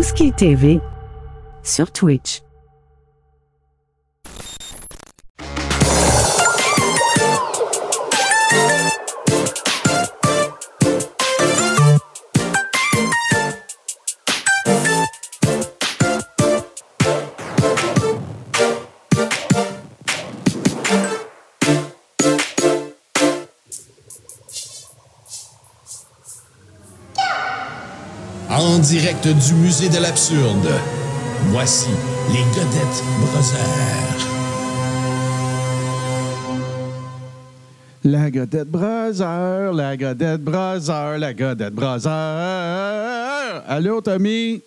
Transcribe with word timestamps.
Est 0.00 0.34
TV 0.34 0.80
sur 1.62 1.92
Twitch. 1.92 2.40
Direct 29.22 29.46
du 29.46 29.54
musée 29.54 29.88
de 29.88 29.98
l'absurde, 30.00 30.68
voici 31.48 31.90
les 32.32 32.42
Godettes 32.54 33.02
Brothers. 33.20 34.26
La 38.02 38.30
Godette 38.30 38.68
Brother, 38.68 39.72
la 39.74 39.96
Godette 39.96 40.40
Brother, 40.42 41.18
la 41.18 41.34
Godette 41.34 41.74
Brother. 41.74 42.10
Allô, 43.68 44.00
Tommy? 44.00 44.62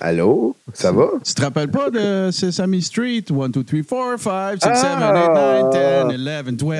Allô? 0.00 0.56
Ça 0.74 0.90
va? 0.90 1.06
Tu 1.24 1.32
te 1.34 1.42
rappelles 1.42 1.70
pas 1.70 1.90
de 1.90 2.30
Sesame 2.32 2.80
Street? 2.80 3.24
1, 3.30 3.48
2, 3.50 3.62
3, 3.64 4.16
4, 4.16 4.20
5, 4.20 4.62
6, 4.62 4.62
7, 4.62 4.72
8, 4.72 4.80
Ah! 4.82 6.08
9, 6.18 6.44
10, 6.50 6.50
11, 6.50 6.56
12. 6.58 6.72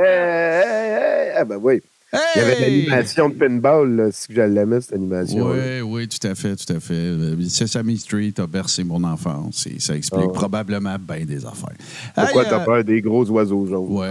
Hey, 0.00 0.08
hey, 0.08 0.90
hey, 0.90 1.32
Ah 1.36 1.44
ben 1.44 1.58
oui. 1.62 1.80
Il 2.12 2.38
y 2.38 2.40
avait 2.40 2.56
de 2.56 2.60
l'animation 2.60 3.28
de 3.28 3.34
pinball, 3.34 3.96
là, 3.96 4.04
si 4.12 4.26
je 4.32 4.40
l'aimais, 4.40 4.80
cette 4.80 4.92
animation. 4.94 5.50
Oui, 5.50 5.80
oui, 5.82 6.08
tout 6.08 6.24
à 6.26 6.36
fait, 6.36 6.54
tout 6.54 6.72
à 6.72 6.78
fait. 6.78 6.94
Euh, 6.94 7.36
Sesame 7.48 7.96
Street 7.96 8.32
a 8.38 8.46
bercé 8.46 8.84
mon 8.84 9.02
enfance 9.02 9.66
et 9.66 9.80
ça 9.80 9.96
explique 9.96 10.28
Ah 10.28 10.32
probablement 10.32 10.96
bien 11.00 11.24
des 11.24 11.44
affaires. 11.44 11.74
Pourquoi 12.14 12.42
Hey, 12.44 12.48
t'as 12.48 12.60
euh, 12.62 12.64
peur 12.64 12.84
des 12.84 13.00
gros 13.02 13.28
oiseaux 13.30 13.66
jaunes? 13.66 13.86
Oui, 13.88 14.06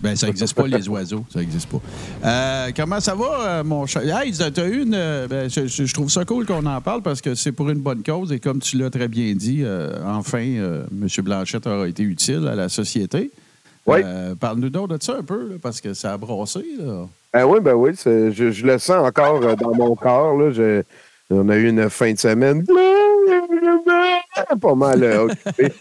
ben, 0.00 0.14
ça 0.16 0.26
n'existe 0.28 0.54
pas, 0.54 0.68
les 0.68 0.88
oiseaux. 0.88 1.24
Ça 1.32 1.40
n'existe 1.40 1.68
pas. 1.68 1.80
Euh, 2.24 2.70
comment 2.74 3.00
ça 3.00 3.16
va, 3.16 3.64
mon 3.64 3.84
chat? 3.84 4.04
Hey, 4.04 4.32
t'as 4.32 4.68
eu 4.68 4.82
une. 4.82 4.92
ben, 5.28 5.50
je, 5.50 5.66
je- 5.66 5.84
je 5.86 5.92
trouve 5.94 6.08
ça 6.08 6.24
cool 6.24 6.46
qu'on 6.46 6.64
en 6.64 6.80
parle 6.80 7.02
parce 7.02 7.20
que 7.20 7.34
c'est 7.34 7.52
pour 7.52 7.68
une 7.68 7.80
bonne 7.80 8.04
cause 8.04 8.30
et 8.32 8.38
comme 8.38 8.60
tu 8.60 8.78
l'as 8.78 8.90
très 8.90 9.08
bien 9.08 9.34
dit, 9.34 9.62
euh, 9.64 9.98
enfin, 10.06 10.44
euh, 10.46 10.84
M. 10.92 11.08
Blanchette 11.24 11.66
aura 11.66 11.88
été 11.88 12.04
utile 12.04 12.46
à 12.46 12.54
la 12.54 12.68
société. 12.68 13.32
Oui. 13.86 14.00
Euh, 14.04 14.34
Parle-nous 14.34 14.70
donc 14.70 14.90
de 14.90 15.02
ça 15.02 15.16
un 15.18 15.22
peu, 15.22 15.48
là, 15.48 15.54
parce 15.60 15.80
que 15.80 15.94
ça 15.94 16.12
a 16.12 16.16
brassé. 16.18 16.64
Là. 16.78 17.06
Ben 17.32 17.44
oui, 17.46 17.60
ben 17.60 17.74
oui. 17.74 17.90
Je, 18.04 18.30
je 18.50 18.66
le 18.66 18.78
sens 18.78 19.06
encore 19.06 19.42
euh, 19.42 19.54
dans 19.56 19.74
mon 19.74 19.94
corps. 19.96 20.36
Là. 20.36 20.50
Je- 20.50 20.82
on 21.32 21.48
a 21.48 21.56
eu 21.56 21.68
une 21.68 21.88
fin 21.90 22.12
de 22.12 22.18
semaine 22.18 22.64
pas 24.60 24.74
mal 24.74 25.02
euh, 25.02 25.24
occupée. 25.24 25.72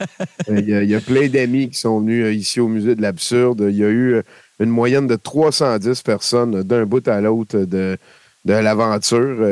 Euh, 0.49 0.59
Il 0.59 0.69
y, 0.69 0.73
a- 0.75 0.83
il 0.83 0.89
y 0.89 0.95
a 0.95 0.99
plein 1.01 1.27
d'amis 1.27 1.69
qui 1.69 1.77
sont 1.79 1.99
venus 1.99 2.35
ici 2.35 2.59
au 2.59 2.67
Musée 2.67 2.95
de 2.95 3.01
l'Absurde. 3.01 3.65
Il 3.69 3.75
y 3.77 3.83
a 3.83 3.89
eu 3.89 4.21
une 4.59 4.69
moyenne 4.69 5.07
de 5.07 5.15
310 5.15 6.01
personnes 6.03 6.63
d'un 6.63 6.85
bout 6.85 7.07
à 7.07 7.19
l'autre 7.21 7.57
de, 7.59 7.97
de 8.45 8.53
l'aventure. 8.53 9.47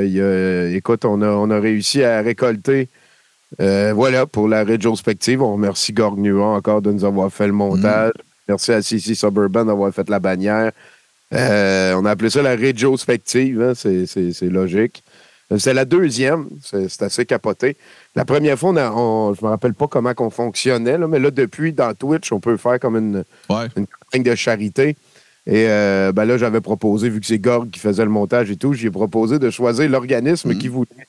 Écoute, 0.76 1.06
on 1.06 1.22
a, 1.22 1.30
on 1.30 1.50
a 1.50 1.60
réussi 1.60 2.04
à 2.04 2.22
récolter 2.22 2.90
euh, 3.62 3.94
voilà, 3.96 4.26
pour 4.26 4.50
la 4.50 4.66
rétrospective, 4.66 5.42
on 5.42 5.54
remercie 5.54 5.94
Gorg 5.94 6.18
Nuan 6.20 6.58
encore 6.58 6.82
de 6.82 6.92
nous 6.92 7.06
avoir 7.06 7.32
fait 7.32 7.48
le 7.48 7.54
montage. 7.54 8.12
Merci 8.48 8.72
à 8.72 8.82
CC 8.82 9.16
Suburban 9.16 9.66
d'avoir 9.66 9.94
fait 9.94 10.10
la 10.10 10.20
bannière. 10.20 10.72
Euh, 11.34 11.94
on 11.98 12.06
a 12.06 12.12
appelé 12.12 12.30
ça 12.30 12.42
la 12.42 12.56
rétrospective, 12.56 13.62
hein, 13.62 13.74
c'est, 13.76 14.42
logique. 14.44 15.04
Euh, 15.52 15.58
C'est 15.58 15.74
la 15.74 15.86
deuxième, 15.86 16.48
c'est, 16.64 17.02
assez 17.02 17.26
capoté. 17.26 17.76
La 18.16 18.24
première 18.26 18.58
fois, 18.58 18.70
on 18.72 18.76
a- 18.78 18.92
on- 18.92 19.34
je 19.34 19.44
me 19.44 19.50
rappelle 19.50 19.74
pas 19.74 19.88
comment 19.88 20.14
on 20.20 20.30
fonctionnait, 20.30 20.98
là, 20.98 21.08
mais 21.08 21.20
là, 21.20 21.32
depuis, 21.32 21.74
dans 21.74 21.94
Twitch, 21.94 22.32
on 22.32 22.40
peut 22.40 22.58
faire 22.58 22.80
comme 22.80 22.96
une, 22.98 23.24
Ouais. 23.50 23.68
une 23.76 23.88
campagne 23.88 24.24
de 24.24 24.36
charité. 24.36 24.96
Et 25.46 25.66
euh, 25.70 26.12
ben 26.14 26.26
là, 26.26 26.38
j'avais 26.38 26.60
proposé, 26.60 27.10
vu 27.10 27.22
que 27.22 27.26
c'est 27.26 27.40
Gorg 27.40 27.70
qui 27.70 27.80
faisait 27.80 28.04
le 28.04 28.10
montage 28.12 28.52
et 28.52 28.58
tout, 28.58 28.74
j'ai 28.74 28.92
proposé 28.92 29.40
de 29.40 29.50
choisir 29.50 29.90
l'organisme 29.90 30.50
Mhm. 30.52 30.58
qui 30.60 30.68
voulait. 30.68 31.08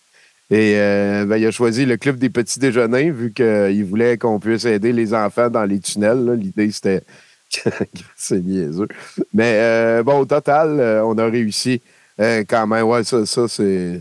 Et 0.50 0.74
euh, 0.76 1.24
ben, 1.26 1.36
il 1.36 1.46
a 1.46 1.50
choisi 1.50 1.84
le 1.84 1.96
Club 1.96 2.16
des 2.18 2.30
petits 2.30 2.58
déjeuners, 2.60 3.10
vu 3.10 3.32
qu'il 3.32 3.84
voulait 3.84 4.16
qu'on 4.16 4.38
puisse 4.38 4.64
aider 4.64 4.92
les 4.92 5.12
enfants 5.14 5.50
dans 5.50 5.64
les 5.64 5.80
tunnels. 5.80 6.30
L'idée, 6.40 6.70
c'était. 6.70 7.02
c'est 8.16 8.40
niaiseux. 8.40 8.88
Mais 9.32 9.54
euh, 9.60 10.02
bon, 10.02 10.20
au 10.20 10.26
total, 10.26 10.78
euh, 10.80 11.04
on 11.04 11.16
a 11.18 11.26
réussi 11.26 11.80
euh, 12.20 12.44
quand 12.48 12.66
même. 12.66 12.86
Ouais, 12.86 13.04
ça, 13.04 13.24
ça 13.26 13.48
c'est. 13.48 14.00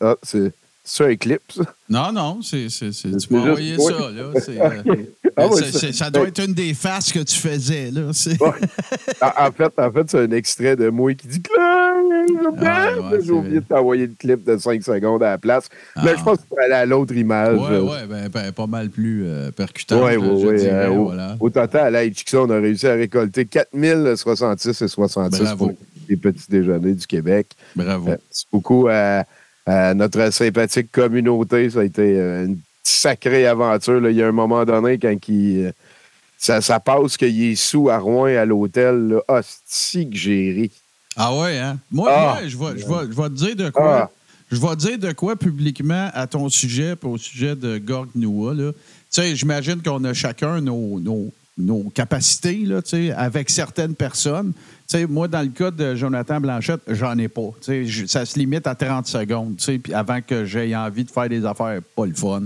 ah, 0.00 0.16
c'est 0.22 0.52
c'est 0.90 1.04
un 1.04 1.16
clip, 1.16 1.40
ça? 1.54 1.62
Non, 1.90 2.12
non, 2.12 2.40
c'est, 2.42 2.68
c'est, 2.70 2.92
c'est- 2.92 3.16
tu 3.16 3.32
m'as 3.32 3.40
envoyé 3.40 3.76
oui. 3.78 3.84
ça. 3.84 4.10
Là, 4.10 4.30
c'est, 4.40 4.60
euh, 4.60 4.94
Ah 5.40 5.46
ça- 5.92 6.10
doit 6.10 6.26
être 6.26 6.44
une 6.44 6.54
des 6.54 6.74
faces 6.74 7.12
que 7.12 7.20
tu 7.20 7.36
faisais. 7.36 7.90
Là, 7.92 8.02
c'est... 8.12 8.40
Ouais. 8.42 8.50
En, 9.20 9.52
fait, 9.52 9.72
en 9.78 9.92
fait 9.92 10.10
c'est 10.10 10.18
un 10.20 10.30
extrait 10.32 10.74
de 10.76 10.88
moi 10.88 11.14
qui 11.14 11.28
dit 11.28 11.42
Ah, 11.58 11.92
ouais, 13.10 13.18
J'ai 13.24 13.30
oublié 13.32 13.60
de 13.60 13.64
t'envoyer 13.64 14.06
le 14.08 14.14
clip 14.18 14.44
de 14.44 14.56
5 14.56 14.82
secondes 14.82 15.22
à 15.22 15.30
la 15.30 15.38
place. 15.38 15.68
Mais 15.96 16.10
Ah. 16.12 16.14
je 16.18 16.24
pense 16.24 16.38
que 16.38 16.42
c'est 16.50 16.64
aller 16.64 16.74
à 16.74 16.86
l'autre 16.86 17.14
image. 17.14 17.58
Ouais, 17.58 17.78
ouais, 17.78 18.06
ben, 18.08 18.28
ben, 18.28 18.52
pas 18.52 18.66
mal 18.66 18.88
plus 18.90 19.24
euh, 19.26 19.50
percutant. 19.52 20.02
Ouais, 20.04 20.16
euh, 20.16 20.88
voilà. 20.88 21.36
au 21.38 21.50
total, 21.50 21.94
à 21.94 22.04
HXA, 22.04 22.42
on 22.42 22.50
a 22.50 22.58
réussi 22.58 22.86
à 22.86 22.94
récolter 22.94 23.44
4066 23.46 24.82
et 24.82 24.88
66 24.88 25.40
Bravo. 25.42 25.66
pour 25.68 25.74
les 26.08 26.16
petits 26.16 26.46
déjeuners 26.50 26.94
du 26.94 27.06
Québec. 27.06 27.48
Bravo. 27.76 28.10
Euh, 28.10 28.16
beaucoup 28.52 28.88
à, 28.90 29.24
à 29.68 29.94
notre 29.94 30.32
sympathique 30.32 30.90
communauté. 30.90 31.70
Ça 31.70 31.80
a 31.80 31.84
été 31.84 32.18
euh, 32.18 32.46
une 32.46 32.58
sacrée 32.82 33.46
aventure. 33.46 34.00
là. 34.00 34.10
Il 34.10 34.16
y 34.16 34.22
a 34.22 34.28
un 34.28 34.32
moment 34.32 34.64
donné, 34.64 34.98
quand 34.98 35.16
il, 35.28 35.66
euh, 35.66 35.72
ça, 36.38 36.60
ça 36.60 36.80
passe 36.80 37.16
qu'il 37.16 37.42
est 37.42 37.54
sous 37.54 37.88
à 37.90 37.98
Rouen 37.98 38.26
à 38.36 38.44
l'hôtel, 38.44 39.20
hostie 39.28 40.08
que 40.08 40.16
j'ai 40.16 40.52
ri. 40.52 40.70
Ah 41.16 41.36
ouais, 41.36 41.58
hein? 41.58 41.78
Moi, 41.90 42.10
Ah. 42.12 42.38
je, 42.46 42.56
vais, 42.56 42.78
je, 42.78 42.86
vais, 42.86 43.10
je 43.10 43.16
vais 43.20 43.28
te 43.28 43.34
dire 43.34 43.56
de 43.56 43.70
quoi. 43.70 44.02
Ah. 44.04 44.10
Je 44.50 44.56
vais 44.58 44.68
te 44.68 44.86
dire 44.86 44.98
de 44.98 45.12
quoi 45.12 45.36
publiquement 45.36 46.08
à 46.14 46.26
ton 46.26 46.48
sujet 46.48 46.94
et 46.94 47.06
au 47.06 47.18
sujet 47.18 47.54
de 47.54 47.76
Gorg 47.78 48.08
Noua. 48.14 48.54
Tu 48.54 48.72
sais, 49.10 49.36
j'imagine 49.36 49.82
qu'on 49.82 50.02
a 50.04 50.14
chacun 50.14 50.60
nos, 50.62 50.98
nos, 51.00 51.30
nos 51.58 51.90
capacités, 51.90 52.62
là, 52.64 52.80
avec 53.16 53.50
certaines 53.50 53.94
personnes. 53.94 54.52
Tu 54.90 54.96
sais, 54.96 55.06
moi, 55.06 55.28
dans 55.28 55.42
le 55.42 55.48
cas 55.48 55.70
de 55.70 55.94
Jonathan 55.94 56.40
Blanchette, 56.40 56.80
j'en 56.88 57.18
ai 57.18 57.28
pas. 57.28 57.50
Je- 57.68 58.06
ça 58.06 58.24
se 58.24 58.38
limite 58.38 58.66
à 58.66 58.74
30 58.74 59.06
secondes, 59.06 59.56
puis 59.58 59.92
avant 59.92 60.22
que 60.22 60.46
j'aie 60.46 60.74
envie 60.74 61.04
de 61.04 61.10
faire 61.10 61.28
des 61.28 61.44
affaires 61.44 61.80
pas 61.94 62.06
le 62.06 62.14
fun. 62.14 62.44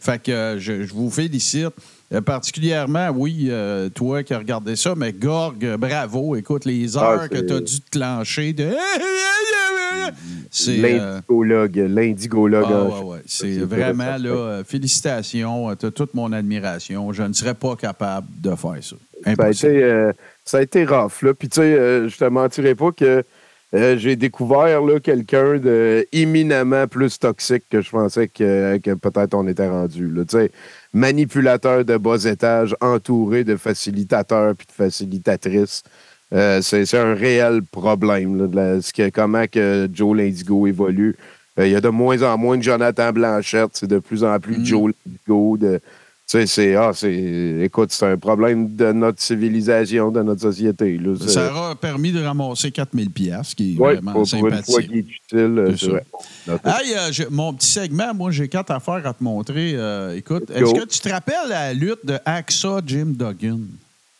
Fait 0.00 0.20
que 0.20 0.32
euh, 0.32 0.58
je, 0.58 0.82
je 0.82 0.92
vous 0.92 1.08
félicite. 1.08 1.68
Euh, 2.12 2.20
particulièrement, 2.20 3.10
oui, 3.14 3.46
euh, 3.48 3.88
toi 3.90 4.24
qui 4.24 4.34
as 4.34 4.38
regardé 4.38 4.74
ça, 4.74 4.94
mais 4.96 5.12
Gorg, 5.12 5.64
bravo. 5.78 6.34
Écoute, 6.34 6.64
les 6.64 6.96
heures 6.96 7.20
Ah, 7.22 7.28
que 7.28 7.36
c'est- 7.36 7.46
tu 7.46 7.52
as 7.52 7.60
dû 7.60 7.80
te 7.80 7.90
clencher 7.90 8.52
de. 8.52 8.70
C'est. 10.50 10.80
euh, 11.00 11.14
L'indigologue, 11.28 11.76
l'indigologue. 11.76 12.66
ah, 12.68 12.84
ouais, 12.84 13.04
ouais. 13.12 13.22
C'est 13.26 13.58
vraiment, 13.60 14.16
là, 14.18 14.62
félicitations. 14.64 15.74
Tu 15.76 15.86
as 15.86 15.90
toute 15.92 16.12
mon 16.14 16.32
admiration. 16.32 17.12
Je 17.12 17.22
ne 17.22 17.32
serais 17.32 17.54
pas 17.54 17.76
capable 17.76 18.26
de 18.40 18.50
faire 18.56 18.76
ça. 18.82 18.96
Impossible. 19.24 19.72
euh, 19.74 20.12
ça 20.44 20.58
a 20.58 20.62
été 20.62 20.84
rough. 20.84 21.22
Là. 21.22 21.34
Puis, 21.34 21.48
tu 21.48 21.56
sais, 21.56 21.74
euh, 21.78 22.08
je 22.08 22.16
te 22.16 22.24
mentirais 22.24 22.74
pas 22.74 22.90
que 22.92 23.22
euh, 23.74 23.96
j'ai 23.98 24.14
découvert 24.14 24.80
quelqu'un 25.02 25.58
de 25.58 26.06
éminemment 26.12 26.86
plus 26.86 27.18
toxique 27.18 27.64
que 27.70 27.80
je 27.80 27.90
pensais 27.90 28.28
que, 28.28 28.78
que 28.78 28.92
peut-être 28.94 29.34
on 29.34 29.48
était 29.48 29.68
rendu. 29.68 30.08
Là. 30.08 30.22
Tu 30.24 30.36
sais, 30.38 30.50
manipulateur 30.92 31.84
de 31.84 31.96
bas 31.96 32.24
étage, 32.24 32.76
entouré 32.80 33.42
de 33.44 33.56
facilitateurs 33.56 34.54
puis 34.54 34.66
de 34.66 34.72
facilitatrices. 34.72 35.82
Euh, 36.32 36.60
c'est 36.62 36.94
un 36.96 37.14
réel 37.14 37.62
problème, 37.70 38.38
là, 38.38 38.46
de 38.46 38.56
la- 38.56 38.80
ce 38.80 38.92
que- 38.92 39.10
comment 39.10 39.44
que 39.46 39.88
Joe 39.92 40.16
Lindigo 40.16 40.66
évolue. 40.66 41.16
Il 41.58 41.68
y 41.68 41.76
a 41.76 41.80
de 41.80 41.88
moins 41.88 42.20
en 42.22 42.36
moins 42.36 42.56
de 42.56 42.62
Jonathan 42.62 43.12
Blanchette, 43.12 43.70
c'est 43.74 43.86
de 43.86 44.00
plus 44.00 44.24
en 44.24 44.40
plus 44.40 44.58
Mm. 44.58 44.64
Joe 44.64 44.92
Lindigo. 45.06 45.56
De, 45.56 45.80
sais, 46.26 46.46
c'est, 46.46 46.74
ah, 46.74 46.90
c'est, 46.94 47.58
écoute, 47.62 47.92
c'est 47.92 48.06
un 48.06 48.16
problème 48.16 48.74
de 48.74 48.92
notre 48.92 49.20
civilisation, 49.22 50.10
de 50.10 50.22
notre 50.22 50.40
société. 50.40 50.96
Là. 50.98 51.14
Ça 51.28 51.50
aura 51.50 51.74
permis 51.76 52.12
de 52.12 52.22
ramasser 52.22 52.70
4000 52.70 53.10
pièces, 53.10 53.54
qui 53.54 53.74
est 53.74 53.78
Ouais, 53.78 53.94
vraiment 53.94 54.12
pour, 54.12 54.22
pour 54.28 54.46
une 54.46 54.54
fois 54.54 54.62
sympathique. 54.62 54.90
est 54.92 54.98
utile, 54.98 55.58
euh, 55.58 55.66
C'est 55.72 55.76
c'est 55.78 55.86
ça. 55.86 55.90
vrai. 55.92 56.04
Notre- 56.46 56.68
Hey, 56.68 56.94
euh, 56.96 57.24
mon 57.30 57.52
petit 57.54 57.68
segment, 57.68 58.14
moi, 58.14 58.30
j'ai 58.30 58.48
quatre 58.48 58.70
affaires 58.70 59.06
à 59.06 59.12
te 59.12 59.22
montrer. 59.22 59.72
Euh, 59.74 60.16
écoute, 60.16 60.50
est-ce 60.50 60.72
que 60.74 60.86
tu 60.86 60.98
te 61.00 61.08
rappelles 61.08 61.48
la 61.48 61.72
lutte 61.74 62.04
de 62.04 62.18
Axa 62.24 62.80
Jim 62.86 63.12
Duggan? 63.16 63.60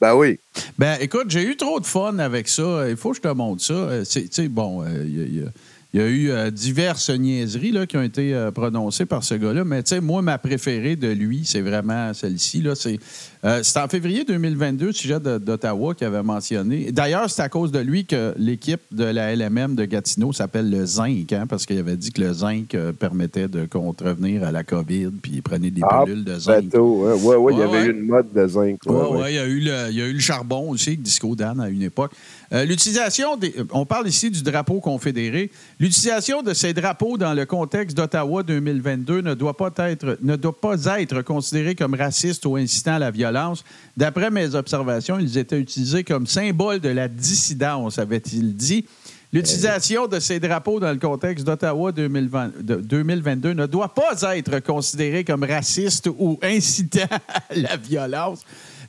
Ben 0.00 0.14
oui. 0.14 0.38
Ben, 0.78 0.96
écoute, 1.00 1.26
j'ai 1.28 1.44
eu 1.44 1.56
trop 1.56 1.80
de 1.80 1.86
fun 1.86 2.18
avec 2.18 2.48
ça. 2.48 2.88
Il 2.90 2.96
faut 2.96 3.10
que 3.10 3.16
je 3.16 3.22
te 3.22 3.28
montre 3.28 3.62
ça. 3.62 4.04
C'est- 4.04 4.22
Tu 4.28 4.28
sais, 4.42 4.48
bon, 4.48 4.82
euh, 4.82 4.88
il 5.06 5.18
y 5.18 5.22
a- 5.22 5.24
il 5.26 5.36
y 5.36 5.42
a- 5.42 5.50
il 5.94 6.00
y 6.00 6.02
a 6.02 6.08
eu 6.08 6.31
euh, 6.31 6.50
diverses 6.50 7.08
niaiseries 7.08 7.70
là, 7.70 7.87
qui 7.87 7.96
ont 7.96 8.02
été 8.02 8.35
euh, 8.35 8.50
prononcées 8.50 9.06
par 9.06 9.23
ce 9.23 9.35
gars-là. 9.37 9.62
Mais 9.62 9.81
tu 9.85 9.91
sais, 9.91 10.00
moi, 10.00 10.23
ma 10.23 10.38
préférée 10.38 10.96
de 10.96 11.06
lui, 11.06 11.43
c'est 11.44 11.61
vraiment 11.61 12.12
celle-ci. 12.12 12.62
là. 12.62 12.75
C'est 12.75 12.99
euh, 13.44 13.61
c'est 13.62 13.79
en 13.79 13.87
février 13.87 14.25
2022, 14.25 14.87
le 14.87 14.93
sujet 14.93 15.20
de- 15.20 15.38
d'Ottawa 15.38 15.94
qui 15.94 16.05
avait 16.05 16.23
mentionné. 16.25 16.91
D'ailleurs, 16.91 17.31
c'est 17.31 17.43
à 17.43 17.49
cause 17.49 17.70
de 17.70 17.79
lui 17.79 18.06
que 18.06 18.35
l'équipe 18.38 18.81
de 18.91 19.05
la 19.05 19.37
LMM 19.37 19.76
de 19.76 19.85
Gatineau 19.85 20.32
s'appelle 20.32 20.69
le 20.69 20.85
Zinc, 20.85 21.32
hein, 21.32 21.46
parce 21.49 21.64
qu'il 21.64 21.79
avait 21.79 21.96
dit 21.96 22.11
que 22.11 22.23
le 22.23 22.32
zinc 22.32 22.75
permettait 22.99 23.46
de 23.46 23.67
contrevenir 23.67 24.43
à 24.44 24.50
la 24.50 24.64
COVID, 24.64 25.11
puis 25.23 25.32
il 25.37 25.43
prenait 25.43 25.70
des 25.70 25.82
Ah, 25.88 26.02
pilules 26.05 26.25
de 26.25 26.38
zinc. 26.38 26.75
Hein. 26.75 26.79
ouais, 26.81 27.37
ouais, 27.37 27.52
il 27.52 27.58
y 27.58 27.62
avait 27.62 27.85
eu 27.85 27.91
une 27.93 28.06
mode 28.06 28.32
de 28.35 28.49
zinc. 28.49 28.79
Oui, 28.87 28.94
ouais. 29.20 29.32
il, 29.32 29.37
y 29.37 29.38
a 29.38 29.46
eu 29.46 29.61
le, 29.61 29.91
il 29.91 29.96
y 29.96 30.02
a 30.02 30.06
eu 30.06 30.12
le 30.14 30.20
charbon 30.20 30.70
aussi 30.70 30.96
Disco 30.96 31.37
Dan 31.37 31.61
à 31.61 31.69
une 31.69 31.82
époque. 31.82 32.12
Euh, 32.54 32.64
L'utilisation 32.64 33.36
euh, 33.42 33.64
On 33.72 33.84
parle 33.84 34.06
ici 34.06 34.30
du 34.30 34.42
drapeau 34.42 34.80
confédéré. 34.80 35.50
L'utilisation 35.80 36.42
de 36.42 36.54
ces 36.54 36.72
drapeaux 36.72 37.18
dans 37.18 37.34
le 37.34 37.46
contexte 37.46 37.96
d'Ottawa 37.96 38.44
2022 38.44 39.22
ne 39.22 39.34
doit, 39.34 39.56
pas 39.56 39.72
être, 39.90 40.18
ne 40.22 40.36
doit 40.36 40.58
pas 40.60 40.76
être 41.00 41.22
considérée 41.22 41.74
comme 41.74 41.94
raciste 41.94 42.46
ou 42.46 42.56
incitant 42.56 42.94
à 42.94 42.98
la 43.00 43.10
violence. 43.10 43.64
D'après 43.96 44.30
mes 44.30 44.54
observations, 44.54 45.18
ils 45.18 45.36
étaient 45.36 45.58
utilisés 45.58 46.04
comme 46.04 46.26
symbole 46.28 46.78
de 46.78 46.90
la 46.90 47.08
dissidence, 47.08 47.98
avait-il 47.98 48.54
dit. 48.54 48.84
L'utilisation 49.32 50.06
de 50.06 50.20
ces 50.20 50.38
drapeaux 50.38 50.78
dans 50.78 50.92
le 50.92 50.98
contexte 50.98 51.44
d'Ottawa 51.44 51.90
2020 51.90 52.62
de- 52.62 52.76
2022 52.76 53.54
ne 53.54 53.66
doit 53.66 53.92
pas 53.92 54.36
être 54.36 54.60
considérée 54.60 55.24
comme 55.24 55.42
raciste 55.42 56.08
ou 56.18 56.38
incitant 56.40 57.08
à 57.10 57.54
la 57.56 57.76
violence. 57.76 58.44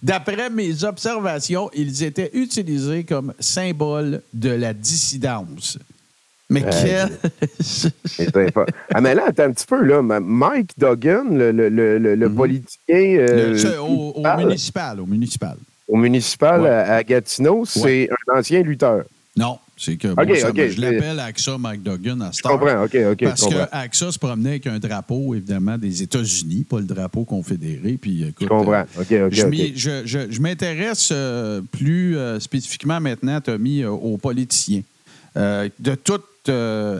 D'après 0.05 0.51
mes 0.51 0.83
observations, 0.83 1.69
ils 1.73 2.03
étaient 2.03 2.29
utilisés 2.33 3.03
comme 3.05 3.33
symbole 3.39 4.21
de 4.33 4.51
la 4.51 4.71
dissidence. 4.73 5.79
Mais 6.47 6.61
quel... 6.61 7.09
C'est 7.59 8.35
impo- 8.35 8.67
ah, 8.93 9.01
mais 9.01 9.15
là, 9.15 9.23
attends 9.29 9.45
un 9.45 9.51
petit 9.51 9.65
peu, 9.65 9.81
là. 9.83 10.03
Mike 10.03 10.77
Duggan, 10.77 11.23
le, 11.31 11.51
le, 11.51 11.69
le, 11.69 11.97
le- 11.97 12.13
le 12.15 12.29
politicien 12.31 12.77
euh, 13.17 13.53
Le- 13.55 13.81
au, 13.81 14.11
au 14.11 14.37
municipal, 14.37 14.99
au 14.99 15.07
municipal. 15.07 15.57
au 15.87 15.97
municipal 15.97 16.61
Ouais. 16.61 16.69
à, 16.69 16.95
à 16.97 17.03
Gatineau, 17.03 17.65
c'est 17.65 18.07
un 18.29 18.37
ancien 18.39 18.61
lutteur. 18.61 19.05
Non, 19.37 19.59
c'est 19.75 19.97
que 19.97 20.07
moi, 20.07 20.25
je 20.25 20.79
l'appelle 20.79 21.19
AXA 21.19 21.57
Mike 21.57 21.83
Duggan 21.83 22.21
à 22.21 22.31
Je 22.31 22.37
Star. 22.37 22.53
comprends, 22.53 22.83
OK, 22.85 22.95
OK, 23.11 23.23
Parce 23.25 23.41
je 23.41 23.45
que 23.49 23.53
comprends. 23.53 23.67
AXA 23.71 24.11
se 24.13 24.17
promenait 24.19 24.49
avec 24.51 24.67
un 24.67 24.79
drapeau, 24.79 25.35
évidemment, 25.35 25.77
des 25.77 26.01
États-Unis, 26.03 26.63
pas 26.69 26.77
le 26.79 26.85
drapeau 26.85 27.25
confédéré. 27.25 27.97
Puis, 28.01 28.23
écoute, 28.23 28.43
Je 28.43 28.47
comprends, 28.47 28.73
euh, 28.73 29.01
OK, 29.01 29.11
OK, 29.27 29.33
je 29.33 29.71
je, 29.75 30.01
je- 30.05 30.31
je 30.31 30.39
m'intéresse 30.41 31.09
euh, 31.11 31.61
plus 31.69 32.17
euh, 32.17 32.39
spécifiquement 32.39 33.01
maintenant, 33.01 33.41
Tommy, 33.41 33.81
euh, 33.83 33.89
aux 33.91 34.17
politiciens 34.17 34.83
de 35.35 35.95
toute 35.95 36.23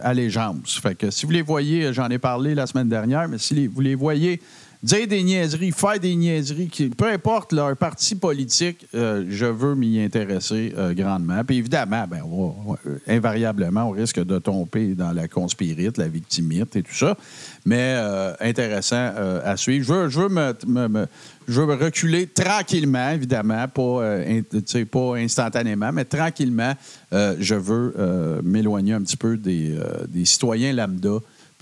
allégeance. 0.04 0.80
Fait 0.82 0.96
que 0.96 1.10
si 1.12 1.26
vous 1.26 1.32
les 1.32 1.42
voyez, 1.42 1.94
j'en 1.94 2.10
ai 2.10 2.18
parlé 2.18 2.56
la 2.56 2.68
semaine 2.68 2.90
dernière, 2.90 3.28
mais 3.30 3.38
si 3.38 3.54
les- 3.54 3.68
vous 3.68 3.80
les 3.82 3.96
voyez 3.96 4.42
dire 4.86 5.08
des 5.08 5.24
niaiseries, 5.24 5.72
faire 5.72 6.00
des 6.00 6.16
niaiseries, 6.16 6.70
peu 6.96 7.08
importe 7.08 7.54
leur 7.54 7.76
parti 7.76 8.14
politique, 8.14 8.86
euh, 8.94 9.26
je 9.30 9.48
veux 9.48 9.74
m'y 9.74 10.00
intéresser 10.00 10.74
euh, 10.78 10.94
grandement. 10.94 11.44
Puis 11.44 11.58
évidemment, 11.58 12.06
ben, 12.08 12.22
euh, 12.24 13.00
invariablement, 13.08 13.90
on 13.90 13.92
risque 13.92 14.24
de 14.24 14.38
tomber 14.38 14.94
dans 14.94 15.12
la 15.12 15.28
conspirite, 15.28 15.98
la 15.98 16.08
victimite 16.08 16.76
et 16.76 16.84
tout 16.84 16.94
ça. 16.94 17.18
Mais 17.66 17.96
intéressant 18.40 19.12
à 19.44 19.58
suivre. 19.58 19.86
Je 19.86 19.94
veux, 19.94 20.10
je 20.10 20.20
veux 20.20 20.30
me, 20.30 21.08
je 21.48 21.62
veux 21.62 21.74
reculer 21.74 22.28
tranquillement, 22.28 23.10
évidemment, 23.10 23.68
pas, 23.68 24.22
pas 24.92 25.16
instantanément, 25.16 25.92
mais 25.92 26.06
tranquillement. 26.06 26.74
je 27.12 27.56
veux 27.56 28.42
m'éloigner 28.44 28.94
un 28.94 29.02
petit 29.02 29.18
peu 29.18 29.36
des 29.36 30.26
citoyens 30.26 30.74
lambda 30.74 31.18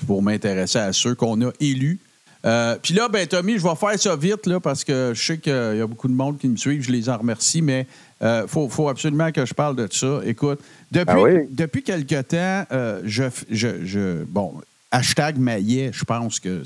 pour 0.05 0.21
m'intéresser 0.21 0.79
à 0.79 0.91
ceux 0.91 1.15
qu'on 1.15 1.41
a 1.41 1.51
élus. 1.61 2.01
Euh, 2.45 2.75
Puis 2.81 2.93
là, 2.93 3.07
ben 3.07 3.25
Tommy, 3.25 3.57
je 3.57 3.63
vais 3.63 3.75
faire 3.75 3.97
ça 3.99 4.15
vite 4.15 4.45
là, 4.47 4.59
parce 4.59 4.83
que 4.83 5.13
je 5.15 5.23
sais 5.23 5.37
qu'il 5.37 5.53
y 5.53 5.81
a 5.81 5.87
beaucoup 5.87 6.07
de 6.09 6.13
monde 6.13 6.37
qui 6.37 6.49
me 6.49 6.57
suit, 6.57 6.81
je 6.81 6.91
les 6.91 7.09
en 7.09 7.17
remercie, 7.17 7.61
mais 7.61 7.87
il 8.21 8.43
faut, 8.47 8.67
faut 8.69 8.89
absolument 8.89 9.31
que 9.31 9.45
je 9.45 9.53
parle 9.53 9.75
de 9.75 9.87
ça. 9.91 10.19
Écoute, 10.25 10.59
depuis, 10.91 11.13
Ah 11.15 11.21
oui? 11.21 11.31
depuis 11.49 11.83
quelque 11.83 12.21
temps, 12.21 12.65
euh, 12.71 13.01
je, 13.05 13.23
je, 13.49 13.85
je- 13.85 14.23
Bon, 14.25 14.55
hashtag 14.91 15.37
maillet, 15.37 15.91
je 15.93 16.03
pense 16.03 16.39
que. 16.39 16.63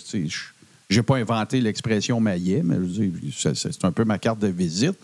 je 0.90 0.96
n'ai 0.98 1.04
pas 1.04 1.18
inventé 1.18 1.60
l'expression 1.62 2.20
maillet, 2.20 2.62
mais 2.64 2.76
je 2.76 2.80
veux 2.82 3.08
dire, 3.08 3.12
c'est 3.56 3.86
un 3.86 3.92
peu 3.92 4.04
ma 4.06 4.18
carte 4.18 4.40
de 4.40 4.48
visite. 4.48 4.96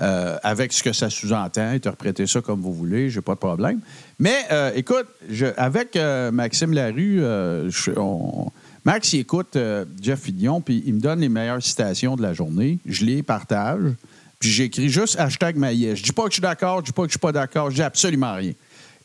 Euh, 0.00 0.36
avec 0.42 0.72
ce 0.72 0.82
que 0.82 0.92
ça 0.94 1.10
sous-entend, 1.10 1.68
interprétez 1.72 2.26
ça 2.26 2.40
comme 2.40 2.60
vous 2.62 2.72
voulez, 2.72 3.10
j'ai 3.10 3.20
pas 3.20 3.34
de 3.34 3.38
problème. 3.38 3.80
Mais 4.18 4.36
euh, 4.50 4.72
écoute, 4.74 5.06
je- 5.28 5.46
avec 5.58 5.94
euh, 5.96 6.30
Maxime 6.30 6.72
Larue, 6.72 7.22
euh, 7.22 7.68
je- 7.70 7.90
on- 7.98 8.50
Max, 8.84 9.12
il 9.12 9.20
écoute 9.20 9.56
euh, 9.56 9.84
Jeff 10.00 10.20
Fillion, 10.20 10.60
puis 10.60 10.82
il 10.86 10.94
me 10.94 11.00
donne 11.00 11.20
les 11.20 11.28
meilleures 11.28 11.62
citations 11.62 12.16
de 12.16 12.22
la 12.22 12.32
journée. 12.32 12.78
Je 12.86 13.04
les 13.04 13.22
partage, 13.22 13.92
puis 14.38 14.50
j'écris 14.50 14.88
juste 14.88 15.18
hashtag 15.18 15.56
maillet. 15.56 15.96
Je 15.96 16.02
dis 16.02 16.12
pas 16.12 16.24
que 16.24 16.30
je 16.30 16.34
suis 16.34 16.42
d'accord, 16.42 16.78
je 16.80 16.86
dis 16.86 16.92
pas 16.92 17.02
que 17.02 17.08
je 17.08 17.12
suis 17.12 17.18
pas 17.18 17.32
d'accord, 17.32 17.70
je 17.70 17.76
dis 17.76 17.82
absolument 17.82 18.34
rien. 18.34 18.52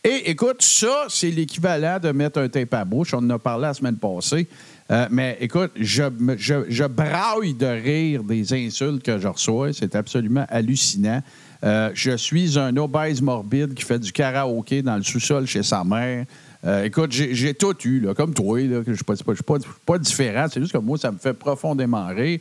Et 0.04 0.30
écoute, 0.30 0.62
ça, 0.62 1.06
c'est 1.10 1.31
l'équivalent 1.31 2.00
de 2.00 2.12
mettre 2.12 2.39
un 2.39 2.48
tape 2.48 2.74
à 2.75 2.86
bouche. 2.86 3.13
On 3.16 3.18
en 3.18 3.30
a 3.31 3.39
parlé 3.39 3.63
la 3.63 3.74
semaine 3.74 3.98
passée. 3.98 4.48
Euh, 4.92 5.07
mais 5.10 5.36
écoute, 5.42 5.72
je, 5.80 6.04
je, 6.38 6.54
je 6.69 6.83
braille 6.83 7.56
de 7.56 7.66
rire 7.66 8.24
des 8.24 8.54
insultes 8.54 9.01
que 9.01 9.18
je 9.18 9.28
reçois. 9.28 9.74
C'est 9.74 9.95
absolument 9.95 10.45
hallucinant. 10.50 11.24
Euh, 11.63 11.89
je 11.95 12.16
suis 12.18 12.60
un 12.60 12.78
obèse 12.78 13.19
morbide 13.19 13.74
qui 13.74 13.83
fait 13.83 13.98
du 13.98 14.12
karaoké 14.12 14.83
dans 14.83 14.95
le 14.95 15.01
sous-sol 15.01 15.48
chez 15.48 15.63
sa 15.63 15.83
mère. 15.83 16.25
Euh, 16.66 16.84
écoute, 16.84 17.12
j'ai 17.12 17.54
tout 17.54 17.76
eu, 17.86 18.00
là, 18.00 18.14
comme 18.16 18.34
toi. 18.34 18.60
Là, 18.62 18.82
je 18.86 18.90
ne 18.92 18.96
suis 18.96 19.04
pas, 19.86 19.98
différent. 20.00 20.48
C'est 20.52 20.60
juste 20.60 20.72
que 20.74 20.78
moi, 20.80 20.98
ça 20.98 21.12
me 21.12 21.18
fait 21.18 21.34
profondément 21.34 22.08
rire. 22.08 22.40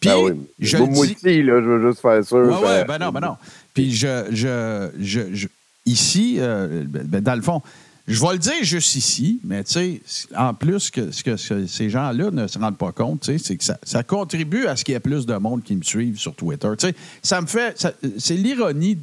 Puis, 0.00 0.08
Ben 0.10 0.16
oui. 0.18 0.32
je 0.58 0.76
Moi 0.78 0.88
aussi, 1.06 1.42
là, 1.42 1.60
je 1.60 1.66
veux 1.66 1.88
juste 1.90 2.00
faire 2.00 2.24
sûr. 2.24 2.38
oui, 2.46 2.52
ça- 2.54 2.80
oui, 2.80 2.84
ben 2.88 2.98
non, 2.98 3.12
ben 3.12 3.20
non. 3.20 3.36
Puis 3.74 3.94
je, 3.94 4.24
je, 4.30 4.88
je, 4.98 5.20
je- 5.34 5.48
ici, 5.84 6.36
euh, 6.38 6.84
ben, 6.88 7.02
ben, 7.06 7.20
dans 7.20 7.34
le 7.34 7.42
fond, 7.42 7.60
je 8.08 8.20
vais 8.24 8.32
le 8.32 8.38
dire 8.38 8.54
juste 8.62 8.94
ici, 8.94 9.40
mais 9.44 9.64
tu 9.64 9.72
sais, 9.72 10.00
en 10.36 10.54
plus, 10.54 10.90
que, 10.90 11.10
ce 11.10 11.22
que 11.24 11.36
ce- 11.36 11.66
ces 11.66 11.90
gens-là 11.90 12.30
ne 12.30 12.46
se 12.46 12.58
rendent 12.58 12.78
pas 12.78 12.92
compte, 12.92 13.28
c'est 13.38 13.56
que 13.56 13.64
ça, 13.64 13.76
ça 13.82 14.02
contribue 14.04 14.66
à 14.68 14.76
ce 14.76 14.84
qu'il 14.84 14.92
y 14.92 14.96
ait 14.96 15.00
plus 15.00 15.26
de 15.26 15.34
monde 15.34 15.62
qui 15.64 15.74
me 15.76 15.82
suivent 15.82 16.18
sur 16.18 16.34
Twitter. 16.34 16.68
Tu 16.78 16.86
sais, 16.86 16.94
ça 17.22 17.40
me 17.40 17.46
fait. 17.46 17.76
C'est 18.18 18.36
l'ironie, 18.36 18.96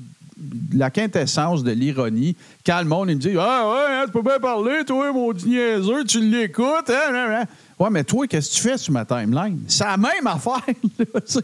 la 0.73 0.89
quintessence 0.89 1.63
de 1.63 1.71
l'ironie, 1.71 2.35
quand 2.65 2.79
le 2.79 2.85
monde 2.85 3.09
il 3.09 3.15
me 3.15 3.21
dit 3.21 3.33
Ah 3.39 3.69
ouais, 3.69 3.95
hein, 3.95 4.03
tu 4.05 4.11
peux 4.11 4.21
bien 4.21 4.39
parler, 4.39 4.83
toi, 4.85 5.11
mon 5.11 5.33
niaiseux, 5.33 6.03
tu 6.05 6.19
l'écoutes, 6.19 6.89
hein, 6.89 7.11
hein, 7.13 7.27
hein. 7.41 7.45
Ouais, 7.79 7.89
mais 7.89 8.03
toi, 8.03 8.27
qu'est-ce 8.27 8.49
que 8.51 8.55
tu 8.55 8.61
fais 8.61 8.77
sur 8.77 8.93
ma 8.93 9.03
timeline? 9.05 9.59
C'est 9.67 9.83
la 9.83 9.97
même 9.97 10.25
affaire. 10.27 10.61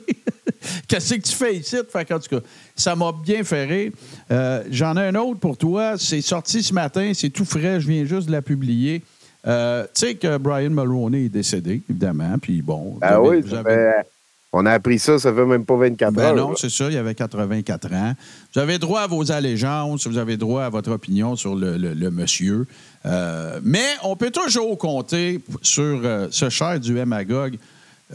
Qu'est-ce 0.87 1.15
que 1.15 1.21
tu 1.21 1.33
fais 1.33 1.55
ici? 1.57 1.77
Fait 1.91 2.05
qu'en 2.05 2.19
tout 2.19 2.27
cas, 2.29 2.45
ça 2.75 2.95
m'a 2.95 3.11
bien 3.11 3.43
fait 3.43 3.65
rire. 3.65 3.91
Euh, 4.29 4.63
J'en 4.69 4.95
ai 4.97 5.07
un 5.07 5.15
autre 5.15 5.39
pour 5.39 5.57
toi. 5.57 5.97
C'est 5.97 6.21
sorti 6.21 6.61
ce 6.63 6.73
matin, 6.73 7.11
c'est 7.13 7.29
tout 7.29 7.45
frais, 7.45 7.79
je 7.79 7.87
viens 7.87 8.05
juste 8.05 8.27
de 8.27 8.31
la 8.33 8.41
publier. 8.41 9.01
Euh, 9.47 9.85
tu 9.95 10.05
sais 10.07 10.15
que 10.15 10.37
Brian 10.37 10.69
Mulroney 10.71 11.25
est 11.25 11.29
décédé, 11.29 11.81
évidemment. 11.89 12.35
Puis 12.41 12.61
bon. 12.61 12.97
Ah 13.01 13.21
oui, 13.21 13.37
avez- 13.53 14.01
on 14.51 14.65
a 14.65 14.71
appris 14.71 14.97
ça, 14.99 15.19
ça 15.19 15.33
fait 15.33 15.45
même 15.45 15.65
pas 15.65 15.75
24 15.75 16.13
ben 16.13 16.21
heures. 16.23 16.35
non, 16.35 16.55
c'est 16.55 16.69
ça, 16.71 16.89
il 16.89 16.97
avait 16.97 17.13
84 17.15 17.93
ans. 17.93 18.13
Vous 18.53 18.59
avez 18.59 18.79
droit 18.79 19.01
à 19.01 19.07
vos 19.07 19.31
allégeances, 19.31 20.07
vous 20.07 20.17
avez 20.17 20.37
droit 20.37 20.63
à 20.63 20.69
votre 20.69 20.91
opinion 20.91 21.35
sur 21.35 21.55
le, 21.55 21.77
le- 21.77 21.93
le 21.93 22.11
monsieur. 22.11 22.65
Euh, 23.05 23.59
mais 23.63 23.85
on 24.03 24.15
peut 24.15 24.31
toujours 24.31 24.77
compter 24.77 25.39
sur 25.61 26.01
euh, 26.03 26.27
ce 26.31 26.49
cher 26.49 26.79
du 26.79 26.93
Magog 27.05 27.57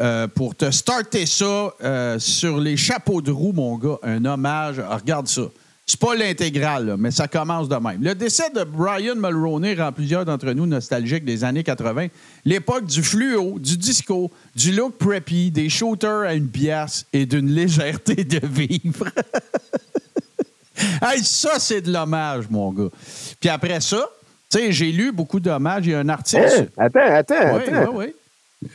euh, 0.01 0.27
pour 0.27 0.57
te 0.57 0.71
starter 0.73 1.25
ça 1.27 1.73
sur 2.19 2.59
les 2.59 2.77
chapeaux 2.77 3.23
de 3.23 3.31
roue, 3.31 3.53
mon 3.53 3.79
gars. 3.79 3.99
Un 4.03 4.25
hommage. 4.25 4.83
Ah, 4.91 4.97
regarde 4.97 5.29
ça. 5.29 5.43
C'est 5.87 6.01
pas 6.01 6.15
l'intégrale, 6.15 6.97
mais 6.99 7.11
ça 7.11 7.29
commence 7.29 7.69
de 7.69 7.77
même. 7.77 8.03
Le 8.03 8.15
décès 8.15 8.49
de 8.49 8.65
Brian 8.65 9.17
Mulroney 9.17 9.75
rend 9.75 9.93
plusieurs 9.93 10.25
d'entre 10.25 10.51
nous 10.53 10.65
nostalgiques 10.65 11.27
des 11.27 11.45
années 11.45 11.63
80. 11.63 12.07
L'époque 12.47 12.87
du 12.87 13.03
fluo, 13.03 13.59
du 13.59 13.77
disco, 13.77 14.31
du 14.57 14.73
look 14.73 14.97
preppy, 14.97 15.51
des 15.51 15.69
shooters 15.69 16.23
à 16.23 16.33
une 16.35 16.49
pièce 16.49 17.05
et 17.13 17.27
d'une 17.27 17.51
légèreté 17.51 18.25
de 18.25 18.41
vivre. 18.47 19.07
hey, 21.03 21.23
ça, 21.23 21.59
c'est 21.59 21.83
de 21.83 21.93
l'hommage, 21.93 22.49
mon 22.49 22.73
gars. 22.73 22.89
Puis 23.39 23.51
après 23.51 23.81
ça, 23.83 24.09
tu 24.51 24.59
sais, 24.59 24.73
j'ai 24.73 24.91
lu 24.91 25.13
beaucoup 25.13 25.39
d'hommages. 25.39 25.85
Il 25.87 25.91
y 25.93 25.95
a 25.95 25.99
un 25.99 26.09
article. 26.09 26.71
Hein? 26.79 26.87
Attends, 26.87 27.01
attends, 27.15 27.57
Oui, 27.57 27.63
attends. 27.69 27.93
oui, 27.93 28.07
oui. 28.07 28.15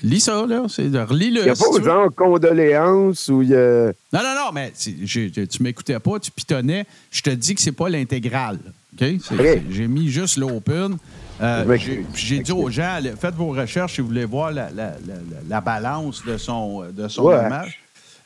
Lis 0.04 0.20
ça, 0.22 0.46
là. 0.48 0.62
Relis-le. 1.06 1.42
Il 1.42 1.44
n'y 1.46 1.50
a 1.50 1.56
si 1.56 1.64
pas 1.64 1.78
veux. 1.78 1.84
genre 1.84 2.10
condoléances 2.16 3.28
ou 3.30 3.42
il 3.42 3.50
y 3.50 3.56
a. 3.56 3.88
Non, 4.14 4.20
non, 4.24 4.36
non, 4.46 4.52
mais 4.54 4.72
tu 4.76 5.64
m'écoutais 5.64 6.00
pas, 6.00 6.20
tu 6.20 6.32
pitonnais. 6.32 6.86
Je 7.12 7.22
te 7.22 7.30
dis 7.30 7.56
que 7.56 7.62
c'est 7.62 7.72
pas 7.72 7.90
l'intégrale. 7.90 8.60
OK? 8.94 9.00
C'est- 9.00 9.38
c'est- 9.38 9.64
J'ai 9.70 9.88
mis 9.88 10.10
juste 10.10 10.38
l'open. 10.38 10.98
Euh, 11.42 11.78
j'ai- 12.16 12.40
dit 12.40 12.52
aux 12.52 12.70
gens, 12.70 13.00
faites 13.20 13.36
vos 13.36 13.50
recherches 13.54 13.96
si 13.96 14.02
vous 14.02 14.08
voulez 14.08 14.26
voir 14.26 14.52
la, 14.52 14.70
la- 14.72 14.86
la- 15.08 15.14
la- 15.16 15.22
la 15.48 15.62
balance 15.62 16.22
de 16.26 16.36
son, 16.38 16.84
de 16.92 17.08
son 17.08 17.24
Ouais. 17.24 17.38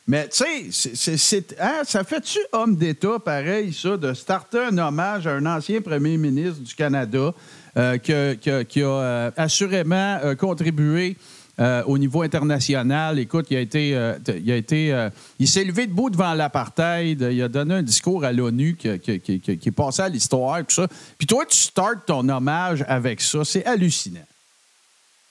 Mais 0.06 0.28
tu 0.28 0.44
sais, 0.70 1.44
hein, 1.60 1.80
ça 1.84 2.04
fait-tu 2.04 2.38
homme 2.52 2.76
d'État, 2.76 3.18
pareil, 3.24 3.72
ça, 3.72 3.96
de 3.96 4.12
starter 4.12 4.58
un 4.70 4.76
hommage 4.78 5.26
à 5.26 5.30
un 5.32 5.46
ancien 5.46 5.80
premier 5.80 6.18
ministre 6.18 6.60
du 6.60 6.74
Canada 6.74 7.32
euh, 7.76 7.96
qui 7.96 8.12
a 8.12 8.86
euh, 8.86 9.30
assurément 9.36 10.18
euh, 10.22 10.34
contribué 10.34 11.16
euh, 11.60 11.82
au 11.86 11.98
niveau 11.98 12.22
international. 12.22 13.18
Écoute, 13.18 13.46
il 13.50 13.56
a 13.56 13.60
été, 13.60 13.94
euh, 13.96 14.14
il 14.42 14.50
a 14.50 14.56
été, 14.56 14.92
euh, 14.92 15.08
il 15.38 15.46
s'est 15.48 15.64
levé 15.64 15.86
debout 15.86 16.10
devant 16.10 16.34
l'apartheid. 16.34 17.20
Il 17.30 17.42
a 17.42 17.48
donné 17.48 17.74
un 17.74 17.82
discours 17.82 18.24
à 18.24 18.32
l'ONU 18.32 18.76
qui, 18.76 18.98
qui- 18.98 19.20
qui- 19.20 19.40
qui- 19.40 19.58
qui 19.58 19.68
est 19.68 19.72
passé 19.72 20.02
à 20.02 20.08
l'histoire, 20.08 20.58
tout 20.66 20.74
ça. 20.74 20.88
Puis 21.18 21.26
toi, 21.26 21.44
tu 21.46 21.56
startes 21.56 22.06
ton 22.06 22.28
hommage 22.28 22.84
avec 22.88 23.20
ça. 23.20 23.44
C'est 23.44 23.64
hallucinant. 23.64 24.20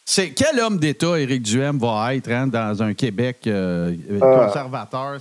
C'est 0.06 0.32
quel 0.32 0.60
homme 0.60 0.80
d'État 0.80 1.18
Éric 1.18 1.44
Duhem 1.44 1.77
va 1.80 2.13
être 2.13 2.30
hein, 2.30 2.48
dans 2.48 2.84
un 2.84 2.94
Québec 2.94 3.38
euh, 3.48 3.96
conservateur? 4.20 5.18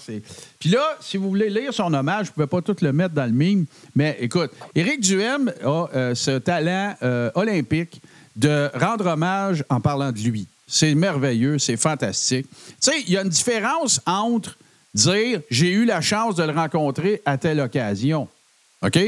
Puis 0.59 0.71
là, 0.71 0.83
si 1.01 1.17
vous 1.17 1.29
voulez 1.29 1.51
lire 1.51 1.73
son 1.73 1.95
hommage, 1.95 2.27
je 2.27 2.31
ne 2.31 2.35
pouvais 2.35 2.47
pas 2.49 2.63
tout 2.63 2.75
le 2.81 2.93
mettre 2.93 3.15
dans 3.15 3.25
le 3.27 3.31
mime, 3.31 3.65
mais 3.95 4.17
écoute, 4.21 4.51
Éric 4.75 5.01
Duhem 5.01 5.53
a 5.65 5.87
euh, 5.95 6.15
ce 6.17 6.37
talent 6.39 6.97
euh, 7.05 7.31
olympique 7.37 8.03
de 8.35 8.71
rendre 8.75 9.07
hommage 9.07 9.65
en 9.69 9.81
parlant 9.81 10.11
de 10.11 10.19
lui. 10.19 10.49
C'est 10.67 10.95
merveilleux, 10.95 11.59
c'est 11.59 11.77
fantastique. 11.77 12.47
Tu 12.49 12.57
sais, 12.81 13.01
il 13.07 13.13
y 13.13 13.17
a 13.17 13.23
une 13.23 13.29
différence 13.29 14.01
entre 14.07 14.57
dire 14.95 15.41
j'ai 15.51 15.71
eu 15.73 15.85
la 15.85 16.01
chance 16.01 16.35
de 16.37 16.45
le 16.45 16.53
rencontrer 16.53 17.21
à 17.27 17.37
telle 17.39 17.61
occasion. 17.61 18.29
OK? 18.83 18.99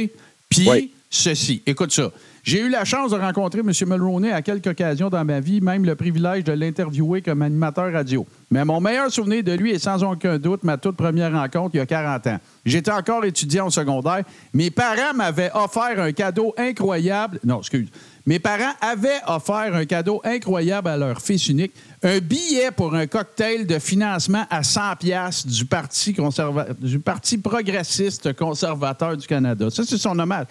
Puis 0.48 0.68
Oui. 0.68 0.92
ceci. 1.10 1.62
Écoute 1.66 1.92
ça. 1.92 2.10
J'ai 2.42 2.60
eu 2.60 2.68
la 2.68 2.84
chance 2.84 3.10
de 3.12 3.16
rencontrer 3.16 3.60
M. 3.60 3.72
Mulroney 3.86 4.30
à 4.30 4.42
quelques 4.42 4.66
occasions 4.66 5.08
dans 5.08 5.24
ma 5.24 5.40
vie, 5.40 5.62
même 5.62 5.86
le 5.86 5.94
privilège 5.94 6.44
de 6.44 6.52
l'interviewer 6.52 7.22
comme 7.22 7.40
animateur 7.40 7.90
radio. 7.90 8.26
Mais 8.50 8.66
mon 8.66 8.82
meilleur 8.82 9.10
souvenir 9.10 9.42
de 9.42 9.52
lui 9.52 9.70
est 9.70 9.78
sans 9.78 10.02
aucun 10.04 10.36
doute 10.38 10.62
ma 10.62 10.76
toute 10.76 10.94
première 10.96 11.32
rencontre 11.32 11.74
il 11.74 11.78
y 11.78 11.80
a 11.80 11.86
40 11.86 12.26
ans. 12.26 12.38
J'étais 12.66 12.90
encore 12.90 13.24
étudiant 13.24 13.68
au 13.68 13.70
secondaire. 13.70 14.24
Mes 14.52 14.70
parents 14.70 15.14
m'avaient 15.14 15.50
offert 15.54 15.98
un 15.98 16.12
cadeau 16.12 16.52
incroyable. 16.58 17.40
Non, 17.44 17.60
excuse. 17.60 17.88
Mes 18.26 18.38
parents 18.38 18.72
avaient 18.80 19.20
offert 19.26 19.74
un 19.74 19.84
cadeau 19.84 20.22
incroyable 20.24 20.88
à 20.88 20.96
leur 20.96 21.20
fils 21.20 21.46
unique, 21.48 21.74
un 22.02 22.20
billet 22.20 22.70
pour 22.74 22.94
un 22.94 23.06
cocktail 23.06 23.66
de 23.66 23.78
financement 23.78 24.46
à 24.48 24.62
100 24.62 24.96
pièces 24.98 25.46
du 25.46 25.66
parti 25.66 26.12
conserva- 26.14 26.72
du 26.80 26.98
parti 27.00 27.36
progressiste 27.36 28.32
conservateur 28.34 29.14
du 29.18 29.26
Canada. 29.26 29.68
Ça 29.68 29.82
c'est 29.86 29.98
son 29.98 30.18
hommage. 30.18 30.46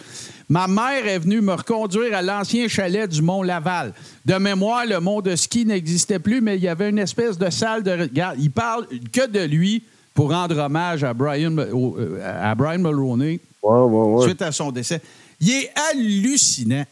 Ma 0.49 0.67
mère 0.67 1.07
est 1.07 1.17
venue 1.17 1.41
me 1.41 1.53
reconduire 1.53 2.15
à 2.15 2.21
l'ancien 2.21 2.67
chalet 2.67 3.09
du 3.09 3.23
Mont 3.23 3.41
Laval. 3.41 3.93
De 4.23 4.35
mémoire, 4.35 4.85
le 4.85 4.99
mont 4.99 5.21
de 5.21 5.35
ski 5.35 5.65
n'existait 5.65 6.19
plus, 6.19 6.41
mais 6.41 6.57
il 6.57 6.63
y 6.63 6.67
avait 6.67 6.91
une 6.91 6.99
espèce 6.99 7.39
de 7.39 7.49
salle 7.49 7.81
de 7.81 7.91
regarde, 7.91 8.35
il 8.39 8.51
parle 8.51 8.85
que 9.11 9.25
de 9.27 9.39
lui 9.45 9.83
pour 10.13 10.29
rendre 10.31 10.59
hommage 10.59 11.03
à 11.03 11.15
Brian 11.15 11.57
euh, 11.57 12.21
à 12.23 12.53
Brian 12.53 12.77
Mulroney 12.77 13.39
Ouais, 13.63 13.79
ouais, 13.79 14.13
ouais. 14.15 14.23
suite 14.25 14.41
à 14.43 14.51
son 14.51 14.71
décès. 14.71 15.01
Il 15.45 15.50
est 15.51 15.71
hallucinant, 15.91 16.85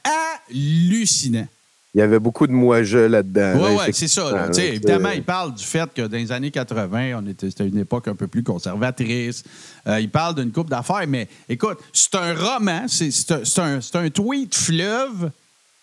hallucinant. 0.49 1.47
Il 1.93 1.97
y 1.99 2.01
avait 2.01 2.19
beaucoup 2.19 2.47
de 2.47 2.51
moi-je 2.53 2.97
là-dedans. 2.97 3.53
Oui, 3.61 3.69
oui, 3.85 3.93
c'est 3.93 4.07
ça. 4.07 4.23
là. 4.31 4.47
là, 4.47 4.63
évidemment, 4.63 5.09
il 5.11 5.23
parle 5.23 5.53
du 5.53 5.63
fait 5.63 5.89
que 5.93 6.01
dans 6.03 6.17
les 6.17 6.31
années 6.31 6.51
80, 6.51 7.19
on 7.21 7.27
était, 7.27 7.49
c'était 7.49 7.67
une 7.67 7.77
époque 7.79 8.07
un 8.07 8.15
peu 8.15 8.27
plus 8.27 8.43
conservatrice. 8.43 9.43
Euh, 9.87 9.99
il 9.99 10.09
parle 10.09 10.35
d'une 10.35 10.51
coupe 10.51 10.69
d'affaires, 10.69 11.03
mais 11.07 11.27
écoute, 11.49 11.79
c'est 11.91 12.15
un 12.15 12.33
roman, 12.33 12.85
c'est, 12.87 13.11
c'est 13.11 13.31
un, 13.33 13.41
c'est 13.43 13.59
un- 13.61 13.81
c'est 13.81 13.95
un 13.97 14.09
tweet 14.09 14.55
fleuve 14.55 15.31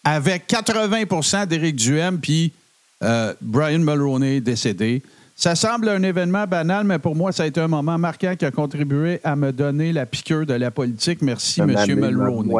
avec 0.05 0.47
80% 0.47 1.47
d'Éric 1.47 1.77
Duhem 1.77 2.19
puis 2.19 2.53
euh, 3.03 3.35
Brian 3.43 3.79
Mulroney 3.81 4.41
décédé. 4.41 5.03
Ça 5.41 5.55
semble 5.55 5.89
un 5.89 6.03
événement 6.03 6.49
banal, 6.49 6.85
mais 6.85 6.99
pour 6.99 7.15
moi, 7.15 7.31
ça 7.31 7.45
a 7.45 7.47
été 7.47 7.61
un 7.61 7.69
moment 7.69 7.97
marquant 7.97 8.35
qui 8.37 8.45
a 8.45 8.51
contribué 8.51 9.21
à 9.23 9.37
me 9.37 9.53
donner 9.53 9.93
la 9.93 10.05
piqûre 10.05 10.45
de 10.45 10.55
la 10.55 10.73
politique. 10.73 11.23
Merci, 11.23 11.61
M. 11.61 11.69
Mulroney. 11.97 12.53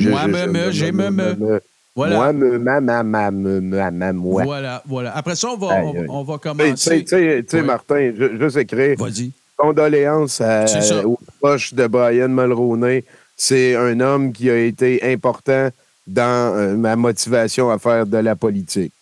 Moi, 0.00 0.70
j'ai 0.72 0.90
me. 0.90 1.60
Voilà. 1.94 2.16
Moi, 2.32 2.32
ma, 2.32 2.80
ma, 2.80 3.02
ma, 3.30 4.12
moi. 4.12 4.42
Voilà, 4.42 4.82
voilà. 4.86 5.16
Après 5.16 5.36
ça, 5.36 5.48
on 5.50 5.56
va, 5.56 5.74
Aïe, 5.74 5.84
on, 5.84 5.94
aïe. 5.94 6.06
on 6.08 6.22
va 6.24 6.38
commencer. 6.38 7.04
tu 7.04 7.08
sais, 7.08 7.44
Ouais. 7.52 7.62
Martin, 7.62 8.12
ju- 8.16 8.38
juste 8.40 8.56
écrire 8.56 8.96
Vas-y. 8.98 9.30
condoléances 9.56 10.40
à- 10.40 10.66
ça. 10.66 11.06
aux 11.06 11.18
proches 11.40 11.72
de 11.72 11.86
Brian 11.86 12.28
Mulroney. 12.28 13.04
C'est 13.36 13.76
un 13.76 13.98
homme 14.00 14.32
qui 14.32 14.50
a 14.50 14.58
été 14.58 15.02
important 15.12 15.68
dans 16.06 16.56
euh, 16.56 16.76
ma 16.76 16.96
motivation 16.96 17.70
à 17.70 17.78
faire 17.78 18.06
de 18.06 18.18
la 18.18 18.34
politique. 18.34 18.92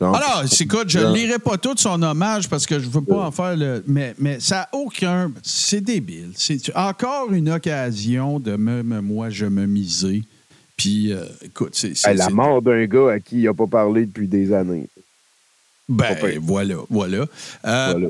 Donc, 0.00 0.16
Alors, 0.16 0.44
c'est- 0.48 0.64
écoute, 0.64 0.88
je 0.88 0.98
ne 0.98 1.12
lirai 1.14 1.38
pas 1.38 1.58
tout 1.58 1.74
son 1.76 2.00
hommage 2.02 2.48
parce 2.48 2.64
que 2.66 2.78
je 2.78 2.86
ne 2.86 2.90
veux 2.90 3.02
pas 3.02 3.26
en 3.26 3.30
faire 3.30 3.54
le. 3.54 3.84
Mais, 3.86 4.14
mais 4.18 4.40
ça 4.40 4.56
n'a 4.56 4.68
aucun. 4.72 5.30
C'est 5.42 5.82
débile. 5.82 6.30
C'est 6.36 6.74
encore 6.74 7.30
une 7.32 7.50
occasion 7.50 8.40
de 8.40 8.56
me, 8.56 8.82
me- 8.82 9.02
moi, 9.02 9.28
je 9.28 9.44
me 9.44 9.66
miser. 9.66 10.22
Puis, 10.78 11.12
euh, 11.12 11.24
écoute, 11.44 11.72
c'est. 11.74 11.88
hey, 12.06 12.16
la 12.16 12.30
mort 12.30 12.62
d'un 12.62 12.86
gars 12.86 13.10
à 13.10 13.20
qui 13.20 13.40
il 13.40 13.44
n'a 13.44 13.52
pas 13.52 13.66
parlé 13.66 14.06
depuis 14.06 14.26
des 14.26 14.54
années. 14.54 14.88
Ben, 15.88 16.16
voilà, 16.40 16.76
voilà. 16.88 17.26
Euh, 17.66 17.88
Voilà. 17.92 18.08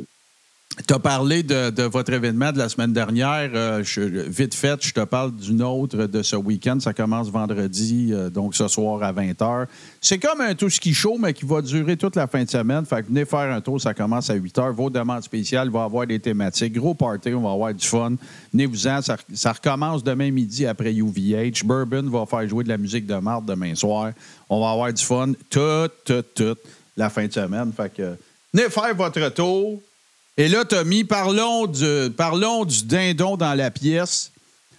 Tu 0.86 0.94
as 0.94 0.98
parlé 1.00 1.42
de, 1.42 1.82
votre 1.82 2.12
événement 2.12 2.52
de 2.52 2.58
la 2.58 2.68
semaine 2.68 2.92
dernière. 2.92 3.50
Euh, 3.54 3.82
vite 4.28 4.54
fait, 4.54 4.82
je 4.82 4.92
te 4.92 5.04
parle 5.04 5.34
d'une 5.34 5.62
autre 5.62 6.06
de 6.06 6.22
ce 6.22 6.36
week-end. 6.36 6.78
Ça 6.78 6.94
commence 6.94 7.28
vendredi, 7.28 8.10
euh, 8.12 8.30
donc 8.30 8.54
ce 8.54 8.66
soir 8.68 9.02
à 9.02 9.12
20h. 9.12 9.66
C'est 10.00 10.18
comme 10.18 10.40
un 10.40 10.54
tout 10.54 10.70
ski 10.70 10.94
show, 10.94 11.18
mais 11.18 11.34
qui 11.34 11.44
va 11.44 11.60
durer 11.60 11.96
toute 11.96 12.14
la 12.14 12.28
fin 12.28 12.44
de 12.44 12.48
semaine. 12.48 12.86
Fait 12.86 13.02
que 13.02 13.08
venez 13.08 13.24
faire 13.24 13.52
un 13.52 13.60
tour, 13.60 13.80
ça 13.80 13.94
commence 13.94 14.30
à 14.30 14.36
8h. 14.36 14.70
Vos 14.70 14.90
demandes 14.90 15.22
spéciales, 15.22 15.70
y 15.72 15.76
avoir 15.76 16.06
des 16.06 16.20
thématiques. 16.20 16.72
Gros 16.72 16.94
party, 16.94 17.34
on 17.34 17.42
va 17.42 17.50
avoir 17.50 17.74
du 17.74 17.86
fun. 17.86 18.14
Venez-vous-en, 18.52 19.02
ça, 19.02 19.16
ça 19.34 19.52
recommence 19.52 20.04
demain 20.04 20.30
midi 20.30 20.66
après 20.66 20.94
UVH. 20.94 21.64
Bourbon 21.64 22.08
va 22.08 22.26
faire 22.26 22.48
jouer 22.48 22.62
de 22.64 22.68
la 22.68 22.78
musique 22.78 23.06
de 23.06 23.16
marde 23.16 23.44
demain 23.44 23.74
soir. 23.74 24.12
On 24.48 24.60
va 24.60 24.70
avoir 24.70 24.92
du 24.92 25.04
fun 25.04 25.32
toute, 25.50 26.04
toute, 26.04 26.34
toute 26.34 26.60
la 26.96 27.10
fin 27.10 27.26
de 27.26 27.32
semaine. 27.32 27.72
Fait 27.76 27.92
que 27.92 28.16
venez 28.54 28.70
faire 28.70 28.94
votre 28.94 29.28
tour. 29.30 29.80
Et 30.37 30.49
là, 30.49 30.64
Tommy, 30.64 31.04
parlons 31.04 31.66
du, 31.66 32.10
parlons 32.16 32.64
du 32.64 32.84
dindon 32.84 33.37
dans 33.37 33.54
la 33.54 33.70
pièce. 33.70 34.32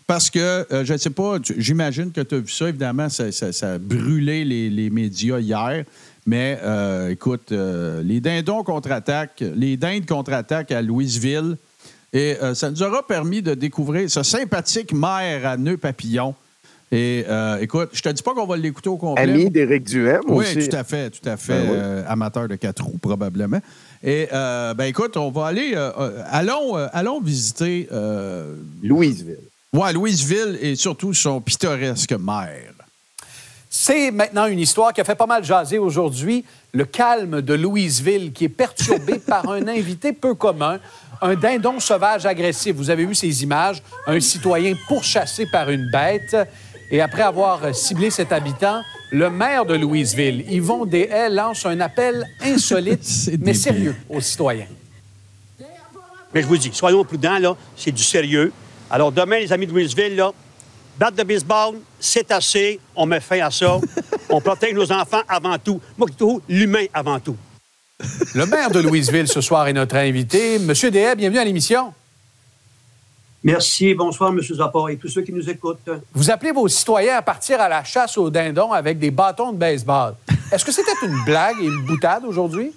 Parce 0.08 0.30
que, 0.30 0.40
euh, 0.74 0.84
je 0.84 0.94
ne 0.94 0.98
sais 0.98 1.10
pas, 1.10 1.38
j'imagine 1.58 2.12
que 2.12 2.20
tu 2.22 2.36
as 2.36 2.40
vu 2.40 2.50
ça. 2.52 2.68
Évidemment, 2.68 3.08
ça, 3.10 3.32
ça- 3.32 3.54
ça 3.54 3.74
a 3.74 3.78
brûlé 3.78 4.44
les, 4.44 4.70
les 4.70 4.90
médias 4.90 5.40
hier. 5.40 5.86
Mais 6.26 6.60
euh, 6.64 7.10
écoute, 7.10 7.52
euh, 7.52 8.02
les 8.04 8.20
dindons 8.20 8.64
contre-attaquent, 8.64 9.44
les 9.56 9.78
dindes 9.78 10.06
contre-attaquent 10.06 10.72
à 10.72 10.82
Louisville. 10.82 11.58
Et 12.14 12.36
ça 12.56 12.70
nous 12.70 12.84
aura 12.84 13.08
permis 13.08 13.42
de 13.42 13.54
découvrir 13.54 14.12
ce 14.12 14.22
sympathique 14.22 14.92
maire 14.92 15.46
à 15.48 15.56
nœud 15.56 15.78
papillon. 15.78 16.36
Et 16.92 17.24
écoute, 17.62 17.92
je 17.94 18.02
te 18.02 18.10
dis 18.10 18.22
pas 18.22 18.34
qu'on 18.34 18.46
va 18.46 18.58
l'écouter 18.58 18.90
au 18.90 18.98
complet. 18.98 19.24
Ami 19.24 19.50
d'Éric 19.50 19.86
Duhem 19.86 20.20
Oui, 20.28 20.44
aussi. 20.44 20.68
tout 20.68 20.76
à 20.76 20.84
fait, 20.84 21.10
tout 21.10 21.30
à 21.30 21.38
fait. 21.38 21.66
Ben 21.66 21.72
oui. 21.72 22.04
amateur 22.06 22.50
de 22.50 22.56
quatre 22.58 22.84
roues, 22.84 22.98
probablement. 22.98 23.62
Et, 24.04 24.28
euh, 24.34 24.74
ben 24.74 24.86
écoute, 24.86 25.16
on 25.18 25.30
va 25.30 25.48
aller. 25.48 25.74
euh, 25.76 25.92
euh, 26.00 26.24
allons, 26.28 26.78
euh, 26.78 26.88
allons 26.94 27.22
visiter. 27.22 27.88
Euh, 27.92 28.56
Louisville. 28.82 29.38
ouais, 29.74 29.94
Louisville 29.94 30.58
et 30.62 30.76
surtout 30.76 31.14
son 31.14 31.40
pittoresque 31.40 32.14
maire. 32.14 32.74
C'est 33.70 34.12
maintenant 34.12 34.48
une 34.48 34.60
histoire 34.60 34.92
qui 34.92 35.00
a 35.02 35.04
fait 35.04 35.16
pas 35.16 35.28
mal 35.28 35.44
jaser 35.46 35.78
aujourd'hui. 35.78 36.44
Le 36.74 36.84
calme 36.86 37.42
de 37.42 37.54
Louisville 37.54 38.34
qui 38.34 38.46
est 38.46 38.50
perturbé 38.50 39.20
par 39.26 39.48
un 39.50 39.68
invité 39.68 40.14
peu 40.14 40.34
commun, 40.34 40.80
un 41.22 41.36
dindon 41.36 41.80
sauvage 41.80 42.26
agressif. 42.26 42.76
Vous 42.76 42.90
avez 42.90 43.06
vu 43.06 43.16
ces 43.16 43.44
images, 43.44 43.82
un 44.08 44.20
citoyen 44.20 44.74
pourchassé 44.88 45.46
par 45.46 45.70
une 45.70 45.90
bête. 45.92 46.36
Et 46.92 47.00
après 47.00 47.22
avoir 47.22 47.74
ciblé 47.74 48.12
cet 48.12 48.34
habitant, 48.34 48.82
le 49.12 49.30
maire 49.30 49.66
de 49.66 49.76
Louisville, 49.76 50.44
Yvon 50.52 50.86
Deshaies, 50.86 51.30
lance 51.30 51.66
un 51.66 51.80
appel 51.80 52.28
insolite, 52.42 53.32
mais 53.40 53.54
sérieux 53.54 53.96
aux 54.10 54.20
citoyens. 54.20 54.68
Mais 56.34 56.42
je 56.42 56.48
vous 56.48 56.58
dis, 56.58 56.70
soyons 56.74 57.06
prudents, 57.06 57.40
là, 57.40 57.56
c'est 57.78 57.92
du 57.92 58.04
sérieux. 58.04 58.52
Alors 58.90 59.12
demain, 59.12 59.40
les 59.40 59.54
amis 59.54 59.68
de 59.68 59.72
Louisville, 59.72 60.18
là, 60.18 60.32
batte 61.00 61.16
de 61.16 61.24
baseball, 61.24 61.76
c'est 61.98 62.30
assez, 62.30 62.80
on 62.94 63.06
met 63.06 63.22
fin 63.22 63.40
à 63.40 63.52
ça. 63.52 63.80
on 64.30 64.42
protège 64.42 64.74
nos 64.74 64.92
enfants 64.92 65.22
avant 65.30 65.58
tout. 65.58 65.80
Moi, 65.98 66.10
l'humain 66.50 66.86
avant 66.94 67.20
tout. 67.22 67.38
Le 68.36 68.46
maire 68.46 68.70
de 68.70 68.80
Louisville 68.80 69.28
ce 69.30 69.40
soir 69.40 69.68
est 69.68 69.74
notre 69.74 69.96
invité. 69.96 70.60
Monsieur 70.60 70.92
Deshaies, 70.92 71.16
bienvenue 71.16 71.40
à 71.40 71.46
l'émission. 71.46 71.94
Merci, 73.44 73.96
bonsoir, 73.96 74.30
M. 74.32 74.40
Zappa 74.42 74.80
et 74.92 74.98
tous 74.98 75.08
ceux 75.08 75.24
qui 75.24 75.34
nous 75.34 75.50
écoutent. 75.50 75.90
Vous 76.14 76.30
appelez 76.30 76.52
vos 76.52 76.68
citoyens 76.68 77.18
à 77.18 77.22
partir 77.24 77.60
à 77.60 77.68
la 77.68 77.84
chasse 77.84 78.16
aux 78.18 78.30
dindons 78.30 78.72
avec 78.72 79.00
des 79.00 79.10
bâtons 79.10 79.52
de 79.52 79.58
baseball. 79.58 80.14
Est-ce 80.52 80.64
que 80.64 80.72
c'était 80.72 80.92
une 81.04 81.24
blague 81.26 81.56
et 81.60 81.66
une 81.66 81.84
boutade 81.86 82.24
aujourd'hui? 82.26 82.72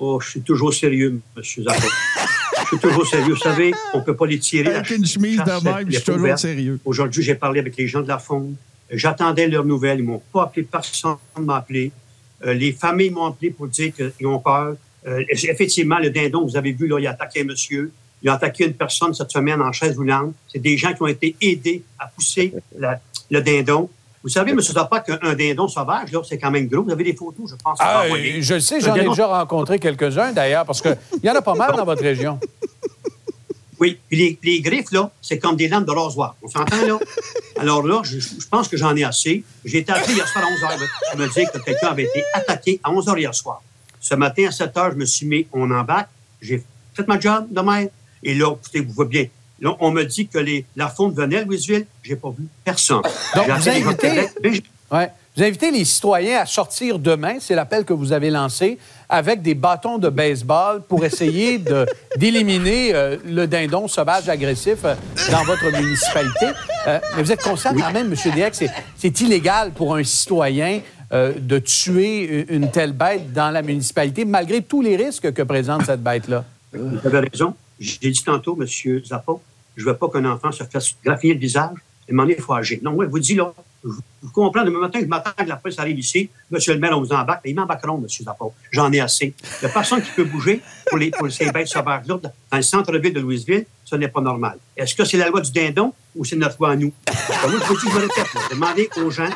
Oh, 0.00 0.18
je 0.20 0.30
suis 0.30 0.40
toujours 0.40 0.74
sérieux, 0.74 1.20
M. 1.36 1.42
Zappa. 1.42 1.86
je 2.62 2.66
suis 2.66 2.78
toujours 2.78 3.06
sérieux. 3.06 3.34
Vous 3.34 3.40
savez, 3.40 3.72
on 3.94 3.98
ne 3.98 4.02
peut 4.02 4.16
pas 4.16 4.26
les 4.26 4.40
tirer. 4.40 4.74
Avec 4.74 4.90
La 4.90 4.96
une 4.96 5.06
chemise 5.06 5.38
de 5.38 5.64
même, 5.64 5.86
je 5.86 5.90
suis 5.92 5.96
est 5.96 6.04
toujours 6.04 6.20
ouverte. 6.22 6.38
sérieux. 6.38 6.80
Aujourd'hui, 6.84 7.22
j'ai 7.22 7.34
parlé 7.36 7.60
avec 7.60 7.76
les 7.76 7.86
gens 7.86 8.00
de 8.00 8.08
la 8.08 8.18
Fonde. 8.18 8.54
J'attendais 8.90 9.46
leurs 9.46 9.64
nouvelles. 9.64 10.00
Ils 10.00 10.04
m'ont 10.04 10.22
pas 10.32 10.44
appelé, 10.44 10.64
personne 10.64 11.16
ne 11.38 11.42
m'a 11.44 11.56
appelé. 11.58 11.92
Euh, 12.44 12.52
les 12.52 12.72
familles 12.72 13.10
m'ont 13.10 13.26
appelé 13.26 13.50
pour 13.50 13.68
dire 13.68 13.92
qu'ils 13.94 14.26
ont 14.26 14.38
peur. 14.40 14.74
Euh, 15.06 15.22
effectivement, 15.30 15.98
le 15.98 16.10
dindon, 16.10 16.44
vous 16.44 16.56
avez 16.56 16.72
vu, 16.72 16.88
là, 16.88 16.98
il 16.98 17.06
a 17.06 17.10
attaqué 17.10 17.42
un 17.42 17.44
monsieur. 17.44 17.92
Il 18.22 18.28
a 18.28 18.34
attaqué 18.34 18.64
une 18.66 18.74
personne 18.74 19.14
cette 19.14 19.30
semaine 19.30 19.60
en 19.62 19.72
chaise 19.72 19.96
roulante. 19.96 20.32
C'est 20.52 20.58
des 20.58 20.76
gens 20.76 20.92
qui 20.92 21.02
ont 21.02 21.06
été 21.06 21.36
aidés 21.40 21.82
à 21.98 22.06
pousser 22.08 22.52
la- 22.76 23.00
le 23.30 23.40
dindon. 23.42 23.88
Vous 24.22 24.28
savez, 24.28 24.50
M. 24.50 24.60
Zappa, 24.60 25.00
qu'un 25.00 25.34
dindon 25.34 25.68
sauvage, 25.68 26.10
là, 26.10 26.20
c'est 26.28 26.38
quand 26.38 26.50
même 26.50 26.66
gros. 26.66 26.82
Vous 26.82 26.90
avez 26.90 27.04
des 27.04 27.14
photos, 27.14 27.50
je 27.50 27.54
pense. 27.62 27.78
Ah, 27.80 28.02
je 28.42 28.54
le 28.54 28.60
sais, 28.60 28.80
j'en 28.80 28.94
ai 28.96 29.08
déjà 29.10 29.26
rencontré 29.26 29.78
quelques-uns 29.78 30.32
d'ailleurs, 30.32 30.64
parce 30.66 30.80
qu'il 30.82 30.96
y 31.22 31.30
en 31.30 31.34
a 31.36 31.42
pas 31.42 31.54
mal 31.54 31.76
dans 31.76 31.84
votre 31.84 32.02
région. 32.02 32.38
Oui, 33.80 33.96
puis 34.08 34.16
les, 34.18 34.38
les 34.42 34.60
griffes, 34.60 34.90
là, 34.90 35.08
c'est 35.22 35.38
comme 35.38 35.54
des 35.54 35.68
lames 35.68 35.84
de 35.84 35.92
rasoir. 35.92 36.34
On 36.42 36.48
s'entend, 36.48 36.84
là? 36.84 36.98
Alors 37.60 37.86
là, 37.86 38.00
je, 38.02 38.18
je 38.18 38.48
pense 38.50 38.66
que 38.66 38.76
j'en 38.76 38.94
ai 38.96 39.04
assez. 39.04 39.44
J'ai 39.64 39.78
été 39.78 39.92
appelé 39.92 40.14
hier 40.14 40.26
soir 40.26 40.44
à 40.44 40.48
11 40.48 40.58
h 40.80 40.88
pour 41.12 41.20
me 41.20 41.28
dire 41.32 41.52
que 41.52 41.58
quelqu'un 41.58 41.86
avait 41.88 42.02
été 42.02 42.24
attaqué 42.34 42.80
à 42.82 42.90
11 42.90 43.06
h 43.06 43.18
hier 43.20 43.32
soir. 43.34 43.62
Ce 44.00 44.16
matin, 44.16 44.46
à 44.48 44.50
7 44.50 44.74
h, 44.74 44.90
je 44.92 44.96
me 44.96 45.04
suis 45.04 45.26
mis, 45.26 45.46
on 45.52 45.70
embarque. 45.70 46.08
J'ai 46.42 46.64
fait 46.92 47.06
ma 47.06 47.20
job 47.20 47.46
de. 47.50 47.60
Et 48.22 48.34
là, 48.34 48.52
écoutez, 48.52 48.80
vous 48.80 48.92
voyez 48.92 49.08
bien. 49.10 49.24
Là, 49.60 49.76
on 49.80 49.90
me 49.90 50.04
dit 50.04 50.28
que 50.28 50.38
les, 50.38 50.64
la 50.76 50.88
fonte 50.88 51.14
venait 51.16 51.38
à 51.38 51.44
Louisville. 51.44 51.86
J'ai 52.02 52.16
pas 52.16 52.30
vu 52.30 52.44
personne. 52.64 53.02
Donc, 53.34 53.46
vous 53.48 53.68
invitez- 53.68 54.62
Ouais. 54.90 55.10
Vous 55.36 55.44
invitez 55.44 55.70
les 55.70 55.84
citoyens 55.84 56.40
à 56.40 56.46
sortir 56.46 56.98
demain, 56.98 57.36
c'est 57.40 57.54
l'appel 57.54 57.84
que 57.84 57.92
vous 57.92 58.12
avez 58.12 58.28
lancé, 58.30 58.76
avec 59.08 59.40
des 59.40 59.54
bâtons 59.54 59.98
de 59.98 60.08
baseball 60.08 60.82
pour 60.82 61.04
essayer 61.04 61.62
d'éliminer 62.16 62.92
euh, 62.94 63.16
le 63.24 63.46
dindon 63.46 63.86
sauvage 63.86 64.28
agressif 64.28 64.78
euh, 64.84 64.94
dans 65.30 65.44
votre 65.44 65.64
municipalité. 65.80 66.46
Euh, 66.88 66.98
mais 67.16 67.22
vous 67.22 67.30
êtes 67.30 67.42
conscient 67.42 67.72
quand 67.74 67.92
même, 67.92 68.12
M. 68.12 68.32
Dieck, 68.34 68.54
c'est 68.54 68.70
c'est 68.96 69.20
illégal 69.20 69.70
pour 69.72 69.94
un 69.94 70.02
citoyen 70.04 70.80
de 71.12 71.58
tuer 71.58 72.44
une 72.50 72.70
telle 72.70 72.92
bête 72.92 73.32
dans 73.32 73.50
la 73.50 73.62
municipalité, 73.62 74.26
malgré 74.26 74.60
tous 74.60 74.82
les 74.82 74.94
risques 74.96 75.32
que 75.32 75.42
présente 75.42 75.86
cette 75.86 76.02
bête-là. 76.02 76.44
Vous 76.72 76.98
avez 77.06 77.28
raison. 77.32 77.54
J'ai 77.78 78.10
dit 78.10 78.22
tantôt, 78.22 78.58
M. 78.60 78.66
Zappa, 79.04 79.32
je 79.76 79.84
veux 79.84 79.96
pas 79.96 80.08
qu'un 80.08 80.24
enfant 80.24 80.50
se 80.50 80.64
fasse 80.64 80.94
graffiner 81.04 81.34
le 81.34 81.40
visage 81.40 81.76
et 82.08 82.12
m'en 82.12 82.24
il 82.24 82.40
faut 82.40 82.54
agir. 82.54 82.78
Non, 82.82 82.92
moi, 82.92 83.04
je 83.04 83.10
vous 83.10 83.18
dis, 83.18 83.34
là, 83.34 83.52
je, 83.84 83.90
je 84.24 84.28
comprends, 84.30 84.64
demain 84.64 84.80
matin, 84.80 84.98
je 85.00 85.06
m'attends 85.06 85.30
que 85.36 85.48
la 85.48 85.56
police 85.56 85.78
arrive 85.78 85.98
ici. 85.98 86.28
Monsieur 86.50 86.74
le 86.74 86.80
maire, 86.80 86.96
on 86.96 87.00
vous 87.00 87.12
embarque. 87.12 87.42
Ils 87.44 87.54
m'embarqueront, 87.54 87.98
M. 87.98 88.08
Zappa. 88.08 88.44
J'en 88.72 88.90
ai 88.92 89.00
assez. 89.00 89.34
Il 89.42 89.64
n'y 89.64 89.66
a 89.66 89.72
personne 89.72 90.02
qui 90.02 90.10
peut 90.10 90.24
bouger 90.24 90.60
pour, 90.86 90.98
les, 90.98 91.10
pour 91.10 91.30
ces 91.30 91.50
bêtes 91.52 91.68
sauvages-là. 91.68 92.18
Dans 92.50 92.56
le 92.56 92.62
centre-ville 92.62 93.12
de 93.12 93.20
Louisville, 93.20 93.66
ce 93.84 93.94
n'est 93.96 94.08
pas 94.08 94.20
normal. 94.20 94.58
Est-ce 94.76 94.94
que 94.94 95.04
c'est 95.04 95.18
la 95.18 95.28
loi 95.28 95.40
du 95.40 95.52
dindon 95.52 95.92
ou 96.16 96.24
c'est 96.24 96.36
notre 96.36 96.56
loi 96.58 96.70
à 96.70 96.76
nous? 96.76 96.92
Alors, 97.06 97.50
moi, 97.50 97.60
je 97.62 97.72
vous 97.72 97.78
dis, 97.78 97.98
répète, 97.98 98.26
demandez 98.50 98.90
aux 98.96 99.10
gens, 99.10 99.30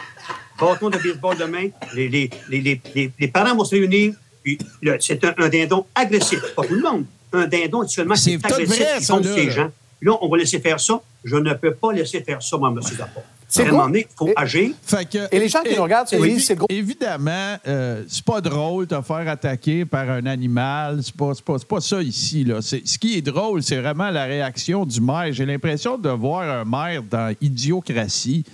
bâton 0.59 0.91
de 0.91 0.99
baseball 0.99 1.37
demain, 1.37 1.69
les, 1.95 2.09
les, 2.09 2.31
les, 2.49 3.13
les, 3.19 3.29
parents 3.29 3.55
vont 3.55 3.65
se 3.65 3.77
réunir, 3.77 4.15
puis 4.43 4.59
c'est 4.99 5.25
un, 5.25 5.35
un 5.39 5.49
dindon 5.49 5.87
agressif. 5.95 6.41
Pas 6.57 6.65
tout 6.65 6.75
le 6.75 6.83
monde. 6.83 7.05
Un 7.33 7.47
dindon, 7.47 7.83
actuellement, 7.83 8.15
C'est 8.15 8.33
c'est 8.33 8.39
tout 8.39 8.55
agressif 8.55 8.87
qui 8.99 9.07
contre 9.07 9.29
là, 9.29 9.35
ces 9.35 9.51
gens. 9.51 9.71
Là, 10.03 10.13
on 10.21 10.29
va 10.29 10.37
laisser 10.37 10.59
faire 10.61 10.81
ça. 10.81 11.01
Je 11.25 11.37
ne 11.37 11.55
peux 11.55 11.75
pas 11.75 11.93
laisser 11.93 12.21
faire 12.23 12.43
ça, 12.43 12.57
moi, 12.57 12.69
M. 12.75 12.83
Zappa. 12.83 13.21
C'est 13.49 13.67
donné, 13.69 14.07
il 14.11 14.17
faut 14.17 14.29
Et- 14.29 14.33
agir. 14.35 14.71
Fait 14.83 15.05
que- 15.09 15.29
Et 15.31 15.39
les 15.39 15.49
gens 15.49 15.61
qui 15.63 15.77
nous 15.77 15.83
regardent 15.83 16.09
c'est 16.09 16.55
gros. 16.57 16.67
Évidemment, 16.71 17.57
euh, 17.69 18.03
c'est 18.09 18.25
pas 18.25 18.41
drôle 18.41 18.87
de 18.87 18.97
te 18.97 19.03
faire 19.03 19.29
attaquer 19.29 19.85
par 19.85 20.09
un 20.09 20.25
animal. 20.25 21.01
C'est 21.03 21.15
pas, 21.15 21.33
c'est 21.35 21.45
pas, 21.45 21.59
c'est 21.59 21.69
pas 21.69 21.81
ça 21.83 22.01
ici. 22.03 22.45
Là. 22.45 22.63
C'est- 22.63 22.81
ce 22.87 22.99
qui 22.99 23.19
est 23.19 23.21
drôle, 23.23 23.63
c'est 23.63 23.77
vraiment 23.79 24.09
la 24.11 24.25
réaction 24.25 24.87
du 24.87 25.03
maire. 25.03 25.33
J'ai 25.33 25.45
l'impression 25.45 25.99
de 25.99 26.09
voir 26.09 26.49
un 26.49 26.65
maire 26.65 27.03
dans 27.03 27.35
Idiocratie. 27.43 28.45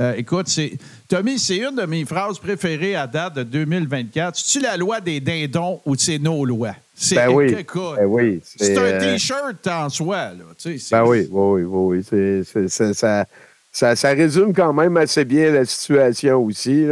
Euh, 0.00 0.14
écoute, 0.16 0.46
c'est 0.48 0.72
Tommy, 1.08 1.38
c'est 1.38 1.58
une 1.58 1.76
de 1.76 1.84
mes 1.84 2.04
phrases 2.04 2.38
préférées 2.38 2.96
à 2.96 3.06
date 3.06 3.34
de 3.34 3.42
2024. 3.42 4.36
C'est-tu 4.36 4.64
la 4.64 4.76
loi 4.76 5.00
des 5.00 5.20
dindons 5.20 5.80
ou 5.84 5.94
c'est 5.96 6.18
nos 6.18 6.44
lois? 6.44 6.74
C'est 6.94 7.16
Ben 7.16 7.28
oui. 7.30 7.52
Ben 7.54 8.04
oui. 8.06 8.40
c'est 8.44 8.78
un 8.78 8.82
euh, 8.82 9.00
T-shirt 9.00 9.66
en 9.66 9.88
soi. 9.90 10.16
Là, 10.30 10.44
tu 10.56 10.72
sais, 10.72 10.78
c'est- 10.78 10.96
Ben 10.96 11.04
oui, 11.04 11.28
oui, 11.30 11.62
oui, 11.62 12.02
oui. 12.12 12.68
ça, 12.68 13.26
ça, 13.72 13.96
ça 13.96 14.08
résume 14.10 14.54
quand 14.54 14.72
même 14.72 14.96
assez 14.96 15.24
bien 15.24 15.50
la 15.50 15.64
situation 15.64 16.42
aussi. 16.42 16.86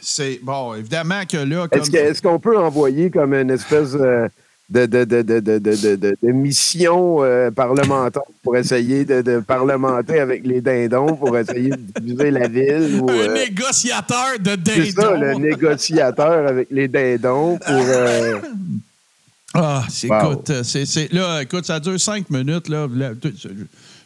C'est 0.00 0.40
bon, 0.42 0.74
évidemment 0.74 1.22
que 1.24 1.38
là, 1.38 1.66
est-ce 1.72 2.20
qu'on 2.20 2.38
peut 2.38 2.58
envoyer 2.58 3.10
comme 3.10 3.32
une 3.32 3.50
espèce 3.50 3.94
euh, 3.94 4.28
de, 4.70 4.86
de, 4.86 5.04
de, 5.04 5.22
de, 5.22 5.40
de, 5.40 5.58
de, 5.58 5.76
de- 5.76 5.96
de- 5.96 6.16
de 6.22 6.32
mission 6.32 7.22
euh, 7.22 7.50
parlementaire 7.50 8.22
pour 8.42 8.56
essayer 8.56 9.04
de, 9.04 9.40
parlementer 9.40 10.18
avec 10.20 10.46
les 10.46 10.60
dindons, 10.62 11.16
pour 11.16 11.36
essayer 11.36 11.68
de 11.70 12.00
diviser 12.00 12.30
la 12.30 12.48
ville? 12.48 13.00
Ou, 13.02 13.10
un 13.10 13.14
euh, 13.14 13.34
négociateur 13.34 14.38
de 14.40 14.56
c'est 14.66 14.90
ça, 14.92 15.12
le 15.16 15.26
dindons. 15.26 15.38
négociateur 15.40 16.46
avec 16.48 16.68
les 16.70 16.88
dindons 16.88 17.58
pour... 17.58 17.74
euh, 17.74 18.38
Ah, 19.54 19.84
c'est, 19.88 20.08
Wow. 20.08 20.32
écoute, 20.32 20.52
c'est, 20.64 20.86
c'est- 20.86 21.12
là, 21.12 21.42
écoute, 21.42 21.66
ça 21.66 21.78
dure 21.78 22.00
cinq 22.00 22.28
minutes. 22.30 22.68
Là, 22.68 22.88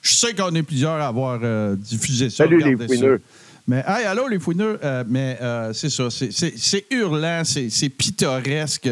je 0.02 0.14
sais 0.14 0.34
qu'on 0.34 0.54
est 0.54 0.62
plusieurs 0.62 0.92
à 1.00 1.06
avoir 1.06 1.38
diffusé 1.76 2.30
ça. 2.30 2.38
Salut, 2.44 2.58
les 2.62 2.76
fouineux. 2.86 3.20
Mais, 3.66 3.84
hey, 3.86 4.04
allô, 4.06 4.28
les 4.28 4.38
fouineux. 4.38 4.78
Euh, 4.82 5.04
mais 5.08 5.38
euh, 5.42 5.72
c'est 5.72 5.90
ça, 5.90 6.08
c'est, 6.10 6.32
c'est- 6.32 6.54
c'est 6.56 6.84
hurlant, 6.90 7.42
c'est, 7.44 7.68
c'est 7.70 7.88
pittoresque. 7.90 8.90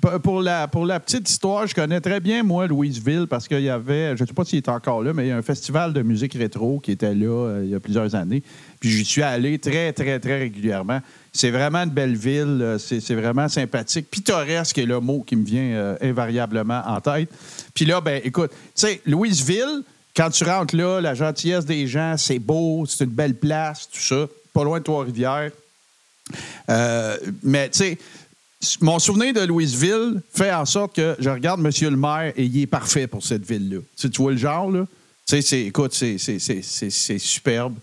Pour 0.00 0.42
la, 0.42 0.68
pour 0.68 0.84
la 0.84 1.00
petite 1.00 1.28
histoire, 1.28 1.66
je 1.66 1.74
connais 1.74 2.02
très 2.02 2.20
bien, 2.20 2.42
moi, 2.42 2.66
Louisville, 2.66 3.26
parce 3.28 3.48
qu'il 3.48 3.62
y 3.62 3.70
avait, 3.70 4.14
je 4.14 4.22
ne 4.22 4.28
sais 4.28 4.34
pas 4.34 4.44
s'il 4.44 4.58
est 4.58 4.68
encore 4.68 5.02
là, 5.02 5.14
mais 5.14 5.24
il 5.24 5.28
y 5.28 5.32
a 5.32 5.36
un 5.38 5.42
festival 5.42 5.94
de 5.94 6.02
musique 6.02 6.34
rétro 6.34 6.80
qui 6.80 6.92
était 6.92 7.14
là 7.14 7.26
euh, 7.48 7.62
il 7.64 7.70
y 7.70 7.74
a 7.74 7.80
plusieurs 7.80 8.14
années. 8.14 8.42
Puis 8.78 8.90
j'y 8.90 9.04
suis 9.06 9.22
allé 9.22 9.58
très, 9.58 9.94
très, 9.94 10.20
très 10.20 10.38
régulièrement. 10.38 11.00
C'est 11.32 11.50
vraiment 11.50 11.78
une 11.78 11.90
belle 11.90 12.14
ville, 12.14 12.58
euh, 12.60 12.78
c'est 12.78 13.14
vraiment 13.14 13.48
sympathique. 13.48 14.10
Pittoresque 14.10 14.76
est 14.76 14.84
le 14.84 15.00
mot 15.00 15.24
qui 15.26 15.34
me 15.34 15.46
vient 15.46 15.62
euh, 15.62 15.96
invariablement 16.02 16.82
en 16.86 17.00
tête. 17.00 17.30
Puis 17.72 17.86
là, 17.86 18.02
ben 18.02 18.20
écoute, 18.22 18.50
tu 18.50 18.56
sais, 18.74 19.00
Louisville, 19.06 19.82
quand 20.14 20.28
tu 20.28 20.44
rentres 20.44 20.76
là, 20.76 21.00
la 21.00 21.14
gentillesse 21.14 21.64
des 21.64 21.86
gens, 21.86 22.16
c'est 22.18 22.38
beau, 22.38 22.84
c'est 22.86 23.04
une 23.04 23.10
belle 23.10 23.34
place, 23.34 23.88
tout 23.90 23.98
ça, 23.98 24.26
pas 24.52 24.62
loin 24.62 24.78
de 24.78 24.84
Trois-Rivières. 24.84 25.52
Mais 27.42 27.70
tu 27.70 27.78
sais, 27.78 27.98
mon 28.80 28.98
souvenir 28.98 29.32
de 29.32 29.40
Louisville 29.40 30.22
fait 30.32 30.52
en 30.52 30.64
sorte 30.64 30.96
que 30.96 31.16
je 31.18 31.30
regarde 31.30 31.60
Monsieur 31.60 31.90
le 31.90 31.96
maire 31.96 32.32
et 32.36 32.44
il 32.44 32.62
est 32.62 32.66
parfait 32.66 33.06
pour 33.06 33.22
cette 33.22 33.46
ville-là. 33.46 33.78
Tu 33.96 34.08
vois 34.22 34.32
le 34.32 34.38
genre, 34.38 34.70
là? 34.70 34.86
Écoute, 35.32 35.92
c'est 35.92 37.18
superbe. 37.18 37.74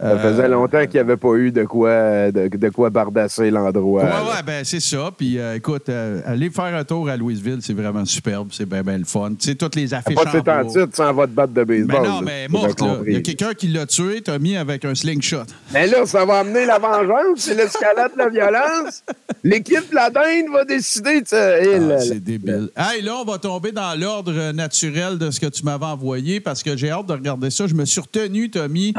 Ça 0.00 0.16
faisait 0.18 0.44
Euh, 0.44 0.48
longtemps 0.48 0.80
qu'il 0.82 0.92
n'y 0.94 0.98
avait 1.00 1.16
pas 1.16 1.34
eu 1.34 1.50
de 1.50 1.64
quoi, 1.64 2.30
de, 2.30 2.46
de 2.56 2.68
quoi 2.68 2.88
bardasser 2.88 3.50
l'endroit. 3.50 4.04
Ouais, 4.04 4.08
ouais, 4.10 4.42
ben 4.46 4.64
c'est 4.64 4.78
ça. 4.78 5.10
Puis 5.16 5.38
euh, 5.40 5.56
écoute, 5.56 5.88
euh, 5.88 6.20
aller 6.24 6.50
faire 6.50 6.72
un 6.74 6.84
tour 6.84 7.08
à 7.08 7.16
Louisville, 7.16 7.58
c'est 7.62 7.72
vraiment 7.74 8.04
superbe. 8.04 8.50
C'est 8.52 8.64
bien, 8.68 8.82
bien 8.82 8.98
le 8.98 9.04
fun. 9.04 9.30
Tu 9.38 9.48
sais, 9.48 9.54
toutes 9.56 9.74
les 9.74 9.92
affiches 9.92 10.14
Pas 10.14 10.24
de 10.40 10.50
en 10.50 10.64
titre 10.68 10.94
sans 10.94 11.12
votre 11.12 11.32
batte 11.32 11.52
de 11.52 11.64
Mais 11.64 11.80
baseball. 11.82 12.06
non, 12.06 12.14
là, 12.20 12.22
mais 12.24 12.46
morte, 12.48 12.80
là. 12.80 12.98
Il 13.06 13.12
y 13.12 13.16
a 13.16 13.20
quelqu'un 13.22 13.54
qui 13.54 13.66
l'a 13.68 13.86
tué, 13.86 14.20
t'as 14.22 14.38
mis 14.38 14.56
avec 14.56 14.84
un 14.84 14.94
slingshot. 14.94 15.42
Mais 15.72 15.88
là, 15.88 16.06
ça 16.06 16.24
va 16.24 16.38
amener 16.40 16.64
la 16.64 16.78
vengeance, 16.78 17.38
c'est 17.38 17.54
l'escalade 17.56 18.12
de 18.12 18.18
la 18.18 18.28
violence. 18.28 19.02
L'équipe 19.42 19.90
de 19.90 19.94
la 19.96 20.10
dinde 20.10 20.52
va 20.52 20.64
décider 20.64 21.22
de. 21.22 21.26
Eh 21.60 21.92
Ah, 21.92 21.98
c'est 22.00 22.22
débile. 22.22 22.68
Hey, 22.76 23.02
là, 23.02 23.16
on 23.20 23.24
va 23.24 23.38
tomber 23.38 23.72
dans 23.72 23.98
l'ordre 23.98 24.32
euh, 24.34 24.52
naturel 24.52 25.18
de 25.18 25.30
ce 25.32 25.40
que 25.40 25.46
tu 25.46 25.64
m'avais 25.64 25.86
envoyé 25.86 26.38
parce 26.40 26.62
que 26.62 26.76
j'ai 26.76 26.90
hâte 26.90 27.06
de 27.06 27.12
regarder 27.14 27.50
ça. 27.50 27.66
Je 27.66 27.74
me 27.74 27.84
suis 27.84 28.00
retenu, 28.00 28.48
Tommy. 28.50 28.94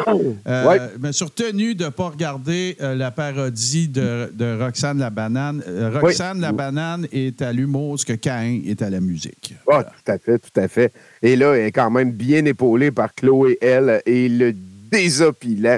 euh, 0.45 0.65
Ouais. 0.67 0.79
Je 0.95 1.08
me 1.08 1.12
suis 1.12 1.25
retenu 1.25 1.75
de 1.75 1.86
ne 1.86 1.89
pas 1.89 2.10
regarder 2.10 2.78
euh, 2.82 2.95
la 2.95 3.12
parodie 3.12 3.88
de, 3.88 4.32
de 4.34 4.58
Roxane 4.62 4.99
la 4.99 5.10
banane. 5.10 5.62
Euh, 5.67 5.99
Roxane 5.99 6.39
la 6.41 6.52
banane 6.52 7.08
est 7.12 7.41
à 7.41 7.52
l'humour 7.54 7.99
ce 7.99 8.06
que 8.06 8.13
Cain 8.13 8.62
est 8.65 8.82
à 8.82 8.89
la 8.89 8.99
musique. 8.99 9.56
Ah, 9.71 9.84
tout 9.84 10.12
à 10.12 10.17
fait, 10.17 10.39
tout 10.39 10.60
à 10.60 10.67
fait. 10.67 10.93
Et 11.21 11.36
là, 11.36 11.54
elle 11.56 11.65
est 11.67 11.71
quand 11.71 11.89
même 11.91 12.12
bien 12.12 12.43
épaulée 12.45 12.91
par 12.91 13.13
Chloé 13.13 13.58
L 13.62 14.02
et 14.06 14.30
le 14.30 14.54
désopilant 14.91 15.78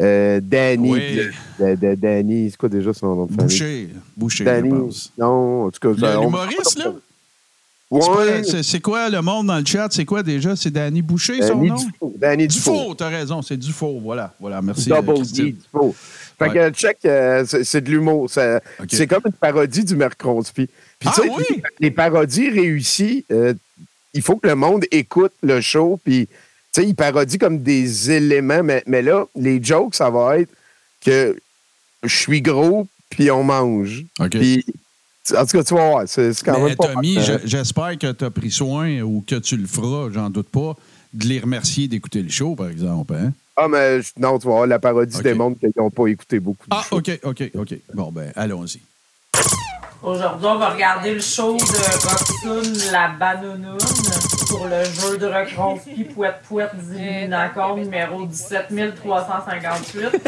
euh, 0.00 0.40
Danny. 0.42 0.90
Oui. 0.92 1.00
de- 1.58 1.74
de- 1.76 1.94
Danny, 1.94 2.50
c'est 2.50 2.56
quoi 2.56 2.68
déjà 2.68 2.92
son 2.94 3.14
nom 3.14 3.26
de 3.26 3.32
famille? 3.32 3.46
Boucher. 3.48 3.88
Boucher, 4.16 4.44
je 4.44 4.50
Danny. 4.50 4.68
pense. 4.70 5.12
Non, 5.18 5.64
en 5.66 5.70
tout 5.70 5.80
cas. 5.94 6.20
L'humoriste, 6.20 6.78
là? 6.78 6.94
Ouais. 7.90 8.42
C'est 8.62 8.80
quoi 8.80 9.08
le 9.10 9.20
monde 9.20 9.48
dans 9.48 9.58
le 9.58 9.64
chat? 9.66 9.88
C'est 9.90 10.04
quoi 10.04 10.22
déjà? 10.22 10.54
C'est 10.54 10.70
Danny 10.70 11.02
Boucher, 11.02 11.42
son 11.42 11.56
nom? 11.56 11.74
Dufault. 11.74 12.14
Danny 12.18 12.46
Dufault. 12.46 12.72
Dufault, 12.72 12.94
t'as 12.94 13.08
raison, 13.08 13.42
c'est 13.42 13.56
Dufault. 13.56 13.98
Voilà, 14.00 14.32
voilà, 14.38 14.62
merci. 14.62 14.92
euh, 14.92 14.96
Double 15.02 15.14
Christine. 15.14 15.44
D, 15.46 15.52
Dufault. 15.52 15.94
Fait 16.38 16.48
Ouais. 16.48 16.54
que 16.54 16.70
check, 16.76 16.98
euh, 17.04 17.44
c'est 17.44 17.80
de 17.80 17.90
l'humour. 17.90 18.30
C'est 18.30 19.06
comme 19.08 19.22
une 19.26 19.32
parodie 19.32 19.84
du 19.84 19.96
Mercredi. 19.96 20.50
Puis 20.54 20.68
Ah 21.06 21.12
tu 21.14 21.22
sais, 21.22 21.28
oui? 21.28 21.44
les, 21.50 21.62
les 21.80 21.90
parodies 21.90 22.48
réussies, 22.50 23.24
euh, 23.32 23.54
il 24.14 24.22
faut 24.22 24.36
que 24.36 24.46
le 24.46 24.54
monde 24.54 24.84
écoute 24.92 25.32
le 25.42 25.60
show. 25.60 25.98
Puis 26.04 26.28
tu 26.72 26.82
sais, 26.82 26.86
ils 26.88 26.94
parodient 26.94 27.38
comme 27.38 27.58
des 27.62 28.10
éléments. 28.12 28.62
Mais, 28.62 28.84
mais 28.86 29.02
là, 29.02 29.24
les 29.34 29.62
jokes, 29.62 29.96
ça 29.96 30.10
va 30.10 30.38
être 30.38 30.50
que 31.04 31.36
je 32.04 32.16
suis 32.16 32.40
gros, 32.40 32.86
puis 33.10 33.30
on 33.32 33.42
mange. 33.42 34.04
Puis, 34.30 34.64
en 35.36 35.46
tout 35.46 35.56
cas, 35.58 35.64
tu 35.64 35.74
vas 35.74 35.88
voir, 35.90 36.02
c'est 36.06 36.30
quand 36.44 36.58
Mais 36.58 36.66
même 36.68 36.76
pas 36.76 36.94
Tommy, 36.94 37.20
je- 37.20 37.46
j'espère 37.46 37.98
que 37.98 38.12
tu 38.12 38.24
as 38.24 38.30
pris 38.30 38.50
soin 38.50 39.00
ou 39.02 39.22
que 39.26 39.36
tu 39.36 39.56
le 39.56 39.66
feras, 39.66 40.10
j'en 40.12 40.30
doute 40.30 40.48
pas, 40.48 40.74
de 41.12 41.26
les 41.26 41.40
remercier 41.40 41.88
d'écouter 41.88 42.22
le 42.22 42.28
show, 42.30 42.54
par 42.54 42.68
exemple. 42.68 43.14
Hein? 43.14 43.32
Ah, 43.56 43.68
mais 43.68 44.00
non, 44.18 44.38
tu 44.38 44.46
voir, 44.46 44.66
la 44.66 44.78
parodie 44.78 45.16
démontre 45.22 45.58
qu'ils 45.58 45.72
n'ont 45.76 45.90
pas 45.90 46.06
écouté 46.06 46.40
beaucoup 46.40 46.68
de 46.68 46.74
Ah. 46.74 46.84
OK, 46.92 47.20
OK, 47.24 47.50
OK. 47.56 47.74
Bon, 47.94 48.10
ben, 48.12 48.32
allons-y. 48.34 48.80
Aujourd'hui, 50.02 50.46
on 50.46 50.56
va 50.56 50.70
regarder 50.70 51.12
le 51.12 51.20
show 51.20 51.58
de 51.58 52.08
Roxune 52.08 52.90
La 52.90 53.08
Bananoune 53.08 53.76
pour 54.48 54.66
le 54.66 54.82
jeu 54.82 55.18
de 55.18 55.26
puis 55.92 56.04
pouette 56.04 56.40
pouette 56.48 56.74
d'Illuminacon 56.74 57.76
numéro 57.76 58.26
17358. 58.26 60.26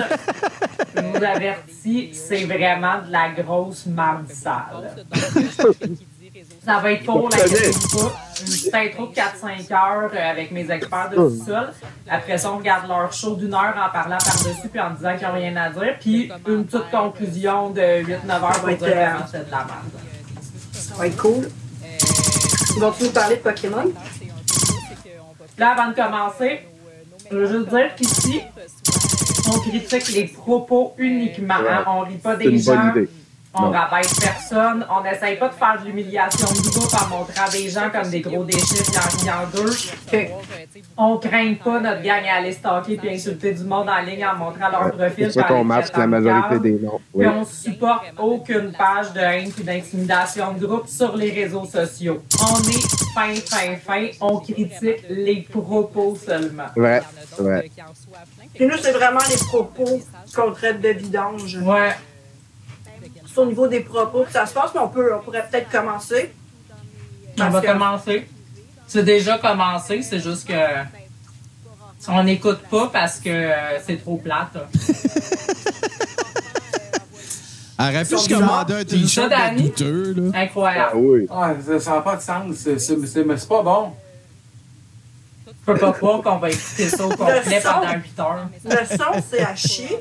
Je 0.94 1.00
vous 1.00 1.24
avertis, 1.24 2.10
c'est 2.12 2.44
vraiment 2.44 3.00
de 3.06 3.10
la 3.10 3.30
grosse 3.30 3.86
marde 3.86 4.30
sale. 4.30 5.06
Ça 6.64 6.78
va 6.78 6.92
être 6.92 7.04
pour 7.04 7.28
la. 7.28 7.36
Une 7.44 8.48
petite 8.48 8.74
intro 8.74 9.06
de 9.06 9.14
4-5 9.14 9.72
heures 9.72 10.10
euh, 10.14 10.30
avec 10.30 10.50
mes 10.50 10.68
experts 10.70 11.10
de 11.10 11.16
sous-sol. 11.16 11.72
Après 12.08 12.38
ça, 12.38 12.52
on 12.52 12.58
regarde 12.58 12.88
leur 12.88 13.12
show 13.12 13.34
d'une 13.36 13.54
heure 13.54 13.74
en 13.76 13.92
parlant 13.92 14.18
par-dessus 14.18 14.68
puis 14.68 14.80
en 14.80 14.90
disant 14.90 15.16
qu'ils 15.16 15.28
n'ont 15.28 15.34
rien 15.34 15.56
à 15.56 15.68
dire. 15.70 15.94
Puis 16.00 16.30
une 16.48 16.64
petite 16.64 16.90
conclusion 16.90 17.70
de 17.70 17.80
8-9 17.80 18.30
heures 18.32 18.50
pour 18.60 18.68
dire 18.68 18.78
vraiment 18.78 19.26
c'est 19.30 19.46
de 19.46 19.50
la 19.50 19.58
merde. 19.58 19.92
Ça 20.72 20.94
va 20.96 21.06
être 21.06 21.16
cool. 21.16 21.48
Vas-tu 22.78 23.04
nous 23.04 23.10
parler 23.10 23.36
de 23.36 23.40
Pokémon? 23.42 23.92
Là, 25.58 25.70
avant 25.76 25.90
de 25.90 25.94
commencer, 25.94 26.60
je 27.30 27.36
veux 27.36 27.46
juste 27.46 27.68
dire 27.68 27.94
qu'ici, 27.96 28.40
on 29.48 29.58
critique 29.60 30.08
les 30.14 30.24
propos 30.24 30.94
uniquement. 30.98 31.54
hein. 31.54 31.84
On 31.86 32.00
rit 32.00 32.16
pas 32.16 32.34
des 32.36 32.46
une 32.46 32.62
bonne 32.62 32.76
gens. 32.82 32.90
idée. 32.90 33.08
On 33.54 33.62
Non. 33.66 33.70
rabaisse 33.70 34.14
personne. 34.18 34.86
On 34.90 35.02
n'essaye 35.02 35.36
pas 35.38 35.48
de 35.48 35.54
faire 35.54 35.78
de 35.80 35.86
l'humiliation 35.86 36.46
de 36.48 36.70
groupe 36.70 36.90
en 36.94 37.08
montrant 37.08 37.48
des 37.52 37.68
gens 37.68 37.90
comme 37.90 38.08
des 38.08 38.20
gros 38.22 38.44
déchets 38.44 38.82
puis 38.82 39.28
en 39.28 39.32
riant 39.32 39.46
d'eux. 39.52 39.72
On 40.96 41.18
craint 41.18 41.54
pas 41.62 41.80
notre 41.80 42.02
gang 42.02 42.22
à 42.30 42.36
aller 42.38 42.52
stalker 42.52 42.96
puis 42.96 43.10
insulter 43.10 43.52
du 43.52 43.64
monde 43.64 43.88
en 43.90 44.00
ligne 44.00 44.24
en 44.24 44.36
montrant 44.36 44.70
leur 44.70 44.90
profil. 44.92 45.30
C'est 45.30 45.42
en 45.42 45.48
qu'on 45.48 45.64
masque 45.64 45.96
la 45.96 46.06
majorité 46.06 46.58
des 46.60 46.72
noms. 46.84 47.00
Oui. 47.12 47.26
Puis 47.26 47.34
on 47.34 47.44
supporte 47.44 48.04
aucune 48.18 48.72
page 48.72 49.12
de 49.12 49.20
haine 49.20 49.50
et 49.58 49.62
d'intimidation 49.62 50.52
de 50.52 50.66
groupe 50.66 50.88
sur 50.88 51.14
les 51.16 51.30
réseaux 51.30 51.66
sociaux. 51.66 52.22
On 52.40 52.58
est 52.60 53.12
fin, 53.14 53.34
fin, 53.34 53.76
fin. 53.76 54.06
On 54.22 54.38
critique 54.38 55.04
les 55.10 55.42
propos 55.42 56.16
seulement. 56.16 56.66
Ouais, 56.76 57.02
ouais. 57.38 57.70
Puis 58.54 58.66
nous, 58.66 58.76
c'est 58.80 58.92
vraiment 58.92 59.20
les 59.28 59.36
propos 59.36 60.00
qu'on 60.34 60.52
traite 60.52 60.80
de 60.80 60.88
vidange. 60.88 61.58
Ouais. 61.62 61.90
C'est 63.34 63.40
au 63.40 63.46
niveau 63.46 63.66
des 63.66 63.80
propos 63.80 64.24
que 64.24 64.32
ça 64.32 64.44
se 64.46 64.52
passe, 64.52 64.70
mais 64.74 64.80
on, 64.80 64.88
peut, 64.88 65.14
on 65.14 65.20
pourrait 65.22 65.46
peut-être 65.50 65.70
commencer. 65.70 66.32
On 67.40 67.48
va 67.48 67.60
que- 67.60 67.66
commencer. 67.66 68.28
C'est 68.86 69.04
déjà 69.04 69.38
commencé, 69.38 70.02
c'est 70.02 70.20
juste 70.20 70.46
que 70.46 70.52
on 72.08 72.22
n'écoute 72.24 72.58
pas 72.70 72.88
parce 72.92 73.18
que 73.20 73.30
euh, 73.30 73.78
c'est 73.86 73.96
trop 74.02 74.16
plate. 74.18 74.56
Arrête 77.78 78.06
plus 78.06 78.28
de 78.28 78.34
commander 78.34 78.74
un 78.74 78.84
t-shirt 78.84 79.32
douteux, 79.56 80.12
là. 80.14 80.30
Ah 80.34 80.40
Incroyable. 80.40 80.96
oui. 80.96 81.26
Ah, 81.30 81.52
ça- 81.80 81.94
n'a 81.94 82.00
pas 82.02 82.16
de 82.16 82.22
sens. 82.22 82.54
C'est- 82.56 82.78
c'est- 82.78 83.06
c'est- 83.06 83.24
Mais 83.24 83.36
c'est 83.36 83.48
pas 83.48 83.62
bon. 83.62 83.92
Je 85.46 85.52
peux 85.72 85.78
pas 85.78 85.92
croire 85.92 86.22
qu'on 86.22 86.36
va 86.38 86.50
écouter 86.50 86.88
ça 86.88 87.06
au 87.06 87.08
complet 87.10 87.40
Le 87.46 87.60
son. 87.60 87.68
pendant 87.72 87.92
8 87.94 88.20
heures. 88.20 88.48
Le 88.64 88.96
son, 88.96 89.22
c'est 89.30 89.40
à 89.42 89.54
chier. 89.56 89.98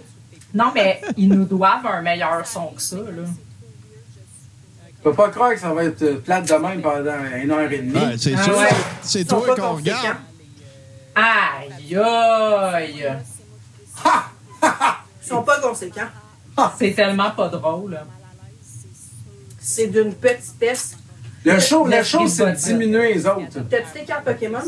Non, 0.53 0.71
mais 0.75 1.01
ils 1.17 1.29
nous 1.29 1.45
doivent 1.45 1.85
un 1.85 2.01
meilleur 2.01 2.45
son 2.45 2.67
que 2.67 2.81
ça, 2.81 2.97
là. 2.97 3.23
Je 4.97 5.03
peux 5.09 5.13
pas 5.15 5.29
croire 5.29 5.51
que 5.53 5.59
ça 5.59 5.73
va 5.73 5.83
être 5.85 6.01
euh, 6.03 6.19
plate 6.19 6.47
de 6.47 6.53
même 6.55 6.81
pendant 6.81 7.15
une 7.35 7.49
heure 7.51 7.71
et 7.71 7.77
demie. 7.79 7.93
Ouais, 7.97 8.15
c'est 8.19 8.35
Ah 8.37 8.43
sûr. 8.43 8.57
ouais. 8.57 8.67
C'est 9.01 9.25
toi 9.25 9.55
qu'on 9.55 9.73
regarde. 9.75 10.17
Aïe, 11.15 11.95
aïe. 11.97 13.17
Ils 15.23 15.27
sont 15.27 15.41
pas 15.43 15.59
conséquents. 15.59 16.07
C'est 16.77 16.91
tellement 16.91 17.31
pas 17.31 17.47
drôle. 17.49 17.99
C'est 19.59 19.87
d'une 19.87 20.13
petitesse. 20.13 20.97
Le 21.43 21.59
show, 21.59 21.87
le 21.87 22.03
show 22.03 22.27
c'est 22.27 22.51
de 22.51 22.55
diminuer 22.55 23.13
les 23.15 23.25
autres. 23.25 23.61
T'as-tu 23.69 23.91
tes 23.93 24.03
cartes 24.05 24.25
Pokémon? 24.25 24.59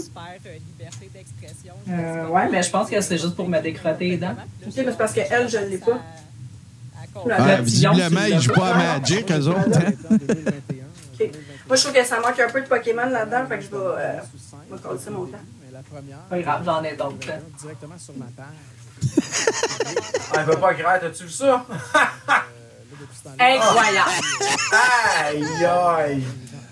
Euh, 1.89 2.27
ouais, 2.27 2.49
mais 2.49 2.63
je 2.63 2.69
pense 2.69 2.89
que 2.89 2.99
c'est 3.01 3.17
juste 3.17 3.35
pour 3.35 3.47
me 3.49 3.59
décrotter 3.59 4.09
les 4.09 4.17
dents. 4.17 4.35
Ok, 4.65 4.73
mais 4.77 4.83
c'est 4.85 4.97
parce 4.97 5.13
qu'elle, 5.13 5.49
je 5.49 5.57
ne 5.57 5.65
l'ai 5.65 5.77
pas. 5.77 5.99
Petite- 7.63 7.71
visiblement, 7.95 8.25
ils 8.25 8.41
jouent 8.41 8.53
pas 8.53 8.67
à 8.69 8.73
Magic, 8.99 9.31
eux 9.31 9.47
autres. 9.47 9.59
hein. 9.59 9.91
Moi, 11.67 11.75
je 11.77 11.81
trouve 11.83 11.93
que 11.93 12.03
ça 12.05 12.19
manque 12.19 12.39
un 12.39 12.49
peu 12.49 12.61
de 12.61 12.67
Pokémon 12.67 13.05
là-dedans, 13.09 13.45
fait 13.47 13.57
que 13.59 13.63
je 13.63 13.69
vais, 13.69 13.77
euh, 13.77 14.13
je 14.69 14.75
vais 14.75 14.81
coller 14.81 14.99
ça 14.99 15.11
mon 15.11 15.25
temps. 15.25 15.37
Pas 16.29 16.39
grave, 16.39 16.61
j'en 16.65 16.83
ai 16.83 16.95
d'autres. 16.95 17.27
Ah, 20.33 20.39
elle 20.39 20.45
veut 20.45 20.57
pas 20.57 20.73
gratter, 20.73 21.07
t'as-tu 21.07 21.23
vu 21.25 21.29
ça? 21.29 21.65
Incroyable! 23.39 24.09
Aïe, 25.25 25.65
aïe. 25.65 26.23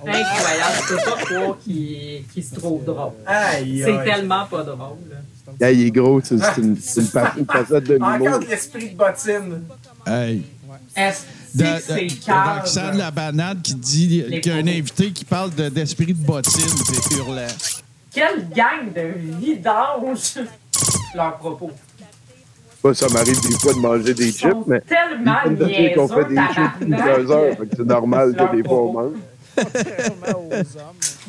Incroyable, 0.07 0.73
je 0.81 0.87
peux 0.87 0.95
pas 1.11 1.17
croire 1.25 1.57
qu'il 1.63 2.23
qu'il 2.33 2.43
se 2.43 2.55
trouve 2.55 2.83
drôle. 2.83 3.11
C'est 3.27 4.03
tellement 4.03 4.45
pas 4.45 4.63
drôle. 4.63 4.97
Là, 5.59 5.71
il 5.71 5.87
est 5.87 5.91
gros, 5.91 6.21
c'est 6.23 6.35
une, 6.57 6.77
c'est 6.79 7.01
une, 7.01 7.07
facette 7.45 7.83
de 7.83 7.95
Encore 7.97 8.17
l'humour. 8.17 8.39
de 8.39 8.45
l'esprit 8.45 8.89
de 8.91 8.95
bottine. 8.95 9.63
Hey. 10.07 10.43
Est-ce 10.95 11.23
De, 11.53 11.63
que 11.63 11.69
c'est 11.81 12.05
de- 12.05 12.25
calme? 12.25 12.59
Roxane 12.59 12.97
la 12.97 13.11
banane 13.11 13.61
qui 13.61 13.75
dit 13.75 14.23
Les 14.27 14.39
qu'il 14.41 14.51
y 14.51 14.55
a 14.55 14.57
un 14.59 14.61
propos. 14.63 14.77
invité 14.77 15.11
qui 15.11 15.25
parle 15.25 15.53
de- 15.53 15.69
d'esprit 15.69 16.13
de, 16.13 16.13
bottine, 16.13 16.61
c'est 16.85 17.15
hurlant. 17.17 17.47
Quelle 18.13 18.47
gang 18.49 18.93
de 18.95 19.35
vidanges! 19.39 20.39
Leurs 21.15 21.37
propos. 21.37 21.71
Moi, 22.83 22.95
ça 22.95 23.07
m'arrive 23.09 23.39
des 23.41 23.59
fois 23.59 23.73
de 23.73 23.79
manger 23.79 24.13
des 24.13 24.27
Ils 24.29 24.33
chips, 24.33 24.49
sont 24.51 24.63
mais 24.67 24.81
tellement 24.81 25.43
de 25.45 25.95
qu'on 25.95 26.07
fait 26.07 26.25
des 26.29 26.35
chips 26.35 26.55
tabarnak. 26.55 26.79
plusieurs 26.79 27.31
heures. 27.31 27.55
C'est 27.75 27.85
normal 27.85 28.35
que 28.35 28.55
des 28.55 28.63
fois 28.63 28.81
on 28.83 28.93
mange. 28.93 29.13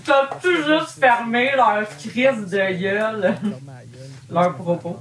T'as 0.04 0.26
tout 0.40 0.56
juste 0.56 0.98
fermé 1.00 1.50
leur 1.56 1.88
crise 1.98 2.50
de 2.50 2.80
gueule. 2.80 3.34
Leurs 4.30 4.54
propos. 4.56 4.98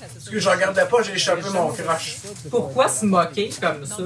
Parce 0.00 0.28
que 0.28 0.38
je 0.40 0.48
regardais 0.48 0.84
pas, 0.86 1.02
j'ai 1.02 1.12
échappé 1.14 1.42
mon 1.52 1.68
crush. 1.72 2.18
Pourquoi 2.50 2.88
se 2.88 3.04
moquer 3.06 3.50
comme 3.60 3.84
ça? 3.84 3.96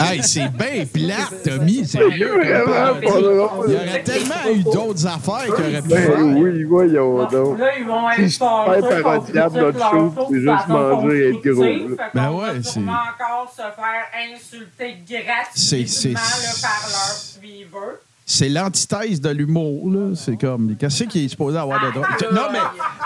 Hey, 0.00 0.22
c'est 0.22 0.48
bien 0.48 0.84
plate, 0.92 1.42
Tommy, 1.44 1.84
sérieux. 1.86 2.38
Vraiment? 2.38 2.94
pas 2.94 3.20
drôle. 3.20 3.66
Il 3.68 3.72
y 3.74 3.76
aurait 3.76 4.02
tellement 4.02 4.34
eu 4.54 4.62
d'autres 4.64 5.06
affaires 5.06 5.44
qu'il 5.54 5.64
aurait 5.64 5.82
pu 5.82 5.88
Ben 5.88 6.06
faire. 6.06 6.18
oui, 6.26 6.64
voyons 6.64 7.24
donc. 7.26 7.58
Là, 7.58 7.78
ils 7.78 7.84
vont 7.86 8.08
C'est 8.16 8.22
être 8.22 8.30
super 8.30 8.64
fâchés 8.66 8.80
qu'on 8.96 9.02
parodiable, 9.02 9.58
notre 9.60 9.90
show, 9.90 10.14
c'est 10.30 10.40
juste 10.40 10.68
manger 10.68 11.18
et 11.18 11.28
être 11.30 11.48
gros, 11.48 11.96
Ben 12.14 12.30
ouais, 12.32 12.62
c'est- 12.62 12.78
encore 12.80 13.50
se 13.50 13.62
faire 13.62 14.04
insulter 14.34 14.96
C'est- 15.54 15.86
c'est- 15.86 16.10
gratuitement 16.12 16.60
par 16.62 16.88
leurs 16.88 17.16
suiveurs. 17.16 17.98
C'est 18.34 18.48
l'antithèse 18.48 19.20
de 19.20 19.28
l'humour, 19.28 19.90
là. 19.92 20.14
C'est 20.16 20.38
comme, 20.38 20.74
qu'est-ce 20.76 21.04
qui 21.04 21.26
est 21.26 21.28
supposé 21.28 21.58
avoir 21.58 21.84
de 21.84 21.90
drôle? 21.90 22.06
Non, 22.32 22.46
mais 22.50 22.58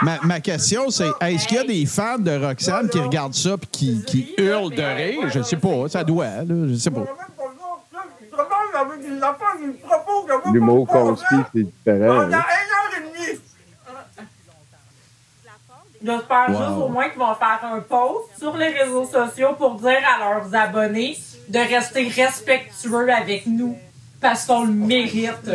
ma, 0.03 0.19
ma 0.23 0.39
question, 0.41 0.89
c'est, 0.89 1.09
est-ce 1.21 1.49
qu'il 1.49 1.57
y 1.57 1.61
a 1.61 1.65
des 1.65 1.85
fans 1.85 2.19
de 2.19 2.31
Roxane 2.47 2.89
qui 2.89 3.01
regardent 3.01 3.35
ça 3.35 3.55
et 3.55 3.67
qui, 3.73 4.05
qui 4.07 4.35
hurlent 4.39 4.73
de 4.73 4.83
rire? 4.83 5.29
Je 5.29 5.43
sais 5.43 5.57
pas, 5.57 5.89
ça 5.89 6.05
doit, 6.05 6.27
là, 6.27 6.45
je 6.69 6.75
sais 6.77 6.93
pas. 6.93 7.05
L'humour 10.53 10.87
conspi, 10.87 11.35
c'est 11.53 11.63
différent. 11.65 12.21
hein. 12.21 12.31
J'espère 16.05 16.51
Wow. 16.51 16.57
juste 16.57 16.79
au 16.85 16.89
moins 16.89 17.09
qu'ils 17.09 17.19
vont 17.19 17.35
faire 17.35 17.61
un 17.65 17.81
post 17.81 18.39
sur 18.39 18.57
les 18.57 18.69
réseaux 18.69 19.07
sociaux 19.07 19.55
pour 19.59 19.75
dire 19.77 19.99
à 20.15 20.35
leurs 20.39 20.55
abonnés 20.55 21.17
de 21.49 21.59
rester 21.59 22.07
respectueux 22.09 23.11
avec 23.13 23.47
nous 23.47 23.77
parce 24.21 24.45
qu'on 24.45 24.65
le 24.65 24.73
mérite. 24.73 25.33
Ça, 25.45 25.53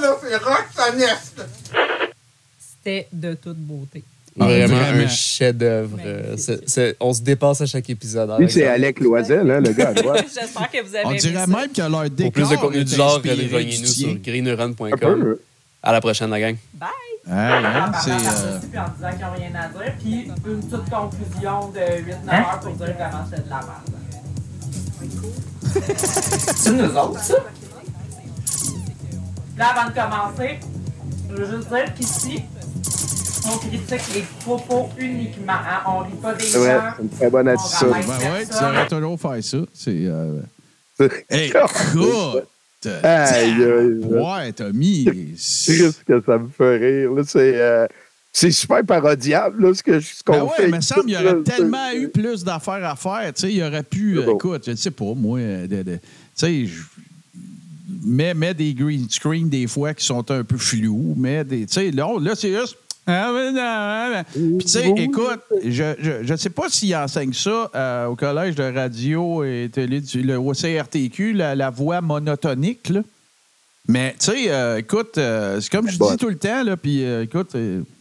là, 0.00 0.16
c'est 0.22 0.36
Roxaneste. 0.36 1.42
C'était 2.58 3.08
de 3.12 3.34
toute 3.34 3.56
beauté. 3.58 4.04
Vraiment, 4.36 4.74
Vraiment. 4.76 5.04
un 5.04 5.08
chef-d'œuvre. 5.08 5.96
Euh, 6.04 6.36
c'est- 6.36 6.68
c'est- 6.68 6.96
on 6.98 7.12
se 7.12 7.22
dépasse 7.22 7.60
à 7.60 7.66
chaque 7.66 7.88
épisode. 7.88 8.34
Lui, 8.38 8.50
c'est. 8.50 8.66
Alec 8.66 8.98
Loisel, 9.00 9.48
hein, 9.48 9.60
le 9.60 9.72
gars. 9.72 9.92
J'espère 9.94 10.70
que 10.70 10.82
vous 10.82 10.94
avez 10.96 11.06
On 11.06 11.12
dirait 11.12 11.46
même 11.46 11.70
que 11.72 11.82
leur 11.82 12.10
décor 12.10 12.24
Pour 12.24 12.32
plus 12.32 12.48
de 12.50 12.56
contenu 12.56 12.84
du 12.84 12.94
genre, 12.94 13.20
rejoignez-nous 13.22 13.86
sur 13.86 14.08
peu. 14.96 15.40
À 15.82 15.92
la 15.92 16.00
prochaine, 16.00 16.30
la 16.30 16.40
gang. 16.40 16.56
Bye! 16.74 16.88
Hey, 17.26 17.32
hein, 17.32 17.90
en 17.94 18.00
c'est, 18.00 18.10
parlant 18.10 18.28
euh, 18.28 18.58
en 18.58 18.88
disant 18.90 19.10
qu'ils 19.12 19.20
n'ont 19.20 19.32
rien 19.32 19.54
à 19.54 19.68
dire. 19.68 19.94
Puis 20.00 20.24
une 20.24 20.60
petite 20.60 20.90
conclusion 20.90 21.68
de 21.68 21.80
8-9 21.80 22.34
heures 22.34 22.60
pour 22.60 22.72
dire 22.72 22.86
vraiment 22.94 23.24
c'est 23.30 23.44
de 23.44 23.50
la 23.50 23.60
merde. 23.60 23.94
C'est 26.56 26.72
nous 26.72 26.96
autres, 26.96 27.20
ça? 27.22 27.34
Là, 29.56 29.66
avant 29.68 29.90
de 29.90 29.94
commencer, 29.94 30.58
je 31.30 31.34
veux 31.36 31.56
juste 31.56 31.68
dire 31.68 31.94
qu'ici, 31.94 32.42
on 33.46 33.58
critique 33.58 34.14
les 34.14 34.24
propos 34.44 34.88
uniquement. 34.98 35.52
Hein? 35.52 35.82
On 35.86 35.98
rit 35.98 36.10
pas 36.20 36.34
des 36.34 36.44
C'est 36.44 36.58
vrai, 36.58 36.74
gens. 36.74 36.82
c'est 36.96 37.02
une 37.02 37.08
très 37.10 37.30
bonne 37.30 37.48
attitude. 37.48 37.88
ben 37.88 38.32
ouais, 38.32 38.46
tu 38.46 38.54
aurais 38.64 38.86
toujours 38.88 39.20
fait 39.20 39.42
ça. 39.42 39.58
C'est. 39.72 39.90
Euh... 40.06 40.40
C'est 40.98 41.48
Écoute! 41.48 42.48
Aïe, 42.86 43.04
aïe, 43.04 43.62
aïe. 43.62 44.00
Ouais, 44.04 44.52
Tommy. 44.52 45.04
triste 45.34 46.04
que 46.04 46.22
ça 46.24 46.38
me 46.38 46.48
fait 46.48 46.76
rire. 46.76 47.12
Là, 47.12 47.22
c'est, 47.26 47.54
euh, 47.56 47.86
c'est 48.36 48.50
super 48.50 48.84
parodiable, 48.84 49.62
là, 49.64 49.72
ce 49.72 49.82
que- 49.82 50.00
ce 50.00 50.22
qu'on 50.24 50.32
Ben 50.32 50.42
ouais, 50.42 50.50
fait. 50.56 50.68
il 50.68 50.74
me 50.74 50.80
semble 50.80 51.02
qu'il 51.06 51.14
y 51.14 51.16
aurait 51.16 51.42
tellement 51.44 51.92
eu 51.94 52.08
plus 52.08 52.42
d'affaires 52.42 52.84
à 52.84 52.96
faire. 52.96 53.32
Tu 53.32 53.42
sais, 53.42 53.52
il 53.54 53.62
aurait 53.62 53.84
pu, 53.84 54.20
bon. 54.20 54.34
écoute, 54.34 54.62
je 54.66 54.72
ne 54.72 54.76
sais 54.76 54.90
pas, 54.90 55.14
moi, 55.14 55.38
de- 55.38 55.82
de- 55.82 55.94
tu 55.94 56.00
sais, 56.34 56.66
je- 56.66 56.82
mets, 58.04 58.34
mets 58.34 58.52
des 58.54 58.74
green 58.74 59.08
screen 59.08 59.48
des 59.48 59.66
fois 59.66 59.94
qui 59.94 60.04
sont 60.04 60.28
un 60.30 60.42
peu 60.44 60.56
flous, 60.58 61.14
mais 61.16 61.44
des, 61.44 61.66
tu 61.66 61.74
sais, 61.74 61.90
là, 61.92 62.08
là, 62.20 62.32
c'est 62.34 62.52
juste. 62.52 62.76
Ah, 63.06 63.30
mais 63.34 63.60
ah, 63.60 64.24
mais- 64.34 64.40
Puis, 64.56 64.64
tu 64.64 64.68
sais, 64.68 64.88
écoute, 64.96 65.40
je 65.62 66.32
ne 66.32 66.36
sais 66.36 66.48
pas 66.50 66.70
s'ils 66.70 66.96
enseignent 66.96 67.34
ça 67.34 67.70
euh, 67.74 68.06
au 68.06 68.16
Collège 68.16 68.54
de 68.54 68.62
radio 68.64 69.44
et 69.44 69.68
télé, 69.70 70.00
du- 70.00 70.22
le, 70.22 70.38
au 70.38 70.54
CRTQ, 70.54 71.34
la, 71.34 71.54
la 71.54 71.68
voix 71.70 72.00
monotonique, 72.00 72.88
là. 72.88 73.02
Mais, 73.86 74.14
tu 74.18 74.26
sais, 74.26 74.50
euh, 74.50 74.78
écoute, 74.78 75.18
euh, 75.18 75.60
c'est 75.60 75.70
comme 75.70 75.88
je 75.90 75.98
Bon. 75.98 76.10
dis 76.10 76.16
tout 76.16 76.28
le 76.30 76.38
temps, 76.38 76.62
là, 76.62 76.76
puis 76.76 77.04
euh, 77.04 77.24
écoute, 77.24 77.50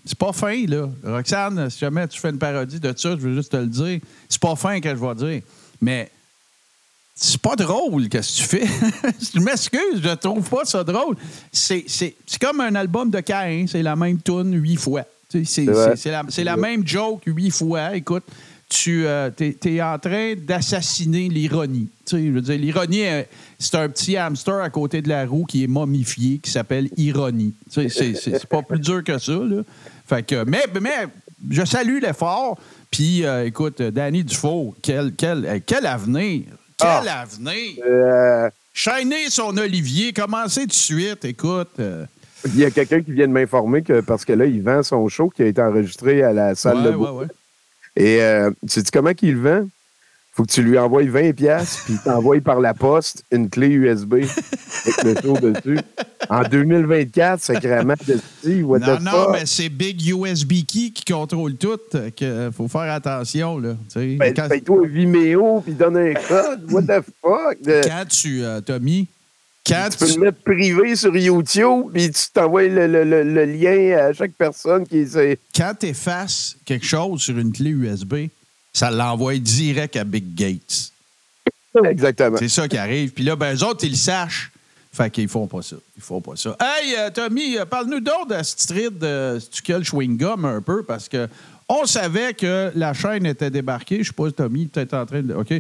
c'est 0.06 0.18
pas 0.18 0.32
fin, 0.32 0.66
là. 0.66 0.90
Roxane, 1.04 1.70
si 1.70 1.80
jamais 1.80 2.08
tu 2.08 2.20
fais 2.20 2.30
une 2.30 2.38
parodie 2.40 2.80
de 2.80 2.94
ça, 2.96 3.12
je 3.12 3.18
veux 3.18 3.36
juste 3.36 3.52
te 3.52 3.58
le 3.58 3.68
dire, 3.68 4.00
c'est 4.30 4.42
pas 4.42 4.56
fin 4.56 4.80
que 4.80 4.90
je 4.90 4.96
vais 4.96 5.16
dire. 5.16 5.42
Mais 5.82 6.10
c'est 7.14 7.42
pas 7.42 7.58
drôle, 7.58 8.08
qu'est-ce 8.08 8.38
que 8.38 8.44
tu 8.44 8.66
fais? 8.66 8.68
je 9.34 9.40
m'excuse, 9.42 10.02
je 10.02 10.14
trouve 10.16 10.50
pas 10.50 10.64
ça 10.64 10.86
drôle. 10.86 11.18
C'est, 11.52 11.84
c'est, 11.88 12.16
c'est 12.26 12.42
comme 12.42 12.62
un 12.62 12.76
album 12.76 13.10
de 13.10 13.20
Cain, 13.20 13.66
c'est 13.68 13.84
la 13.84 13.98
même 13.98 14.22
tune 14.22 14.54
huit 14.56 14.78
fois. 14.78 15.04
C'est, 15.46 15.66
la, 15.66 16.24
c'est 16.30 16.44
la 16.44 16.56
même 16.56 16.88
joke 16.88 17.24
huit 17.26 17.50
fois. 17.52 17.96
Écoute, 17.96 18.24
tu 18.74 19.06
es, 19.06 19.82
en 19.82 20.00
train 20.00 20.34
d'assassiner 20.36 21.30
l'ironie. 21.30 21.88
Tu 22.06 22.18
sais, 22.18 22.26
je 22.26 22.32
veux 22.32 22.42
dire, 22.42 22.58
l'ironie, 22.58 23.06
euh, 23.06 23.22
c'est 23.60 23.76
un 23.76 23.88
petit 23.88 24.18
hamster 24.18 24.56
à 24.56 24.70
côté 24.70 25.02
de 25.02 25.10
la 25.10 25.26
roue 25.26 25.46
qui 25.46 25.64
est 25.64 25.68
momifié, 25.68 26.40
qui 26.40 26.50
s'appelle 26.50 26.90
ironie. 26.98 27.54
Tu 27.72 27.88
sais, 27.90 28.14
c'est, 28.16 28.46
pas 28.48 28.64
plus 28.64 28.80
dur 28.80 29.04
que 29.04 29.20
ça. 29.20 29.34
Là. 29.34 29.62
Fait 30.08 30.24
que, 30.24 30.44
mais, 30.44 30.64
mais 30.82 31.06
je 31.52 31.64
salue 31.64 32.00
l'effort. 32.02 32.58
Puis, 32.90 33.26
euh, 33.26 33.46
écoute, 33.46 33.82
Danny 33.82 34.24
Dufault, 34.24 34.76
quel, 34.82 35.14
quel, 35.16 35.46
euh, 35.46 35.60
quel 35.66 35.86
avenir! 35.86 36.42
Quel 36.78 37.08
Ah. 37.08 37.22
avenir! 37.22 37.78
Euh, 37.86 38.50
Chaîner 38.74 39.30
son 39.30 39.56
Olivier, 39.58 40.14
commencer 40.14 40.62
tout 40.62 40.68
de 40.68 40.74
suite, 40.74 41.26
écoute. 41.26 41.70
euh, 41.80 42.06
Il 42.46 42.58
y 42.58 42.66
a 42.66 42.72
quelqu'un 42.72 43.02
qui 43.02 43.12
vient 43.12 43.28
de 43.28 43.32
m'informer 43.32 43.84
que 43.84 44.02
parce 44.02 44.26
que 44.26 44.34
là, 44.34 44.46
il 44.46 44.64
vend 44.64 44.82
son 44.82 45.08
show 45.10 45.30
qui 45.30 45.44
a 45.44 45.46
été 45.46 45.62
enregistré 45.62 46.24
à 46.24 46.34
la 46.34 46.56
salle 46.56 46.78
ouais, 46.78 46.92
de 46.92 46.96
ouais. 46.98 47.28
Et 47.96 48.22
euh, 48.22 48.52
sais-tu 48.68 48.92
comment 48.92 49.14
qu'il 49.14 49.36
le 49.36 49.42
vend? 49.42 49.68
Faut 50.36 50.44
que 50.46 50.52
tu 50.52 50.64
lui 50.64 50.80
envoies 50.80 51.04
20 51.04 51.34
pièces 51.34 51.82
puis 51.86 51.94
il 51.94 52.00
t'envoie 52.00 52.42
par 52.42 52.60
la 52.60 52.74
poste 52.74 53.24
une 53.32 53.52
clé 53.52 53.68
USB 53.68 54.14
avec 54.14 55.04
le 55.04 55.16
show 55.22 55.38
dessus. 55.38 55.80
En 56.28 56.42
2024, 56.42 57.40
sacrément 57.40 57.94
de 58.08 58.64
what 58.64 58.80
Non, 58.80 58.98
the 58.98 59.02
non, 59.02 59.12
fuck? 59.12 59.30
mais 59.34 59.46
c'est 59.46 59.70
Big 59.70 60.02
USB 60.08 60.66
Key 60.66 60.90
qui 60.90 61.04
contrôle 61.08 61.56
tout. 61.56 61.78
Il 61.94 62.50
faut 62.52 62.68
faire 62.68 62.92
attention. 62.94 63.60
Là, 63.60 63.76
tu. 63.92 64.16
Ben, 64.16 64.34
quand, 64.34 64.48
Paye-toi 64.48 64.88
Vimeo 64.88 65.62
puis 65.62 65.74
donne 65.74 65.98
un 65.98 66.14
code. 66.16 66.72
What 66.72 66.84
the 66.84 67.04
fuck? 67.22 67.58
Quand 67.86 68.06
tu, 68.10 68.44
euh, 68.44 68.60
Tommy, 68.62 69.08
quand 69.66 69.88
tu 69.92 69.98
peux 69.98 70.08
tu, 70.08 70.20
le 70.20 70.26
mettre 70.26 70.42
privé 70.44 70.96
sur 70.96 71.16
YouTube 71.16 71.86
puis 71.94 72.12
tu 72.12 72.24
t'envoies 72.34 72.68
le, 72.68 72.88
le- 72.88 73.04
le- 73.04 73.24
le 73.24 73.46
lien 73.46 73.98
à 73.98 74.14
chaque 74.14 74.34
personne 74.34 74.86
qui 74.86 74.98
est. 75.00 75.40
quand 75.56 75.84
effaces 75.84 76.58
quelque 76.66 76.86
chose 76.86 77.22
sur 77.22 77.38
une 77.38 77.52
clé 77.54 77.70
USB, 77.70 78.28
ça 78.74 78.92
l'envoie 78.92 79.38
direct 79.38 79.96
à 79.96 80.04
Big 80.04 80.36
Gates. 80.36 80.92
Exactement. 81.86 82.38
C'est 82.38 82.50
ça 82.50 82.68
qui 82.68 82.78
arrive. 82.78 83.12
Puis 83.12 83.24
là, 83.24 83.36
ben, 83.36 83.56
eux 83.56 83.64
autres, 83.64 83.84
ils 83.84 83.92
le 83.92 83.96
sachent. 83.98 84.52
Fait 84.92 85.10
qu'ils 85.10 85.28
font 85.28 85.48
pas 85.48 85.64
ça. 85.64 85.76
Ils 85.98 86.04
font 86.04 86.22
pas 86.22 86.36
ça. 86.36 86.56
Hey, 86.62 86.94
euh, 86.96 87.10
Tommy, 87.10 87.58
euh, 87.58 87.66
parle-nous 87.66 88.00
d'autres 88.00 88.46
street 88.46 88.92
de 88.92 89.40
Stuckel 89.40 89.84
Chewing 89.84 90.18
Gum 90.18 90.46
un 90.46 90.62
peu, 90.62 90.84
parce 90.84 91.10
que 91.10 91.28
on 91.68 91.86
savait 91.88 92.36
que 92.36 92.72
la 92.76 92.94
chaîne 92.94 93.26
était 93.26 93.50
débarquée. 93.50 94.04
Je 94.04 94.10
sais 94.10 94.14
pas, 94.14 94.30
Tommy, 94.32 94.68
peut-être 94.68 94.94
en 94.94 95.06
train 95.08 95.24
de. 95.24 95.34
OK. 95.34 95.52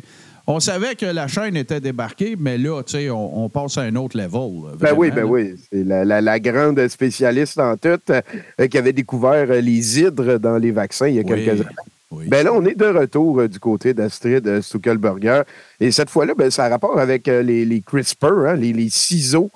On 0.46 0.60
savait 0.60 0.96
que 0.96 1.06
la 1.06 1.28
chaîne 1.28 1.56
était 1.56 1.80
débarquée, 1.80 2.36
mais 2.38 2.58
là, 2.58 2.84
tu 2.84 2.92
sais, 2.94 3.10
on, 3.10 3.46
on 3.46 3.50
passe 3.50 3.78
à 3.78 3.82
un 3.82 3.96
autre 3.96 4.18
level. 4.18 4.64
là, 4.72 4.76
Ben 4.78 4.94
oui, 4.96 5.10
ben 5.10 5.24
oui. 5.24 5.54
C'est 5.72 5.84
la, 5.86 6.04
la- 6.04 6.20
la 6.22 6.40
grande 6.40 6.86
spécialiste 6.90 7.60
en 7.60 7.78
tout 7.78 8.00
euh, 8.10 8.68
qui 8.68 8.78
avait 8.78 8.92
découvert 8.92 9.48
euh, 9.50 9.62
les 9.62 10.00
hydres 10.02 10.38
dans 10.40 10.58
les 10.58 10.72
vaccins 10.72 11.08
il 11.08 11.16
y 11.16 11.20
a 11.20 11.22
Oui, 11.22 11.28
quelques 11.46 11.62
années. 11.62 11.70
oui. 12.12 12.26
Ben 12.28 12.44
là, 12.44 12.52
on 12.54 12.66
est 12.66 12.76
de 12.78 12.86
retour 12.86 13.40
euh, 13.40 13.48
du 13.48 13.58
côté 13.60 13.94
d'Astrid 13.94 14.46
euh, 14.46 14.62
Stuckelberger. 14.62 15.44
Et 15.80 15.92
cette 15.92 16.10
fois-là, 16.10 16.34
ben, 16.38 16.52
ça 16.52 16.66
a 16.66 16.70
rapport 16.70 17.00
avec 17.00 17.30
euh, 17.30 17.42
les, 17.42 17.64
les 17.64 17.80
CRISPR, 17.82 18.26
hein, 18.48 18.56
les, 18.56 18.74
les 18.74 18.90
ciseaux. 18.90 19.50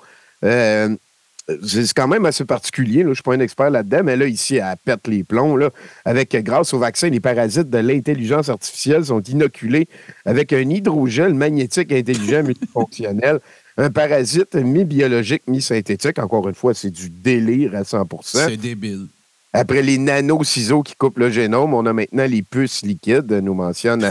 C'est 1.66 1.92
quand 1.94 2.08
même 2.08 2.26
assez 2.26 2.44
particulier. 2.44 2.98
là. 2.98 3.04
Je 3.04 3.08
ne 3.08 3.14
suis 3.14 3.22
pas 3.22 3.34
un 3.34 3.40
expert 3.40 3.70
là-dedans, 3.70 4.02
mais 4.04 4.16
là, 4.16 4.26
ici, 4.26 4.56
elle 4.56 4.74
pète 4.84 5.06
les 5.06 5.24
plombs. 5.24 5.56
Là, 5.56 5.70
avec, 6.04 6.34
euh, 6.34 6.40
grâce 6.42 6.74
au 6.74 6.78
vaccin, 6.78 7.08
les 7.08 7.20
parasites 7.20 7.70
de 7.70 7.78
l'intelligence 7.78 8.48
artificielle 8.50 9.04
sont 9.06 9.22
inoculés 9.22 9.88
avec 10.26 10.52
un 10.52 10.68
hydrogel 10.68 11.32
magnétique 11.34 11.90
intelligent 11.92 12.42
multifonctionnel. 12.42 13.38
Un 13.80 13.90
parasite 13.90 14.56
mi-biologique, 14.56 15.42
mi-synthétique. 15.46 16.18
Encore 16.18 16.48
une 16.48 16.54
fois, 16.56 16.74
c'est 16.74 16.90
du 16.90 17.10
délire 17.10 17.76
à 17.76 17.84
100 17.84 18.04
C'est 18.24 18.56
débile. 18.56 19.06
après 19.52 19.82
les 19.82 19.98
nano-ciseaux 19.98 20.82
qui 20.82 20.96
coupent 20.96 21.20
le 21.20 21.30
génome, 21.30 21.72
on 21.74 21.86
a 21.86 21.92
maintenant 21.92 22.26
les 22.26 22.42
puces 22.42 22.82
liquides, 22.82 23.30
nous 23.32 23.54
mentionne 23.54 24.02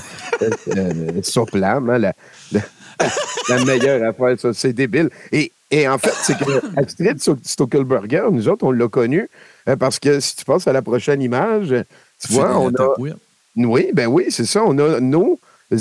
euh, 0.42 0.50
euh, 0.78 1.22
Soplam, 1.22 1.90
hein, 1.90 1.98
la, 1.98 2.14
la- 2.54 2.62
la 3.50 3.66
meilleure 3.66 4.08
affaire, 4.10 4.40
ça, 4.40 4.54
c'est 4.54 4.72
débile. 4.72 5.10
Et, 5.34 5.52
et 5.70 5.88
en 5.88 5.98
fait, 5.98 6.14
c'est 6.24 6.38
que 6.38 6.62
Astrid 6.80 7.20
Stockelberger, 7.44 8.28
nous 8.32 8.48
autres, 8.48 8.66
on 8.66 8.72
l'a 8.72 8.88
connu 8.88 9.30
euh, 9.68 9.76
parce 9.76 10.00
que 10.00 10.20
si 10.20 10.36
tu 10.36 10.46
passes 10.46 10.68
à 10.68 10.74
la 10.74 10.82
prochaine 10.82 11.22
image, 11.22 11.74
tu 12.22 12.34
vois, 12.34 12.58
on 12.58 12.70
a, 12.70 12.96
couette. 12.96 13.16
oui, 13.56 13.90
ben 13.94 14.08
oui, 14.08 14.26
c'est 14.30 14.46
ça. 14.46 14.64
On 14.66 14.78
a 14.80 15.00
nos 15.00 15.40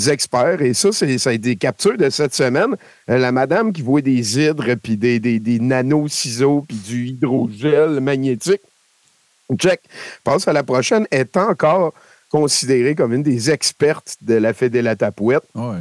experts, 0.09 0.61
et 0.61 0.73
ça, 0.73 0.91
c'est, 0.91 1.17
ça 1.17 1.29
a 1.29 1.33
été 1.33 1.49
des 1.49 1.55
captures 1.55 1.97
de 1.97 2.09
cette 2.09 2.35
semaine. 2.35 2.75
Euh, 3.09 3.17
la 3.17 3.31
madame 3.31 3.71
qui 3.71 3.81
voit 3.81 4.01
des 4.01 4.39
hydres, 4.39 4.75
puis 4.75 4.97
des, 4.97 5.19
des, 5.19 5.39
des 5.39 5.59
nano-ciseaux, 5.59 6.65
puis 6.67 6.77
du 6.77 7.07
hydrogel 7.07 8.01
magnétique. 8.01 8.61
Check. 9.57 9.81
Passe 10.25 10.47
à 10.49 10.53
la 10.53 10.63
prochaine, 10.63 11.07
est 11.09 11.37
encore 11.37 11.93
considérée 12.29 12.95
comme 12.95 13.13
une 13.13 13.23
des 13.23 13.49
expertes 13.49 14.17
de 14.21 14.33
la 14.33 14.53
Fédé 14.53 14.81
la 14.81 14.97
Tapouette. 14.97 15.43
Ouais. 15.55 15.77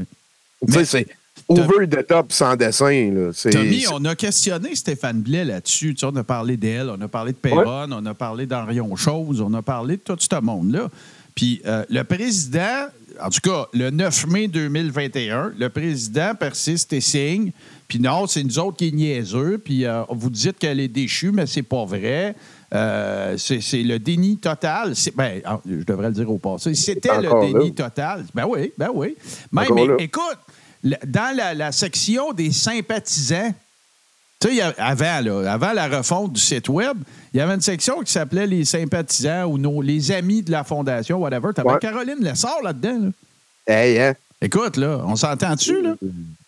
Tu 0.64 0.73
sais, 0.73 0.85
c'est 0.85 1.07
over 1.49 1.87
the 1.87 2.07
top 2.07 2.33
sans 2.33 2.57
dessin. 2.57 3.11
Là. 3.12 3.51
Tommy, 3.51 3.85
on 3.92 4.05
a 4.05 4.14
questionné 4.14 4.75
Stéphane 4.75 5.20
Blais 5.20 5.44
là-dessus. 5.44 5.94
Tu 5.94 6.01
sais, 6.01 6.07
on 6.07 6.16
a 6.16 6.25
parlé 6.25 6.57
d'elle, 6.57 6.90
on 6.90 7.01
a 7.01 7.09
parlé 7.09 7.33
de 7.33 7.38
Perron, 7.38 7.88
on 7.92 8.07
a 8.07 8.14
parlé 8.14 8.46
d'Henrion 8.46 8.94
Chose, 8.96 9.40
on 9.40 9.53
a 9.55 9.62
parlé 9.62 9.96
de 9.96 10.03
tout 10.03 10.16
ce 10.18 10.40
monde-là. 10.40 10.88
Puis 11.35 11.61
euh, 11.66 11.85
le 11.90 12.03
président, 12.03 12.87
en 13.20 13.29
tout 13.29 13.40
cas, 13.42 13.66
le 13.72 13.90
9 13.90 14.27
mai 14.29 14.49
2021, 14.49 15.53
le 15.59 15.68
président 15.68 16.35
persiste 16.35 16.92
et 16.92 17.01
signe. 17.01 17.53
Puis 17.88 18.01
non, 18.01 18.27
c'est 18.27 18.42
nous 18.42 18.59
autres 18.59 18.79
qui 18.79 18.88
est 18.88 18.92
niaiseux. 18.92 19.59
Puis 19.59 19.85
euh, 19.85 20.03
vous 20.11 20.31
dites 20.31 20.59
qu'elle 20.59 20.81
est 20.81 20.88
déchue, 20.88 21.31
mais 21.31 21.46
c'est 21.46 21.62
pas 21.62 21.85
vrai. 21.85 22.35
Euh, 22.75 23.37
c'est 23.37 23.83
le 23.83 23.99
déni 23.99 24.38
total. 24.38 24.94
Ben, 25.14 25.40
ah, 25.44 25.61
je 25.64 25.85
devrais 25.85 26.09
le 26.09 26.14
dire 26.14 26.31
au 26.31 26.38
passé. 26.38 26.75
C'était 26.75 27.20
le 27.20 27.40
déni 27.40 27.68
là. 27.68 27.88
total. 27.88 28.25
Ben 28.35 28.46
oui, 28.49 28.72
ben 28.77 28.90
oui. 28.92 29.16
Même, 29.53 29.68
mais 29.75 30.05
écoute, 30.05 30.38
dans 31.07 31.37
la, 31.37 31.55
la 31.55 31.72
section 31.72 32.33
des 32.33 32.53
sympathisants, 32.53 33.53
tu 34.40 34.49
sais, 34.57 34.62
avant, 34.79 35.20
là, 35.42 35.53
avant 35.53 35.72
la 35.72 35.88
refonte 35.88 36.35
du 36.35 36.40
site 36.40 36.68
Web, 36.68 36.99
il 37.33 37.38
y 37.38 37.40
avait 37.40 37.55
une 37.55 37.61
section 37.62 38.01
qui 38.03 38.12
s'appelait 38.12 38.46
les 38.46 38.64
sympathisants 38.64 39.44
ou 39.44 39.57
nos, 39.59 39.81
les 39.83 40.12
amis 40.12 40.42
de 40.42 40.51
la 40.51 40.62
Fondation, 40.64 41.18
whatever. 41.18 41.49
Tu 41.55 41.61
avais 41.62 41.70
Ouais. 41.70 41.79
Caroline 41.79 42.18
Lessard 42.20 42.62
là-dedans. 42.62 43.01
là. 43.66 43.75
Hey, 43.75 43.99
hein? 43.99 44.14
Écoute, 44.42 44.77
là, 44.77 45.01
on 45.07 45.16
s'entend 45.16 45.55
dessus, 45.55 45.81
là? 45.81 45.94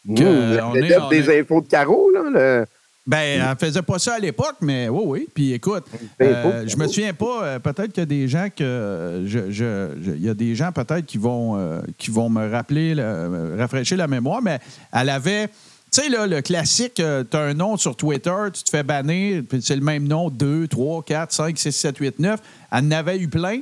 Mmh, 0.05 0.15
Que, 0.15 0.23
on 0.61 0.75
est- 0.75 0.97
on 0.99 1.09
des 1.09 1.31
est- 1.31 1.41
infos 1.41 1.61
de 1.63 1.67
Caro, 1.69 2.11
là. 2.11 2.21
le- 2.31 2.67
Ben, 3.09 3.41
elle 3.51 3.57
faisait 3.59 3.81
pas 3.83 3.99
ça 3.99 4.15
à 4.17 4.19
l'époque, 4.19 4.57
mais 4.61 4.89
oui, 4.91 5.03
oui. 5.07 5.29
Puis 5.35 5.53
écoute, 5.55 5.85
euh, 6.21 6.65
je 6.69 6.77
me 6.77 6.87
souviens 6.87 7.15
pas, 7.15 7.43
euh, 7.43 7.59
peut-être 7.59 7.89
qu'il 7.93 8.03
y 8.03 8.03
a 8.03 8.07
des 8.07 8.29
gens 8.29 8.49
que. 8.55 9.23
je- 9.27 9.51
je- 9.51 9.89
je- 10.03 10.11
Il 10.13 10.23
y 10.23 10.29
a 10.29 10.35
des 10.35 10.55
gens 10.55 10.73
peut-être 10.73 11.07
qui 11.07 11.17
vont, 11.17 11.57
euh, 11.57 11.81
qui 11.97 12.11
vont 12.11 12.29
me 12.29 12.51
rappeler, 12.51 12.95
le- 12.95 13.29
me 13.31 13.59
rafraîchir 13.59 13.97
la 13.97 14.09
mémoire, 14.09 14.43
mais 14.43 14.59
elle 14.93 15.09
avait. 15.09 15.49
Tu 15.91 16.03
sais, 16.03 16.09
là, 16.11 16.27
le 16.27 16.43
classique, 16.43 16.95
tu 16.97 17.03
as 17.03 17.41
un 17.41 17.55
nom 17.55 17.79
sur 17.79 17.97
Twitter, 17.97 18.31
tu 18.53 18.63
te 18.63 18.69
fais 18.69 18.83
bannir, 18.83 19.43
puis 19.49 19.63
c'est 19.63 19.75
le 19.77 19.81
même 19.81 20.07
nom, 20.07 20.29
2, 20.29 20.69
3, 20.69 21.03
4, 21.03 21.33
5, 21.33 21.57
6, 21.59 21.73
7, 21.73 21.97
8, 21.97 22.19
9. 22.19 22.41
Elle 22.71 22.85
en 22.85 22.91
avait 22.91 23.17
eu 23.19 23.29
plein. 23.29 23.61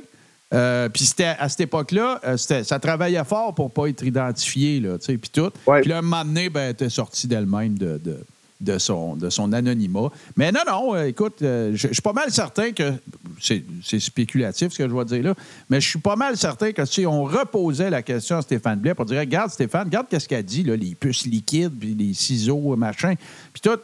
Euh, 0.53 0.89
puis 0.89 1.05
c'était 1.05 1.35
à 1.39 1.47
cette 1.47 1.61
époque-là, 1.61 2.19
euh, 2.25 2.35
ça 2.37 2.79
travaillait 2.79 3.23
fort 3.23 3.53
pour 3.55 3.71
pas 3.71 3.87
être 3.87 4.03
identifié, 4.03 4.79
là, 4.81 4.97
tu 4.97 5.05
sais, 5.05 5.17
puis 5.17 5.29
tout. 5.29 5.51
Puis 5.81 5.89
là, 5.89 5.99
un 5.99 6.01
moment 6.01 6.23
donné, 6.25 6.49
ben, 6.49 6.61
elle 6.61 6.71
était 6.71 6.89
sortie 6.89 7.27
d'elle-même 7.27 7.77
de, 7.77 7.97
de, 8.03 8.17
de 8.59 8.77
son, 8.77 9.15
de 9.15 9.29
son 9.29 9.53
anonymat. 9.53 10.09
Mais 10.35 10.51
non, 10.51 10.61
non, 10.67 10.95
euh, 10.95 11.07
écoute, 11.07 11.41
euh, 11.41 11.71
je 11.75 11.87
suis 11.87 12.01
pas 12.01 12.13
mal 12.13 12.31
certain 12.31 12.71
que, 12.71 12.93
c'est 13.39 13.63
c'est 13.83 13.99
spéculatif 13.99 14.73
ce 14.73 14.77
que 14.79 14.89
je 14.89 14.95
vais 14.95 15.05
dire 15.05 15.23
là, 15.23 15.33
mais 15.69 15.79
je 15.79 15.89
suis 15.89 15.99
pas 15.99 16.15
mal 16.15 16.35
certain 16.37 16.71
que 16.71 16.85
si 16.85 17.05
on 17.05 17.23
reposait 17.23 17.89
la 17.89 18.01
question 18.01 18.37
à 18.37 18.41
Stéphane 18.41 18.79
Blais 18.79 18.95
pour 18.95 19.05
dire, 19.05 19.19
regarde 19.19 19.51
Stéphane, 19.51 19.85
regarde 19.85 20.07
qu'est-ce 20.09 20.27
qu'elle 20.27 20.43
dit, 20.43 20.63
là, 20.63 20.75
les 20.75 20.95
puces 20.95 21.25
liquides, 21.25 21.73
puis 21.79 21.93
les 21.93 22.13
ciseaux, 22.13 22.75
machin, 22.75 23.13
puis 23.53 23.61
tout, 23.61 23.79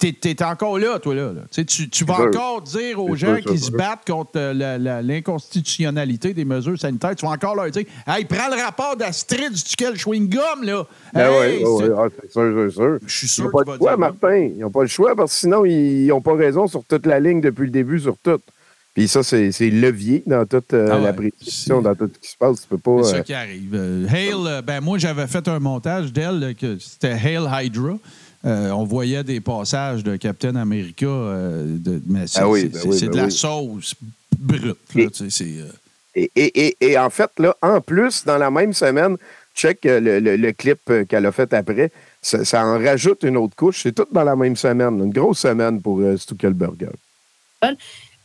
t'es, 0.00 0.12
t'es 0.12 0.42
encore 0.42 0.78
là, 0.78 0.98
toi, 0.98 1.14
là. 1.14 1.32
là. 1.32 1.64
Tu 1.64 2.04
vas 2.04 2.20
encore 2.20 2.62
dire 2.62 3.00
aux 3.02 3.14
gens 3.14 3.36
qui 3.36 3.58
se 3.58 3.70
battent 3.70 4.06
contre 4.06 4.32
euh, 4.36 4.52
la- 4.52 4.78
la- 4.78 5.02
l'inconstitutionnalité 5.02 6.34
des 6.34 6.44
mesures 6.44 6.78
sanitaires, 6.78 7.14
tu 7.14 7.24
vas 7.24 7.32
encore 7.32 7.54
leur 7.54 7.70
dire 7.70 7.84
Hey, 8.06 8.24
prends 8.24 8.48
le 8.54 8.60
rapport 8.62 8.96
d'Astrid 8.96 9.52
du 9.52 9.62
Tuquel 9.62 9.94
chewing-gum, 9.94 10.64
là. 10.64 10.86
Ben 11.14 11.30
Hey, 11.30 11.58
c'est- 11.60 11.64
ouais, 11.66 11.90
ah, 11.96 12.06
c'est 12.22 12.32
sûr, 12.32 12.66
c'est 12.68 12.74
sûr. 12.74 12.98
Je 13.06 13.16
suis 13.16 13.26
Ils 13.26 13.30
sûr 13.30 13.44
n'ont 13.44 13.50
pas 13.50 13.60
le 13.60 13.78
choix, 13.78 13.90
dire 13.90 13.98
Martin. 13.98 14.36
Ils 14.36 14.58
n'ont 14.58 14.70
pas 14.70 14.82
le 14.82 14.88
choix 14.88 15.14
parce 15.16 15.32
que 15.32 15.38
sinon, 15.38 15.64
ils 15.64 16.06
n'ont 16.08 16.20
pas 16.20 16.34
raison 16.34 16.66
sur 16.66 16.84
toute 16.84 17.06
la 17.06 17.20
ligne 17.20 17.40
depuis 17.40 17.64
le 17.66 17.70
début, 17.70 18.00
sur 18.00 18.16
tout. 18.18 18.40
Puis 18.94 19.08
ça, 19.08 19.22
c'est 19.22 19.52
c'est 19.52 19.68
levier 19.68 20.22
dans 20.26 20.46
toute 20.46 20.72
euh, 20.72 20.88
Ah 20.90 20.96
ouais, 20.96 21.04
la 21.04 21.12
prédiction, 21.12 21.82
dans 21.82 21.94
tout 21.94 22.10
ce 22.14 22.18
qui 22.18 22.30
se 22.32 22.36
passe. 22.38 22.62
Tu 22.62 22.68
peux 22.68 22.78
pas. 22.78 23.02
C'est 23.02 23.10
euh, 23.10 23.16
ça 23.18 23.20
qui 23.20 23.34
arrive. 23.34 23.74
Euh, 23.74 24.06
Hail, 24.08 24.32
euh, 24.46 24.62
ben 24.62 24.80
moi, 24.80 24.96
j'avais 24.96 25.26
fait 25.26 25.46
un 25.48 25.58
montage 25.58 26.12
d'elle, 26.14 26.42
euh, 26.42 26.52
que 26.54 26.78
c'était 26.78 27.12
Hail 27.12 27.46
Hydra. 27.66 27.98
Euh, 28.46 28.70
on 28.70 28.84
voyait 28.84 29.24
des 29.24 29.40
passages 29.40 30.04
de 30.04 30.16
Captain 30.16 30.54
America, 30.56 31.06
euh, 31.06 31.64
de, 31.66 32.00
mais 32.06 32.26
c'est 32.28 32.40
Ah 32.40 32.48
oui, 32.48 32.60
c'est- 32.62 32.68
ben 32.68 32.80
c'est- 32.80 32.88
oui, 32.88 32.98
c'est 32.98 33.06
ben 33.06 33.12
de 33.12 33.16
la 33.16 33.24
oui. 33.24 33.32
sauce 33.32 33.94
brute. 34.38 34.64
là, 34.64 35.02
Et- 35.02 35.10
tu 35.10 35.30
sais, 35.30 35.30
c'est, 35.30 35.60
euh, 35.62 35.68
Et, 36.14 36.30
et- 36.36 36.66
et- 36.66 36.76
et 36.92 36.98
en 36.98 37.10
fait, 37.10 37.30
là, 37.38 37.54
en 37.60 37.80
plus, 37.80 38.24
dans 38.24 38.38
la 38.38 38.50
même 38.50 38.72
semaine, 38.72 39.16
check 39.54 39.80
le, 39.84 39.98
le- 40.20 40.36
le 40.36 40.52
clip 40.52 40.80
qu'elle 41.08 41.26
a 41.26 41.32
fait 41.32 41.52
après, 41.52 41.90
ça, 42.22 42.42
ça 42.44 42.64
en 42.64 42.78
rajoute 42.78 43.22
une 43.24 43.36
autre 43.36 43.54
couche. 43.56 43.82
C'est 43.82 43.92
tout 43.92 44.06
dans 44.12 44.24
la 44.24 44.34
même 44.36 44.56
semaine. 44.56 44.98
Une 44.98 45.10
grosse 45.12 45.40
semaine 45.40 45.80
pour 45.82 45.98
euh, 46.00 46.16
Stuckelberger. 46.16 46.88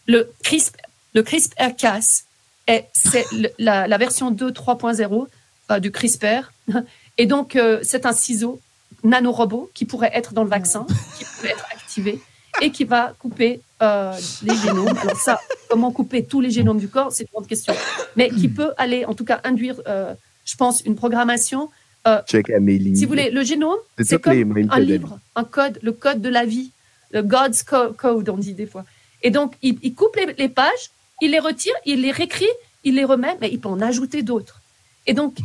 Le 0.08 0.30
CRISP, 0.44 0.78
le 1.14 1.22
CRISPR-Cas, 1.24 2.24
est- 2.68 2.88
c'est 2.94 3.26
la, 3.60 3.88
la 3.88 3.98
version 3.98 4.32
2 4.32 4.52
3.0 4.52 5.28
euh, 5.72 5.80
du 5.80 5.92
CRISPR. 5.92 6.52
Et 7.18 7.26
donc, 7.26 7.56
euh, 7.56 7.80
c'est 7.84 8.06
un 8.06 8.14
ciseau 8.14 8.60
nanorobot 9.04 9.70
qui 9.74 9.86
pourrait 9.86 10.12
être 10.14 10.34
dans 10.34 10.44
le 10.44 10.50
vaccin, 10.50 10.86
qui 11.18 11.26
pourrait 11.26 11.52
être 11.52 11.66
activé 11.72 12.22
et 12.62 12.72
qui 12.72 12.84
va 12.84 13.14
couper 13.20 13.62
euh, 13.82 14.14
les 14.44 14.56
génomes. 14.58 14.96
Alors 15.02 15.18
ça, 15.18 15.40
comment 15.70 15.92
couper 15.92 16.24
tous 16.26 16.42
les 16.42 16.52
génomes 16.52 16.78
du 16.80 16.88
corps, 16.90 17.12
c'est 17.12 17.24
une 17.24 17.30
grande 17.34 17.48
question. 17.48 17.74
Mais 18.16 18.30
qui 18.30 18.48
peut 18.50 18.74
aller, 18.78 19.06
en 19.06 19.14
tout 19.14 19.24
cas, 19.26 19.40
induire, 19.44 19.82
euh, 19.88 20.14
je 20.46 20.56
pense, 20.56 20.82
une 20.82 20.96
programmation. 20.96 21.70
euh, 22.08 22.22
Check 22.28 22.50
Amélie. 22.50 22.96
si 22.98 23.06
vous 23.06 23.10
voulez, 23.10 23.30
le 23.32 23.44
génome, 23.44 23.78
C'est 24.00 24.22
comme 24.22 24.58
un 24.70 24.80
livre, 24.80 25.20
un 25.36 25.44
code, 25.46 25.80
le 25.82 25.92
code 25.94 26.22
de 26.22 26.30
la 26.30 26.46
vie, 26.46 26.72
le 27.12 27.22
God's 27.24 27.64
co- 27.64 27.94
code, 27.94 28.28
on 28.30 28.38
dit 28.38 28.54
des 28.54 28.66
fois. 28.68 28.86
Et 29.24 29.32
donc, 29.32 29.54
il, 29.62 29.78
il 29.82 29.94
coupe 29.96 30.16
les, 30.18 30.34
les 30.38 30.50
pages, 30.50 30.92
il 31.22 31.32
les 31.32 31.40
retire, 31.40 31.74
il 31.86 32.02
les 32.02 32.12
réécrit, 32.12 32.50
il 32.84 32.96
les 32.96 33.06
remet, 33.06 33.38
mais 33.40 33.50
il 33.52 33.60
peut 33.60 33.70
en 33.70 33.80
ajouter 33.82 34.24
d'autres. 34.24 34.62
Et 35.08 35.14
donc, 35.14 35.38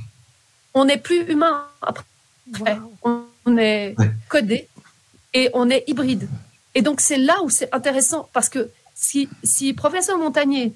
on 0.75 0.85
n'est 0.87 0.99
plus 0.99 1.23
humain 1.31 1.65
après. 1.83 2.79
On, 3.05 3.23
on 3.47 3.57
est 3.57 3.95
codé 4.29 4.69
et 5.33 5.49
on 5.55 5.71
est 5.71 5.85
hybride. 5.87 6.29
Et 6.75 6.83
donc, 6.83 7.01
c'est 7.01 7.17
là 7.19 7.37
où 7.43 7.49
c'est 7.51 7.73
intéressant 7.75 8.29
parce 8.33 8.49
que 8.49 8.69
si, 8.95 9.29
si 9.43 9.73
professeur 9.73 10.19
Montagnier 10.19 10.73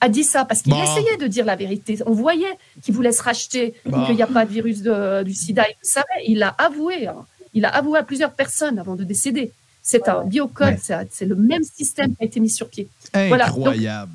a 0.00 0.08
dit 0.08 0.24
ça, 0.24 0.44
parce 0.44 0.62
qu'il 0.62 0.72
Bon. 0.72 0.82
essayait 0.82 1.16
de 1.16 1.26
dire 1.26 1.44
la 1.44 1.54
vérité, 1.56 1.98
on 2.06 2.12
voyait 2.12 2.58
qu'il 2.82 2.94
voulait 2.94 3.12
se 3.12 3.22
racheter, 3.22 3.74
Bon. 3.86 4.04
qu'il 4.06 4.16
n'y 4.16 4.22
a 4.22 4.26
pas 4.26 4.44
de 4.44 4.50
virus 4.50 4.82
de- 4.82 5.22
du 5.22 5.32
sida, 5.34 5.64
il 5.68 5.74
le 5.82 5.88
savait, 5.88 6.06
il 6.26 6.38
l'a 6.38 6.48
avoué. 6.58 7.06
hein. 7.06 7.24
Il 7.52 7.64
a 7.64 7.68
avoué 7.68 7.98
à 7.98 8.02
plusieurs 8.02 8.32
personnes 8.32 8.78
avant 8.78 8.96
de 8.96 9.04
décéder. 9.04 9.52
C'est 9.82 10.08
un 10.08 10.24
biocode, 10.24 10.78
Ouais. 10.88 11.06
c'est- 11.12 11.24
le 11.26 11.36
même 11.36 11.62
système 11.62 12.16
qui 12.16 12.22
a 12.22 12.26
été 12.26 12.40
mis 12.40 12.50
sur 12.50 12.68
pied. 12.68 12.88
Voilà, 13.12 13.46
donc- 13.48 13.58
incroyable. 13.58 14.12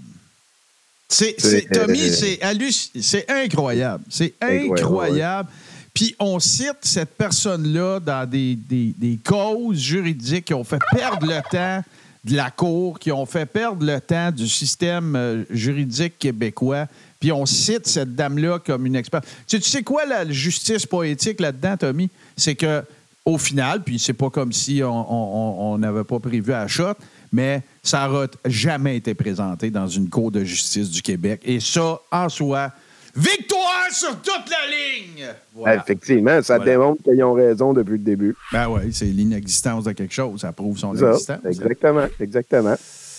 C'est, 1.11 1.35
Tommy, 1.71 2.07
c'est, 2.09 2.35
halluc- 2.41 2.91
c'est 3.01 3.27
incroyable. 3.31 4.03
C'est 4.09 4.35
Incroyable, 4.41 4.79
incroyable. 4.79 5.49
Puis 5.99 6.15
on 6.17 6.39
cite 6.39 6.77
cette 6.79 7.17
personne-là 7.17 7.99
dans 7.99 8.25
des, 8.25 8.55
des- 8.55 9.19
causes 9.21 9.79
juridiques 9.79 10.45
qui 10.45 10.53
ont 10.53 10.63
fait 10.63 10.79
perdre 10.95 11.27
le 11.27 11.41
temps 11.51 11.83
de 12.23 12.35
la 12.37 12.51
Cour, 12.51 12.97
qui 12.99 13.11
ont 13.11 13.25
fait 13.25 13.45
perdre 13.45 13.85
le 13.85 13.99
temps 13.99 14.31
du 14.31 14.47
système 14.47 15.17
euh, 15.17 15.43
juridique 15.49 16.17
québécois. 16.17 16.87
Puis 17.19 17.33
on 17.33 17.45
cite 17.45 17.85
cette 17.85 18.15
dame-là 18.15 18.59
comme 18.59 18.85
une 18.85 18.95
experte. 18.95 19.27
Tu 19.45 19.61
sais, 19.61 19.83
quoi 19.83 20.05
la 20.05 20.25
justice 20.31 20.85
poétique 20.85 21.41
là-dedans, 21.41 21.75
Tommy? 21.75 22.09
C'est 22.37 22.55
que 22.55 22.81
au 23.25 23.37
final, 23.37 23.83
puis 23.83 23.99
c'est 23.99 24.13
pas 24.13 24.29
comme 24.29 24.53
si 24.53 24.81
on 24.81 25.77
n'avait 25.77 26.05
pas 26.05 26.19
prévu 26.19 26.53
à 26.53 26.65
shot, 26.65 26.93
mais 27.33 27.61
ça 27.83 28.07
n'aura 28.07 28.27
jamais 28.45 28.95
été 28.95 29.13
présenté 29.15 29.69
dans 29.69 29.87
une 29.87 30.09
cour 30.09 30.31
de 30.31 30.45
justice 30.45 30.89
du 30.89 31.01
Québec. 31.01 31.41
Et 31.43 31.59
ça, 31.59 31.99
en 32.09 32.29
soi, 32.29 32.71
victoire 33.19 33.87
sur 33.91 34.15
toute 34.21 34.49
la 34.49 34.67
ligne! 34.69 35.27
Voilà. 35.53 35.81
Effectivement, 35.81 36.41
ça 36.41 36.57
Voilà. 36.57 36.71
démontre 36.71 37.03
qu'ils 37.03 37.23
ont 37.23 37.33
raison 37.33 37.73
depuis 37.73 37.93
le 37.93 37.97
début. 37.99 38.35
Ben 38.51 38.67
oui, 38.69 38.93
c'est 38.93 39.05
l'inexistence 39.05 39.83
de 39.83 39.91
quelque 39.91 40.13
chose. 40.13 40.41
Ça 40.41 40.51
prouve 40.51 40.77
son 40.77 40.95
Ça, 40.95 41.11
existence. 41.11 41.37
exactement, 41.45 42.05
exactement. 42.19 42.75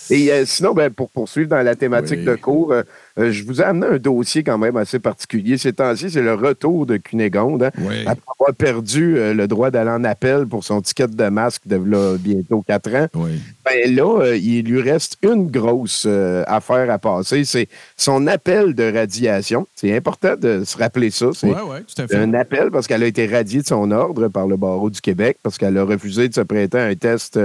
Et 0.09 0.31
euh, 0.31 0.45
sinon, 0.45 0.73
ben, 0.73 0.91
pour 0.91 1.09
poursuivre 1.09 1.49
dans 1.49 1.61
la 1.63 1.75
thématique 1.75 2.19
Oui. 2.19 2.25
de 2.25 2.35
cours, 2.35 2.73
euh, 2.73 2.83
euh, 3.19 3.31
je 3.31 3.43
vous 3.43 3.61
ai 3.61 3.65
amené 3.65 3.95
un 3.95 3.97
dossier 3.97 4.43
quand 4.43 4.57
même 4.57 4.77
assez 4.77 4.99
particulier. 4.99 5.57
Ces 5.57 5.73
temps-ci, 5.73 6.09
c'est 6.11 6.21
le 6.21 6.33
retour 6.33 6.85
de 6.85 6.97
Cunégonde. 6.97 7.63
hein. 7.63 7.71
Oui. 7.79 8.01
Après 8.05 8.23
avoir 8.39 8.55
perdu 8.55 9.17
euh, 9.17 9.33
le 9.33 9.47
droit 9.47 9.69
d'aller 9.71 9.89
en 9.91 10.03
appel 10.03 10.45
pour 10.47 10.63
son 10.63 10.81
ticket 10.81 11.07
de 11.07 11.29
masque 11.29 11.63
de 11.67 11.75
v'là 11.75 12.15
bientôt 12.19 12.61
quatre 12.65 12.93
ans, 12.95 13.07
Oui. 13.15 13.41
ben 13.65 13.95
là, 13.95 14.21
euh, 14.21 14.37
il 14.37 14.63
lui 14.65 14.81
reste 14.81 15.17
une 15.23 15.51
grosse 15.51 16.07
affaire 16.47 16.89
à 16.89 16.97
passer. 16.99 17.43
C'est 17.43 17.67
son 17.97 18.27
appel 18.27 18.73
de 18.75 18.91
radiation. 18.93 19.67
C'est 19.75 19.95
important 19.95 20.35
de 20.39 20.63
se 20.63 20.77
rappeler 20.77 21.09
ça. 21.11 21.27
C'est 21.33 22.15
un 22.15 22.33
appel 22.33 22.71
parce 22.71 22.87
qu'elle 22.87 23.03
a 23.03 23.07
été 23.07 23.25
radiée 23.27 23.61
de 23.61 23.67
son 23.67 23.91
ordre 23.91 24.27
par 24.29 24.47
le 24.47 24.57
barreau 24.57 24.89
du 24.89 25.01
Québec 25.01 25.37
parce 25.43 25.57
qu'elle 25.57 25.77
a 25.77 25.83
refusé 25.83 26.29
de 26.29 26.33
se 26.33 26.41
prêter 26.41 26.77
à 26.77 26.85
un 26.85 26.95
test 26.95 27.39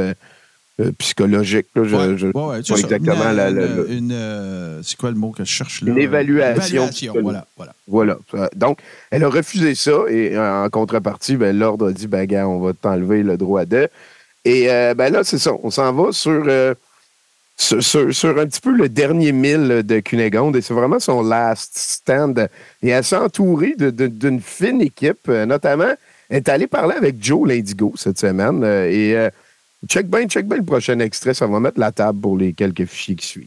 psychologique. 0.99 1.67
là. 1.75 1.85
Je, 1.85 1.97
Ouais, 1.97 2.19
je- 2.19 2.27
ouais, 2.27 2.33
ouais, 2.35 2.57
c'est 2.65 2.75
pas 2.75 2.81
ça. 2.81 2.87
exactement 2.87 3.15
Une, 3.31 3.37
la- 3.37 3.49
une- 3.51 3.57
la- 3.57 3.67
la- 3.67 3.93
une, 3.95 4.13
euh, 4.13 4.81
c'est 4.83 4.97
quoi 4.97 5.11
le 5.11 5.17
mot 5.17 5.31
que 5.31 5.45
je 5.45 5.49
cherche 5.51 5.83
là? 5.83 5.91
Une 5.93 5.99
évaluation. 5.99 6.63
Évaluation, 6.75 7.15
voilà. 7.23 7.47
voilà. 7.57 7.75
Voilà. 7.89 8.19
Euh, 8.35 8.49
Donc, 8.57 8.79
elle 9.11 9.25
a 9.25 9.29
refusé 9.29 9.75
ça 9.75 9.93
et 10.09 10.37
euh, 10.37 10.65
en 10.65 10.69
contrepartie, 10.69 11.37
ben, 11.37 11.57
l'ordre 11.59 11.89
a 11.89 11.93
dit 11.93 12.07
ben, 12.07 12.27
gars, 12.27 12.47
on 12.47 12.59
va 12.61 12.73
t'enlever 12.75 13.23
le 13.23 13.37
droit 13.37 13.65
de. 13.65 13.89
Et 14.45 14.71
euh, 14.71 14.95
ben 14.95 15.13
là, 15.13 15.25
c'est 15.25 15.39
ça. 15.39 15.53
On 15.63 15.71
s'en 15.71 15.93
va 15.93 16.13
sur, 16.13 16.45
euh, 16.47 16.75
sur, 17.57 17.83
sur- 17.83 18.15
sur 18.15 18.39
un 18.39 18.47
petit 18.47 18.61
peu 18.61 18.73
le 18.77 18.89
dernier 18.91 19.33
mille 19.33 19.83
de 19.83 20.01
Cunégonde 20.01 20.57
et 20.57 20.61
c'est 20.61 20.75
vraiment 20.75 21.01
son 21.01 21.23
last 21.23 21.73
stand. 21.75 22.49
Et 22.83 22.89
elle 22.91 23.03
s'est 23.03 23.17
entourée 23.17 23.75
de- 23.79 23.91
de- 23.91 24.07
d'une 24.09 24.41
fine 24.43 24.83
équipe, 24.83 25.29
euh, 25.31 25.47
notamment. 25.47 25.93
Elle 26.29 26.37
est 26.39 26.49
allée 26.51 26.67
parler 26.67 26.95
avec 26.97 27.17
Joe 27.25 27.49
Lindigo 27.49 27.95
cette 27.97 28.19
semaine. 28.19 28.63
euh, 28.63 28.91
et 28.91 29.17
euh, 29.17 29.31
check 29.87 30.09
bien, 30.09 30.27
check 30.27 30.47
bien 30.47 30.59
le 30.59 30.65
prochain 30.65 30.99
extrait. 30.99 31.35
Ça 31.35 31.47
va 31.47 31.61
mettre 31.61 31.81
la 31.81 31.93
table 31.93 32.21
pour 32.21 32.37
les 32.37 32.53
quelques 32.53 32.85
fichiers 32.85 33.17
qui 33.17 33.27
suivent. 33.27 33.47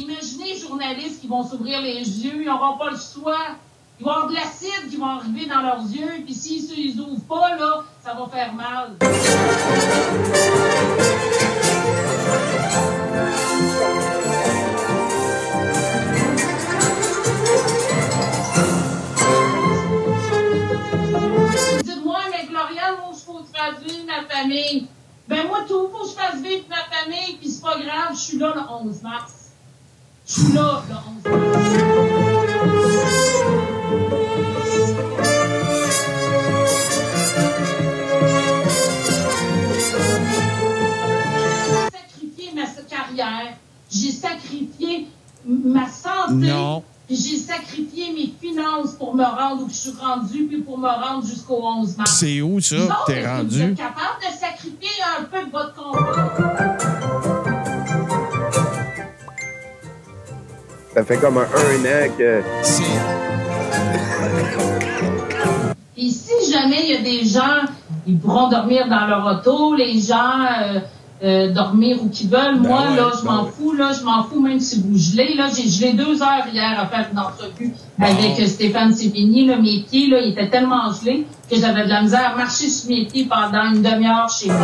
Imaginez 0.00 0.56
journalistes 0.60 1.20
qui 1.20 1.28
vont 1.28 1.42
s'ouvrir 1.44 1.80
les 1.80 2.00
yeux, 2.00 2.42
ils 2.42 2.46
n'auront 2.46 2.76
pas 2.76 2.90
le 2.90 2.96
choix. 2.96 3.56
Ils 4.00 4.04
vont 4.04 4.10
avoir 4.10 4.28
de 4.28 4.34
l'acide 4.34 4.90
qui 4.90 4.96
va 4.96 5.06
arriver 5.20 5.46
dans 5.46 5.60
leurs 5.60 5.82
yeux, 5.82 6.24
puis 6.24 6.34
s'ils 6.34 6.68
ne 6.70 6.74
les 6.74 6.98
ouvrent 6.98 7.20
pas, 7.28 7.56
là, 7.56 7.84
ça 8.02 8.14
va 8.14 8.26
faire 8.26 8.52
mal. 8.52 8.96
Dites-moi, 21.82 22.20
mais 22.30 22.46
Gloriane, 22.48 22.96
où 23.08 23.14
je 23.14 23.56
fasse 23.56 23.80
vivre 23.84 24.06
ma 24.06 24.24
famille? 24.28 24.88
Ben 25.28 25.46
moi, 25.46 25.60
tout, 25.68 25.88
faut 25.92 26.02
que 26.02 26.08
je 26.08 26.14
fasse 26.14 26.40
vivre 26.42 26.64
ma 26.68 26.76
famille, 26.76 27.36
puis 27.36 27.48
c'est 27.48 27.62
pas 27.62 27.78
grave, 27.78 28.14
je 28.14 28.20
suis 28.20 28.38
là 28.38 28.52
le 28.56 28.88
11 28.88 29.02
mars. 29.02 29.32
Je 30.26 30.32
suis 30.32 30.52
là 30.52 30.82
le 30.88 31.30
11 31.30 31.38
mars. 31.38 32.11
Carrière, 43.16 43.54
j'ai 43.90 44.10
sacrifié 44.10 45.08
ma 45.46 45.88
santé, 45.88 46.34
Non. 46.34 46.82
puis 47.06 47.16
j'ai 47.16 47.36
sacrifié 47.38 48.12
mes 48.12 48.32
finances 48.40 48.92
pour 48.92 49.14
me 49.14 49.24
rendre 49.24 49.64
où 49.64 49.68
je 49.68 49.74
suis 49.74 49.92
rendu, 50.00 50.44
puis 50.48 50.58
pour 50.62 50.78
me 50.78 50.88
rendre 50.88 51.26
jusqu'au 51.26 51.60
11 51.62 51.96
mars. 51.98 52.10
C'est 52.18 52.40
où 52.40 52.60
ça? 52.60 52.76
T'es 53.06 53.14
est-ce 53.14 53.22
que 53.22 53.28
Vous 53.30 53.36
rendu? 53.36 53.62
êtes 53.62 53.74
capable 53.76 54.18
de 54.20 54.38
sacrifier 54.38 55.02
un 55.18 55.24
peu 55.24 55.44
de 55.46 55.50
votre 55.50 55.74
confort? 55.74 56.22
Ça 60.94 61.04
fait 61.04 61.16
comme 61.16 61.38
un, 61.38 61.42
un 61.42 61.44
an 61.46 62.10
que. 62.18 62.42
C'est. 62.62 62.82
Et 65.96 66.10
si 66.10 66.52
jamais 66.52 66.84
il 66.84 66.90
y 66.90 66.96
a 66.96 67.00
des 67.02 67.24
gens 67.24 67.62
ils 68.06 68.18
pourront 68.18 68.48
dormir 68.48 68.88
dans 68.88 69.06
leur 69.06 69.24
auto, 69.26 69.74
les 69.74 70.00
gens 70.00 70.40
euh, 70.60 70.80
euh, 71.22 71.52
dormir 71.52 71.98
où 72.02 72.08
qu'ils 72.08 72.28
veulent. 72.28 72.60
Ben 72.60 72.68
Moi, 72.68 72.80
ouais, 72.90 72.96
là, 72.96 73.10
je 73.18 73.24
ben 73.24 73.30
m'en 73.32 73.44
ouais. 73.44 73.50
fous, 73.56 73.72
là, 73.72 73.92
je 73.98 74.04
m'en 74.04 74.24
fous 74.24 74.40
même 74.40 74.58
si 74.60 74.82
vous 74.82 74.98
gelez. 74.98 75.34
Là, 75.34 75.48
j'ai 75.54 75.68
gelé 75.68 75.92
deux 75.92 76.22
heures 76.22 76.46
hier 76.52 76.78
à 76.78 76.86
faire 76.86 77.08
une 77.12 77.18
entrevue 77.18 77.72
avec 78.00 78.40
euh, 78.40 78.46
Stéphane 78.46 78.92
Sévigny. 78.92 79.46
Là, 79.46 79.56
mes 79.56 79.84
pieds, 79.88 80.08
là, 80.08 80.20
ils 80.20 80.32
étaient 80.32 80.50
tellement 80.50 80.92
gelés 80.92 81.26
que 81.50 81.56
j'avais 81.56 81.84
de 81.84 81.88
la 81.88 82.02
misère 82.02 82.32
à 82.32 82.36
marcher 82.36 82.68
sur 82.68 82.90
mes 82.90 83.06
pieds 83.06 83.28
pendant 83.28 83.72
une 83.72 83.82
demi-heure 83.82 84.28
chez 84.28 84.48
moi. 84.48 84.56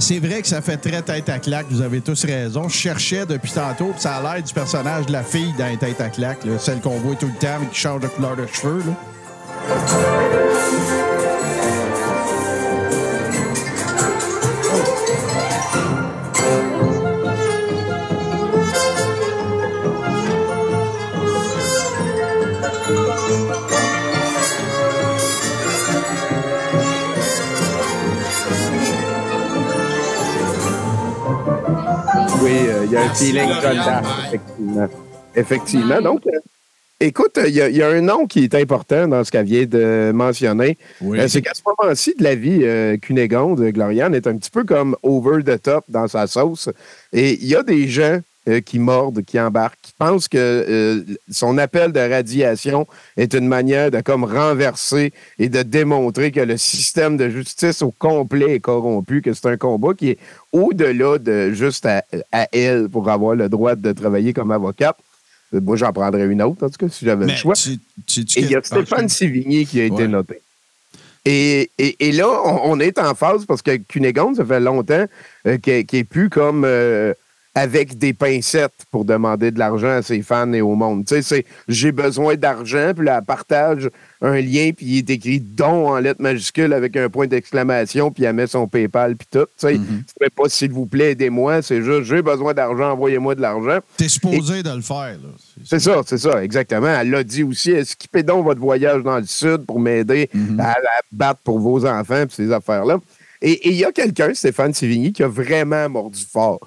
C'est 0.00 0.18
vrai 0.18 0.40
que 0.40 0.48
ça 0.48 0.62
fait 0.62 0.78
très 0.78 1.02
tête 1.02 1.28
à 1.28 1.38
claque, 1.38 1.66
vous 1.70 1.82
avez 1.82 2.00
tous 2.00 2.24
raison. 2.24 2.68
Je 2.68 2.74
cherchais 2.74 3.26
depuis 3.26 3.52
tantôt, 3.52 3.90
puis 3.92 4.00
ça 4.00 4.16
a 4.16 4.22
l'air 4.22 4.42
du 4.42 4.52
personnage 4.52 5.06
de 5.06 5.12
la 5.12 5.22
fille 5.22 5.52
dans 5.58 5.66
les 5.66 5.76
têtes 5.76 6.00
à 6.00 6.08
claque, 6.08 6.44
là, 6.44 6.58
celle 6.58 6.80
qu'on 6.80 6.98
voit 6.98 7.14
tout 7.14 7.26
le 7.26 7.38
temps, 7.38 7.58
mais 7.60 7.66
qui 7.66 7.78
change 7.78 8.00
de 8.00 8.08
couleur 8.08 8.34
de 8.34 8.46
cheveux. 8.46 8.82
Là. 8.86 8.94
Oui, 32.42 32.50
euh, 32.68 32.84
il 32.86 32.92
y 32.92 32.96
a 32.96 33.02
un 33.02 33.14
feeling. 33.14 33.48
John 33.62 33.76
Dash, 33.76 34.04
effectivement. 34.32 34.88
Effectivement. 35.34 36.00
Donc, 36.00 36.26
euh, 36.26 36.30
écoute, 37.00 37.38
il 37.46 37.52
y, 37.54 37.60
a- 37.60 37.68
il 37.68 37.76
y 37.76 37.82
a 37.82 37.88
un 37.88 38.00
nom 38.00 38.26
qui 38.26 38.44
est 38.44 38.54
important 38.54 39.06
dans 39.06 39.22
ce 39.24 39.30
qu'elle 39.30 39.44
vient 39.46 39.66
de 39.66 40.10
mentionner. 40.14 40.78
Oui. 41.00 41.20
Euh, 41.20 41.28
C'est 41.28 41.42
qu'à 41.42 41.52
ce 41.54 41.60
moment-ci 41.66 42.14
de 42.18 42.24
la 42.24 42.34
vie, 42.34 42.98
Cunégonde, 43.00 43.60
Gloriane, 43.62 44.14
est 44.14 44.26
un 44.26 44.36
petit 44.36 44.50
peu 44.50 44.64
comme 44.64 44.96
over 45.02 45.42
the 45.44 45.60
top 45.60 45.84
dans 45.88 46.08
sa 46.08 46.26
sauce. 46.26 46.68
Et 47.12 47.34
il 47.34 47.46
y 47.46 47.54
a 47.54 47.62
des 47.62 47.86
gens 47.88 48.18
euh, 48.48 48.60
qui 48.60 48.78
mordent, 48.78 49.22
qui 49.22 49.38
embarquent, 49.38 49.78
qui 49.82 49.92
pensent 49.98 50.26
que 50.28 50.38
euh, 50.38 51.02
son 51.30 51.58
appel 51.58 51.92
de 51.92 52.00
radiation 52.00 52.86
est 53.16 53.34
une 53.34 53.46
manière 53.46 53.90
de 53.90 54.00
comme 54.00 54.24
renverser 54.24 55.12
et 55.38 55.48
de 55.50 55.62
démontrer 55.62 56.30
que 56.32 56.40
le 56.40 56.56
système 56.56 57.16
de 57.16 57.28
justice 57.28 57.82
au 57.82 57.90
complet 57.90 58.54
est 58.54 58.60
corrompu, 58.60 59.20
que 59.20 59.34
c'est 59.34 59.46
un 59.46 59.56
combat 59.58 59.92
qui 59.94 60.10
est 60.10 60.18
au-delà 60.52 61.18
de 61.18 61.50
juste 61.52 61.84
à, 61.86 62.02
à 62.32 62.48
elle 62.52 62.88
pour 62.88 63.08
avoir 63.10 63.34
le 63.34 63.48
droit 63.48 63.74
de 63.74 63.92
travailler 63.92 64.32
comme 64.32 64.50
avocate. 64.52 64.96
Euh, 65.52 65.60
Moi, 65.60 65.76
j'en 65.76 65.92
prendrais 65.92 66.26
une 66.26 66.40
autre, 66.42 66.64
en 66.64 66.70
tout 66.70 66.78
cas, 66.78 66.88
si 66.88 67.04
j'avais 67.04 67.26
le 67.26 67.34
choix. 67.34 67.54
tu- 67.54 67.78
tu- 68.06 68.24
tu- 68.24 68.38
Et 68.38 68.42
il 68.42 68.50
y 68.50 68.56
a 68.56 68.62
Stéphane 68.62 69.08
Sévigny 69.08 69.66
qui 69.66 69.80
a 69.80 69.84
été 69.84 69.94
Ouais. 69.94 70.08
noté. 70.08 70.40
Et, 71.26 71.70
et- 71.76 71.96
et 72.08 72.12
là, 72.12 72.26
on, 72.46 72.72
on 72.72 72.80
est 72.80 72.98
en 72.98 73.14
phase 73.14 73.44
parce 73.44 73.60
que 73.60 73.76
Cunégonde, 73.76 74.36
ça 74.36 74.44
fait 74.44 74.60
longtemps 74.60 75.04
euh, 75.46 75.58
qu'elle 75.58 75.84
qu'elle 75.84 76.00
est 76.00 76.04
plus 76.04 76.30
comme 76.30 76.64
euh, 76.64 77.12
avec 77.54 77.98
des 77.98 78.12
pincettes 78.12 78.86
pour 78.92 79.04
demander 79.04 79.50
de 79.50 79.58
l'argent 79.58 79.88
à 79.88 80.02
ses 80.02 80.22
fans 80.22 80.52
et 80.52 80.60
au 80.60 80.76
monde. 80.76 81.04
Tu 81.04 81.16
sais, 81.16 81.22
c'est 81.22 81.44
j'ai 81.66 81.90
besoin 81.90 82.36
d'argent, 82.36 82.92
puis 82.96 83.06
là, 83.06 83.18
elle 83.18 83.24
partage 83.24 83.90
un 84.22 84.40
lien, 84.40 84.70
puis 84.76 84.86
il 84.86 84.98
est 84.98 85.10
écrit 85.10 85.40
don 85.40 85.88
en 85.88 85.98
lettres 85.98 86.22
majuscules 86.22 86.72
avec 86.72 86.96
un 86.96 87.08
point 87.08 87.26
d'exclamation, 87.26 88.10
puis 88.12 88.24
elle 88.24 88.34
met 88.34 88.46
son 88.46 88.68
PayPal, 88.68 89.16
puis 89.16 89.26
tout. 89.30 89.46
Tu 89.58 89.66
sais, 89.66 89.74
Mm-hmm. 89.74 90.02
c'est 90.20 90.34
pas 90.34 90.48
s'il 90.48 90.72
vous 90.72 90.86
plaît, 90.86 91.12
aidez-moi, 91.12 91.62
c'est 91.62 91.82
juste 91.82 92.02
j'ai 92.04 92.22
besoin 92.22 92.52
d'argent, 92.54 92.92
envoyez-moi 92.92 93.34
de 93.34 93.40
l'argent. 93.40 93.78
T'es 93.96 94.08
supposé 94.08 94.62
de 94.62 94.70
le 94.70 94.82
faire. 94.82 95.18
Là. 95.22 95.28
C'est 95.64 95.78
ça, 95.80 96.02
c'est 96.06 96.18
ça, 96.18 96.42
exactement. 96.44 96.88
Elle 96.88 97.10
l'a 97.10 97.24
dit 97.24 97.42
aussi, 97.42 97.74
skippez 97.84 98.22
donc 98.22 98.44
votre 98.44 98.60
voyage 98.60 99.02
dans 99.02 99.16
le 99.18 99.26
sud 99.26 99.64
pour 99.66 99.80
m'aider 99.80 100.28
à, 100.58 100.72
à 100.72 100.76
battre 101.10 101.40
pour 101.42 101.58
vos 101.58 101.84
enfants 101.86 102.22
et 102.22 102.26
ces 102.30 102.52
affaires-là? 102.52 102.98
Et 103.42 103.70
il 103.70 103.76
y 103.76 103.84
a 103.84 103.92
quelqu'un, 103.92 104.34
Stéphane 104.34 104.74
Sévigny, 104.74 105.12
qui 105.12 105.22
a 105.22 105.28
vraiment 105.28 105.88
mordu 105.88 106.24
fort. 106.30 106.60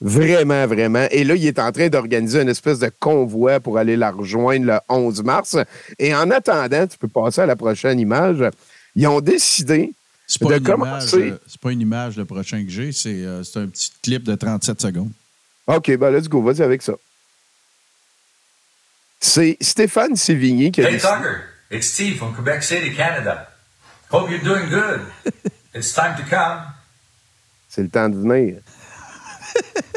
Vraiment, 0.00 0.66
vraiment. 0.66 1.06
Et 1.10 1.24
là, 1.24 1.34
il 1.34 1.46
est 1.46 1.58
en 1.58 1.70
train 1.72 1.88
d'organiser 1.88 2.40
une 2.40 2.48
espèce 2.48 2.78
de 2.78 2.90
convoi 3.00 3.60
pour 3.60 3.76
aller 3.76 3.96
la 3.96 4.10
rejoindre 4.10 4.64
le 4.66 4.78
11 4.88 5.22
mars. 5.24 5.56
Et 5.98 6.14
en 6.14 6.30
attendant, 6.30 6.86
tu 6.86 6.96
peux 6.96 7.08
passer 7.08 7.42
à 7.42 7.46
la 7.46 7.56
prochaine 7.56 8.00
image, 8.00 8.42
ils 8.96 9.06
ont 9.06 9.20
décidé 9.20 9.92
C'est 10.26 10.38
pas, 10.40 10.46
de 10.46 10.54
une 10.58 10.62
image, 10.64 10.78
commencer... 10.78 11.30
euh, 11.32 11.40
c'est 11.46 11.60
pas 11.60 11.72
une 11.72 11.82
image 11.82 12.16
le 12.16 12.24
prochain 12.24 12.64
que 12.64 12.70
j'ai, 12.70 12.92
c'est 12.92 13.10
euh, 13.24 13.44
c'est 13.44 13.58
un 13.58 13.66
petit 13.66 13.90
clip 14.02 14.22
de 14.24 14.34
37 14.34 14.80
secondes. 14.80 15.10
OK, 15.66 15.94
ben 15.98 16.10
let's 16.10 16.28
go, 16.28 16.40
vas-y 16.42 16.62
avec 16.62 16.80
ça. 16.82 16.94
C'est 19.20 19.58
Stéphane 19.60 20.16
Sévigny 20.16 20.72
qui 20.72 20.80
a 20.82 20.86
Hey, 20.88 20.92
décidé... 20.94 21.12
Tucker, 21.12 21.36
it's 21.70 21.86
Steve 21.88 22.16
from 22.16 22.34
Quebec 22.34 22.62
City, 22.62 22.94
Canada. 22.96 23.48
Hope 24.10 24.30
you're 24.30 24.42
doing 24.42 24.70
good. 24.70 25.02
it's 25.74 25.92
time 25.92 26.16
to 26.16 26.22
come. 26.22 26.62
C'est 27.68 27.82
le 27.82 27.90
temps 27.90 28.08
de 28.08 28.16
venir. 28.16 28.60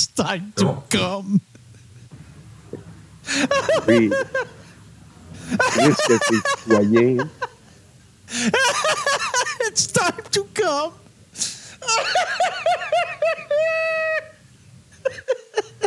It's 0.00 0.06
time 0.06 0.54
to 0.56 0.68
oh. 0.68 0.82
come. 0.88 1.42
Oui. 3.86 4.10
Risque 5.76 6.18
que 6.26 6.40
citoyen. 6.40 7.30
It's 9.60 9.86
time 9.88 10.22
to 10.30 10.44
come. 10.54 10.92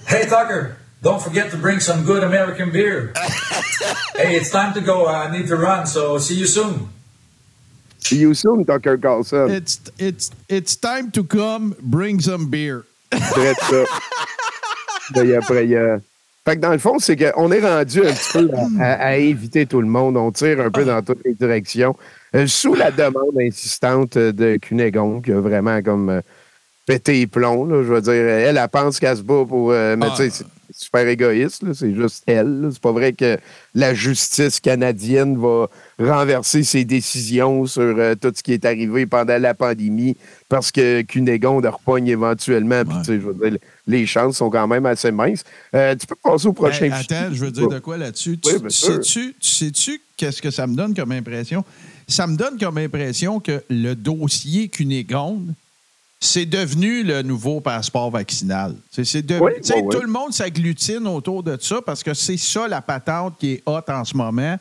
Hey, 0.05 0.25
Tucker, 0.29 0.77
don't 1.01 1.19
forget 1.19 1.49
to 1.49 1.57
bring 1.57 1.79
some 1.79 2.05
good 2.05 2.23
American 2.23 2.71
beer. 2.71 3.13
hey, 4.15 4.35
it's 4.35 4.51
time 4.51 4.75
to 4.75 4.81
go. 4.81 5.07
I 5.07 5.31
need 5.35 5.47
to 5.47 5.55
run, 5.55 5.87
so 5.87 6.19
see 6.19 6.35
you 6.35 6.45
soon. 6.45 6.87
See 7.97 8.19
you 8.19 8.35
soon, 8.35 8.63
Tucker 8.63 8.99
Carlson. 8.99 9.49
It's, 9.49 9.81
it's, 9.97 10.29
it's 10.47 10.75
time 10.75 11.09
to 11.13 11.23
come, 11.23 11.75
bring 11.81 12.19
some 12.19 12.51
beer. 12.51 12.85
Il 15.15 15.27
y 15.29 15.33
a- 15.33 15.37
après, 15.37 15.63
il 15.65 15.69
y 15.71 15.75
a- 15.77 15.99
Fait 16.45 16.55
que 16.57 16.61
dans 16.61 16.71
le 16.73 16.77
fond, 16.77 16.99
c'est 16.99 17.15
qu'on 17.15 17.51
est 17.53 17.61
rendu 17.61 18.01
un 18.05 18.11
petit 18.11 18.31
peu 18.33 18.49
à, 18.81 18.85
à- 18.85 19.05
à 19.11 19.15
éviter 19.15 19.65
tout 19.65 19.79
le 19.79 19.87
monde. 19.87 20.17
On 20.17 20.29
tire 20.31 20.59
un 20.59 20.69
peu 20.71 20.83
dans 20.83 21.01
toutes 21.01 21.23
les 21.23 21.33
directions. 21.33 21.95
Euh, 22.35 22.47
sous 22.47 22.73
la 22.73 22.91
demande 22.91 23.39
insistante 23.39 24.17
de 24.17 24.57
Cunégonde, 24.57 25.23
qui 25.23 25.31
a 25.31 25.39
vraiment 25.39 25.81
comme 25.81 26.09
euh, 26.09 26.21
pété 26.85 27.13
les 27.13 27.27
plombs. 27.27 27.65
là. 27.65 27.77
je 27.83 27.87
veux 27.93 28.01
dire, 28.01 28.11
elle, 28.13 28.57
elle 28.57 28.67
pense 28.69 28.99
qu'elle 28.99 29.15
se 29.15 29.21
bat 29.21 29.45
pour. 29.47 29.71
euh, 29.71 29.95
mais 29.97 30.07
Ah. 30.09 30.13
tu 30.17 30.23
sais, 30.23 30.29
c'est 30.31 30.45
super 30.73 31.07
égoïste. 31.07 31.73
C'est 31.73 31.93
juste 31.93 32.23
elle. 32.27 32.69
C'est 32.71 32.81
pas 32.81 32.91
vrai 32.91 33.13
que 33.13 33.37
la 33.75 33.93
justice 33.93 34.59
canadienne 34.59 35.37
va 35.37 35.69
renverser 35.99 36.63
ses 36.63 36.85
décisions 36.85 37.65
sur 37.65 37.81
euh, 37.81 38.15
tout 38.15 38.31
ce 38.35 38.43
qui 38.43 38.53
est 38.53 38.65
arrivé 38.65 39.05
pendant 39.05 39.37
la 39.37 39.53
pandémie 39.53 40.15
parce 40.49 40.71
que 40.71 41.01
Cunégonde 41.01 41.65
repogne 41.65 42.07
éventuellement. 42.07 42.83
Puis, 42.85 42.97
tu 42.99 43.05
sais, 43.05 43.13
je 43.19 43.27
veux 43.27 43.49
dire, 43.49 43.59
les 43.87 44.05
chances 44.05 44.37
sont 44.37 44.49
quand 44.49 44.67
même 44.67 44.85
assez 44.85 45.11
minces. 45.11 45.43
Euh, 45.73 45.95
tu 45.95 46.05
peux 46.07 46.15
passer 46.15 46.47
au 46.47 46.53
prochain 46.53 46.85
Hey, 46.85 46.91
attends, 46.91 47.33
je 47.33 47.45
veux 47.45 47.51
dire 47.51 47.67
de 47.67 47.79
quoi 47.79 47.97
là-dessus? 47.97 48.37
Tu, 48.37 48.53
Oui, 48.53 48.61
tu 48.63 48.69
sais-tu, 48.69 49.35
tu 49.39 49.49
sais-tu 49.49 50.01
qu'est-ce 50.17 50.41
que 50.41 50.51
ça 50.51 50.67
me 50.67 50.75
donne 50.75 50.93
comme 50.93 51.11
impression? 51.11 51.63
Ça 52.07 52.27
me 52.27 52.35
donne 52.35 52.57
comme 52.59 52.77
impression 52.77 53.39
que 53.39 53.63
le 53.69 53.93
dossier 53.95 54.67
Cunégonde, 54.67 55.53
c'est 56.23 56.45
devenu 56.45 57.03
le 57.03 57.21
nouveau 57.21 57.59
passeport 57.59 58.09
vaccinal. 58.11 58.75
C'est, 58.89 59.03
c'est 59.03 59.21
de- 59.21 59.37
Oui, 59.39 59.51
tu 59.57 59.63
sais, 59.63 59.75
oui, 59.75 59.81
oui. 59.85 59.95
Tout 59.95 60.01
le 60.01 60.07
monde 60.11 60.31
s'agglutine 60.33 61.05
autour 61.07 61.43
de 61.43 61.57
ça 61.59 61.81
parce 61.85 62.01
que 62.03 62.13
c'est 62.13 62.37
ça 62.37 62.67
la 62.67 62.81
patente 62.81 63.37
qui 63.37 63.53
est 63.53 63.63
hot 63.65 63.81
en 63.87 64.03
ce 64.05 64.15
moment. 64.15 64.57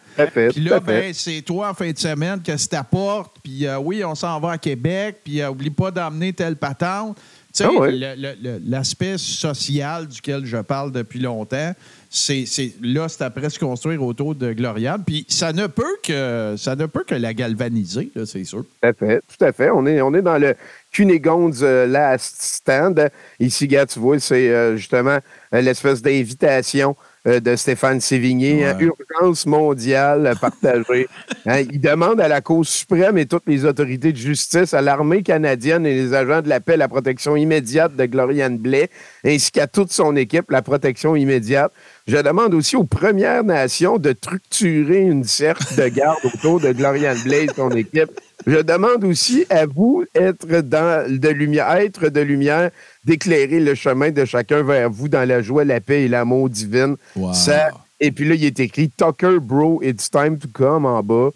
Puis 0.50 0.60
là, 0.62 0.80
ben, 0.80 1.14
c'est 1.14 1.42
toi 1.42 1.70
en 1.70 1.74
fin 1.74 1.90
de 1.90 1.98
semaine 1.98 2.42
que 2.42 2.52
tu 2.56 2.66
t'apportes. 2.68 3.36
Puis 3.42 3.66
euh, 3.66 3.78
oui, 3.78 4.04
on 4.04 4.14
s'en 4.14 4.38
va 4.40 4.52
à 4.52 4.58
Québec. 4.58 5.18
Puis 5.24 5.40
euh, 5.40 5.50
oublie 5.50 5.70
pas 5.70 5.90
d'emmener 5.90 6.32
telle 6.32 6.56
patente. 6.56 7.16
Tu 7.54 7.64
sais, 7.64 7.68
Ah 7.68 8.58
l'aspect 8.64 9.18
social 9.18 10.08
duquel 10.08 10.44
je 10.46 10.56
parle 10.56 10.90
depuis 10.90 11.20
longtemps, 11.20 11.72
c'est, 12.12 12.44
là, 12.82 13.08
c'est 13.08 13.22
après 13.22 13.48
se 13.48 13.58
construire 13.58 14.02
autour 14.02 14.34
de 14.34 14.52
Gloriane. 14.52 15.02
Puis 15.04 15.24
ça 15.28 15.52
ne 15.52 15.66
peut 15.66 15.96
que 16.02 16.54
ça 16.58 16.76
ne 16.76 16.84
peut 16.84 17.04
que 17.04 17.14
la 17.14 17.32
galvaniser, 17.32 18.12
c'est 18.26 18.44
sûr. 18.44 18.64
Tout 18.64 18.88
à 18.88 18.92
fait, 18.92 19.20
tout 19.20 19.44
à 19.44 19.52
fait. 19.52 19.70
On 19.70 19.86
est, 19.86 20.02
on 20.02 20.12
est 20.14 20.20
dans 20.20 20.36
le 20.36 20.54
Cunégonde's 20.92 21.62
euh, 21.62 21.86
Last 21.86 22.42
Stand. 22.42 23.10
Ici, 23.40 23.66
gars, 23.66 23.86
tu 23.86 23.98
c'est 24.18 24.50
euh, 24.50 24.76
justement 24.76 25.18
euh, 25.54 25.60
l'espèce 25.62 26.02
d'invitation 26.02 26.96
de 27.24 27.56
Stéphane 27.56 28.00
Sévigné. 28.00 28.64
hein, 28.64 28.76
urgence 28.80 29.46
mondiale 29.46 30.26
euh, 30.26 30.34
partagée. 30.34 31.08
Hein, 31.44 31.62
il 31.72 31.80
demande 31.80 32.20
à 32.20 32.28
la 32.28 32.40
Cour 32.40 32.64
suprême 32.64 33.18
et 33.18 33.26
toutes 33.26 33.48
les 33.48 33.64
autorités 33.64 34.12
de 34.12 34.16
justice, 34.16 34.74
à 34.74 34.80
l'armée 34.80 35.24
canadienne 35.24 35.84
et 35.84 35.92
les 35.92 36.14
agents 36.14 36.40
de 36.40 36.48
la 36.48 36.60
paix 36.60 36.76
la 36.76 36.86
protection 36.86 37.34
immédiate 37.34 37.96
de 37.96 38.04
Gloriane 38.06 38.58
Blais, 38.58 38.90
ainsi 39.24 39.50
qu'à 39.50 39.66
toute 39.66 39.90
son 39.90 40.14
équipe 40.14 40.52
la 40.52 40.62
protection 40.62 41.16
immédiate. 41.16 41.72
Je 42.06 42.16
demande 42.16 42.54
aussi 42.54 42.76
aux 42.76 42.84
Premières 42.84 43.42
Nations 43.42 43.98
de 43.98 44.14
structurer 44.16 45.00
une 45.00 45.24
cercle 45.24 45.74
de 45.76 45.88
garde 45.88 46.18
autour 46.24 46.60
de 46.60 46.70
Gloriane 46.70 47.18
Blais 47.24 47.46
et 47.46 47.50
son 47.56 47.70
équipe. 47.70 48.10
Je 48.46 48.58
demande 48.58 49.04
aussi 49.04 49.44
à 49.50 49.66
vous 49.66 50.04
être 50.14 50.60
dans 50.62 51.06
de 51.08 51.28
lumière, 51.28 51.70
être 51.72 52.08
de 52.08 52.20
lumière, 52.20 52.70
d'éclairer 53.04 53.60
le 53.60 53.74
chemin 53.74 54.10
de 54.10 54.24
chacun 54.24 54.62
vers 54.62 54.90
vous 54.90 55.08
dans 55.08 55.26
la 55.26 55.42
joie, 55.42 55.64
la 55.64 55.80
paix 55.80 56.04
et 56.04 56.08
l'amour 56.08 56.48
divine. 56.48 56.96
Ça, 57.32 57.70
et 58.00 58.10
puis 58.10 58.28
là, 58.28 58.34
il 58.34 58.44
est 58.44 58.58
écrit 58.58 58.90
Tucker, 58.90 59.38
bro, 59.40 59.80
it's 59.82 60.10
time 60.10 60.36
to 60.36 60.48
come 60.52 60.84
en 60.86 61.02
bas. 61.02 61.30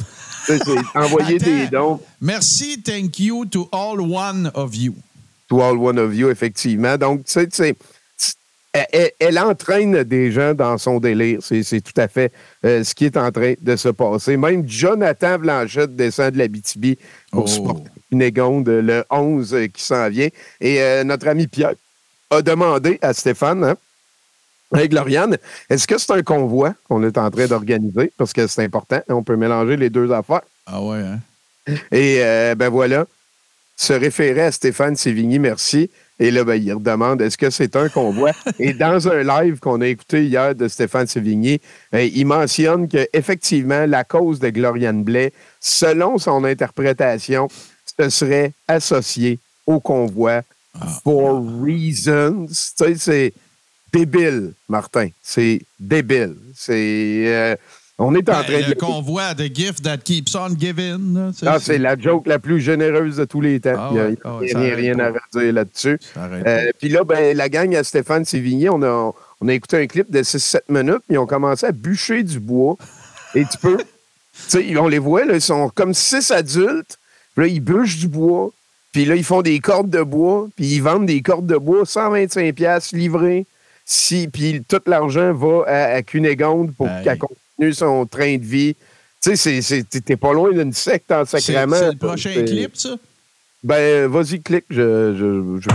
Envoyer 0.95 1.39
des 1.39 1.69
dons. 1.69 2.01
Merci, 2.21 2.83
thank 2.83 3.21
you 3.21 3.47
to 3.47 3.69
all 3.73 4.01
one 4.01 4.51
of 4.55 4.75
you. 4.75 4.95
To 5.49 5.61
all 5.61 5.77
one 5.77 5.99
of 5.99 6.15
you, 6.15 6.29
effectivement. 6.29 6.99
Donc, 6.99 7.25
tu 7.25 7.33
sais, 7.33 7.47
tu 7.47 7.57
sais, 7.57 7.77
elle, 8.93 9.11
elle- 9.19 9.39
entraîne 9.39 10.03
des 10.05 10.31
gens 10.33 10.55
dans 10.55 10.77
son 10.79 10.99
délire. 10.99 11.39
C'est 11.43 11.81
tout 11.81 11.99
à 12.01 12.09
fait 12.09 12.33
euh, 12.65 12.83
ce 12.85 12.95
qui 12.95 13.05
est 13.07 13.17
en 13.17 13.31
train 13.31 13.55
de 13.61 13.77
se 13.77 13.89
passer. 13.89 14.37
Même 14.37 14.69
Jonathan 14.69 15.39
Blanchette 15.39 15.95
descend 15.97 16.33
de 16.33 16.39
la 16.39 16.49
BTB 16.49 16.97
pour 17.31 17.45
Oh. 17.45 17.47
supporter 17.47 17.91
Cunégonde 18.11 18.69
le 18.69 19.05
11 19.11 19.55
euh, 19.55 19.67
qui 19.67 19.83
s'en 19.83 20.09
vient. 20.09 20.29
Et 20.61 20.81
euh, 20.81 21.05
notre 21.05 21.29
ami 21.29 21.47
Pierre 21.47 21.75
a 22.31 22.43
demandé 22.43 22.99
à 23.03 23.13
Stéphane, 23.13 23.65
hein, 23.65 23.77
Hey, 24.75 24.89
Gloriane, 24.89 25.39
est-ce 25.71 25.87
que 25.87 25.97
c'est 25.97 26.11
un 26.13 26.23
convoi 26.23 26.75
qu'on 26.89 27.03
est 27.05 27.17
en 27.19 27.31
train 27.31 27.47
d'organiser? 27.47 28.13
Parce 28.17 28.33
que 28.33 28.49
c'est 28.49 28.65
important, 28.65 29.01
on 29.09 29.23
peut 29.23 29.37
mélanger 29.37 29.77
les 29.77 29.91
deux 29.91 30.11
affaires. 30.11 30.41
Ah 30.67 30.83
ouais, 30.83 30.99
hein? 30.99 31.21
Et 31.93 32.17
euh, 32.21 32.55
ben 32.57 32.69
voilà, 32.69 33.07
se 33.77 33.93
référer 33.93 34.43
à 34.43 34.51
Stéphane 34.53 34.97
Sévigny, 34.97 35.39
merci. 35.39 35.89
Et 36.19 36.31
là, 36.31 36.45
ben, 36.45 36.55
il 36.55 36.73
redemande 36.73 37.21
est-ce 37.21 37.37
que 37.37 37.51
c'est 37.51 37.77
un 37.77 37.89
convoi? 37.89 38.31
Et 38.59 38.73
dans 38.73 39.09
un 39.09 39.23
live 39.23 39.59
qu'on 39.59 39.81
a 39.81 39.87
écouté 39.87 40.25
hier 40.25 40.55
de 40.55 40.67
Stéphane 40.69 41.07
Sévigny, 41.07 41.61
euh, 41.95 42.03
il 42.05 42.27
mentionne 42.27 42.89
qu'effectivement, 42.89 43.85
la 43.87 44.05
cause 44.05 44.39
de 44.39 44.49
Gloriane 44.49 45.05
Blais, 45.05 45.33
selon 45.61 46.19
son 46.19 46.45
interprétation, 46.45 47.49
ce 47.99 48.09
serait 48.09 48.53
associé 48.67 49.39
au 49.67 49.81
convoi 49.81 50.43
for 51.05 51.43
reasons. 51.63 52.47
Tu 52.47 52.55
sais, 52.55 52.95
c'est 52.97 53.33
débile, 53.93 54.53
Martin. 54.69 55.09
C'est 55.23 55.61
débile. 55.79 56.37
C'est. 56.55 57.25
euh, 57.27 57.57
on 57.99 58.15
est 58.15 58.29
en 58.29 58.33
Ben, 58.33 58.43
train 58.45 58.59
le 58.69 58.75
de. 58.75 58.79
convoi 58.79 59.35
de 59.35 59.45
gift 59.47 59.83
that 59.83 59.99
keeps 59.99 60.35
on 60.35 60.51
giving. 60.59 61.33
Ah, 61.47 61.59
c'est 61.59 61.79
la 61.79 61.99
joke 61.99 62.27
la 62.27 62.39
plus 62.39 62.61
généreuse 62.61 63.17
de 63.17 63.25
tous 63.25 63.41
les 63.41 63.59
temps. 63.61 63.75
Ah 63.77 63.89
Il 63.91 63.95
n'y 63.95 64.01
a, 64.01 64.07
ouais, 64.09 64.17
ah 64.25 64.37
ouais, 64.37 64.47
il 64.51 64.53
y 64.53 64.71
a 64.71 64.75
rien, 64.75 64.95
pas. 64.97 65.05
à 65.05 65.13
redire 65.33 65.53
là-dessus. 65.55 65.99
Euh, 66.19 66.71
Puis 66.79 66.89
là, 66.91 67.05
ben, 67.05 67.37
la 67.37 67.49
gang 67.49 67.75
à 67.75 67.83
Stéphane 67.85 68.25
Sévigny, 68.25 68.69
on 68.69 68.83
a, 68.83 69.13
on 69.41 69.49
a 69.49 69.53
écouté 69.55 69.79
un 69.79 69.87
clip 69.87 70.11
de 70.11 70.23
6-7 70.23 70.61
minutes, 70.69 71.03
puis 71.07 71.15
ils 71.15 71.19
ont 71.19 71.27
commencé 71.27 71.67
à 71.67 71.73
bûcher 71.73 72.23
du 72.23 72.39
bois. 72.41 72.77
Et 73.35 73.45
tu 73.45 73.57
peux. 73.61 73.77
tu 73.79 73.85
sais, 74.49 74.77
on 74.79 74.89
les 74.89 74.99
voit, 74.99 75.25
là, 75.25 75.35
ils 75.35 75.41
sont 75.41 75.71
comme 75.71 75.95
six 75.95 76.31
adultes. 76.31 76.99
Puis 77.35 77.45
là, 77.47 77.53
ils 77.53 77.61
bûchent 77.61 77.99
du 77.99 78.09
bois. 78.09 78.51
Puis 78.93 79.05
là, 79.07 79.15
ils 79.15 79.25
font 79.25 79.43
des 79.43 79.59
cordes 79.61 79.91
de 79.91 80.03
bois. 80.03 80.49
Puis 80.57 80.67
ils 80.67 80.83
vendent 80.83 81.07
des 81.07 81.23
cordes 81.23 81.47
de 81.47 81.57
bois 81.57 81.85
125$ 81.85 82.95
livrées. 82.95 83.47
Si, 83.85 84.29
puis 84.29 84.63
tout 84.69 84.81
l'argent 84.87 85.33
va 85.33 85.65
à, 85.67 85.85
à 85.97 86.03
Cunégonde 86.03 86.75
pour 86.75 86.89
qu'elle 87.05 87.19
son 87.73 88.07
train 88.07 88.37
de 88.37 88.45
vie. 88.45 88.75
Tu 89.23 89.31
sais, 89.31 89.37
c'est- 89.37 89.63
c'est- 89.63 90.03
t'es- 90.05 90.17
pas 90.17 90.33
loin 90.33 90.53
d'une 90.53 90.73
secte 90.73 91.11
en 91.11 91.25
sacrament. 91.25 91.75
c'est 91.77 91.93
le 91.93 91.99
prochain 91.99 92.45
clip, 92.45 92.77
ça? 92.77 92.91
Ben, 93.65 94.07
vas-y, 94.07 94.41
clique. 94.43 94.67
Je, 94.71 95.15
je, 95.17 95.61
je, 95.61 95.69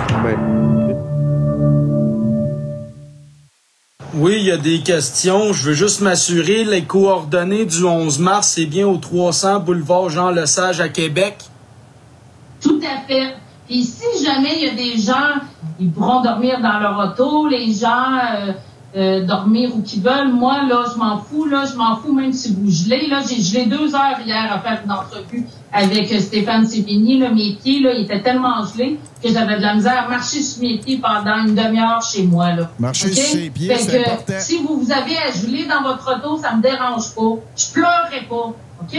Oui, 4.14 4.36
il 4.40 4.46
y 4.46 4.52
a 4.52 4.58
des 4.58 4.82
questions. 4.82 5.54
Je 5.54 5.70
veux 5.70 5.74
juste 5.74 6.02
m'assurer, 6.02 6.64
les 6.66 6.84
coordonnées 6.84 7.66
du 7.66 7.84
11 7.86 8.20
mars, 8.20 8.54
c'est 8.56 8.66
bien 8.66 8.88
au 8.88 8.98
300 8.98 9.60
boulevard 9.62 10.10
Jean 10.10 10.32
Lesage 10.32 10.82
à 10.82 10.90
Québec? 10.90 11.36
Tout 12.62 12.80
à 12.84 13.08
fait. 13.08 13.36
Puis 13.68 13.84
si 13.84 14.24
jamais 14.24 14.54
il 14.58 14.66
y 14.66 14.70
a 14.70 14.76
des 14.76 15.02
gens, 15.02 15.40
ils 15.80 15.90
pourront 15.92 16.22
dormir 16.22 16.60
dans 16.62 16.80
leur 16.80 17.00
auto, 17.14 17.48
les 17.48 17.72
gens 17.74 18.18
euh, 18.38 18.52
euh, 18.96 19.26
dormir 19.26 19.72
où 19.76 19.82
qu'ils 19.82 20.02
veulent. 20.02 20.34
Moi, 20.34 20.64
là, 20.68 20.84
je 20.94 21.00
m'en 21.00 21.18
fous, 21.18 21.46
là, 21.46 21.64
je 21.66 21.78
m'en 21.78 21.96
fous 21.96 22.14
même 22.14 22.34
si 22.34 22.54
vous 22.54 22.70
gelez. 22.70 23.08
Là, 23.08 23.22
j'ai 23.28 23.42
gelé 23.42 23.66
deux 23.66 23.96
heures 23.96 24.20
hier 24.26 24.52
à 24.52 24.60
faire 24.60 24.82
une 24.84 24.92
entrevue 24.92 25.48
avec 25.72 26.12
euh, 26.12 26.20
Stéphane 26.20 26.66
Sévigny. 26.66 27.18
Là, 27.18 27.30
mes 27.30 27.54
pieds, 27.54 27.80
là, 27.80 27.94
ils 27.94 28.04
étaient 28.04 28.22
tellement 28.22 28.66
gelés 28.66 29.00
que 29.24 29.30
j'avais 29.30 29.58
de 29.58 29.62
la 29.62 29.76
misère 29.76 30.06
à 30.06 30.10
marcher 30.10 30.42
sur 30.42 30.62
mes 30.62 30.78
pieds 30.78 30.98
pendant 30.98 31.46
une 31.46 31.56
demi-heure 31.56 32.02
chez 32.02 32.24
moi. 32.24 32.52
Là. 32.52 32.70
Marcher 32.80 33.14
sur 33.14 33.24
ses 33.24 33.50
pieds, 33.50 33.74
c'est 33.78 34.02
important. 34.02 34.34
Si 34.39 34.58
vous, 34.58 34.82
vous 34.82 34.92
avez 34.92 35.18
à 35.18 35.32
geler 35.32 35.66
dans 35.68 35.84
votre 35.84 36.18
auto, 36.18 36.38
ça 36.38 36.54
me 36.56 36.62
dérange 36.62 37.16
pas. 37.16 37.42
Je 37.56 37.72
pleurerai 37.74 38.28
pas. 38.28 38.54
OK? 38.82 38.98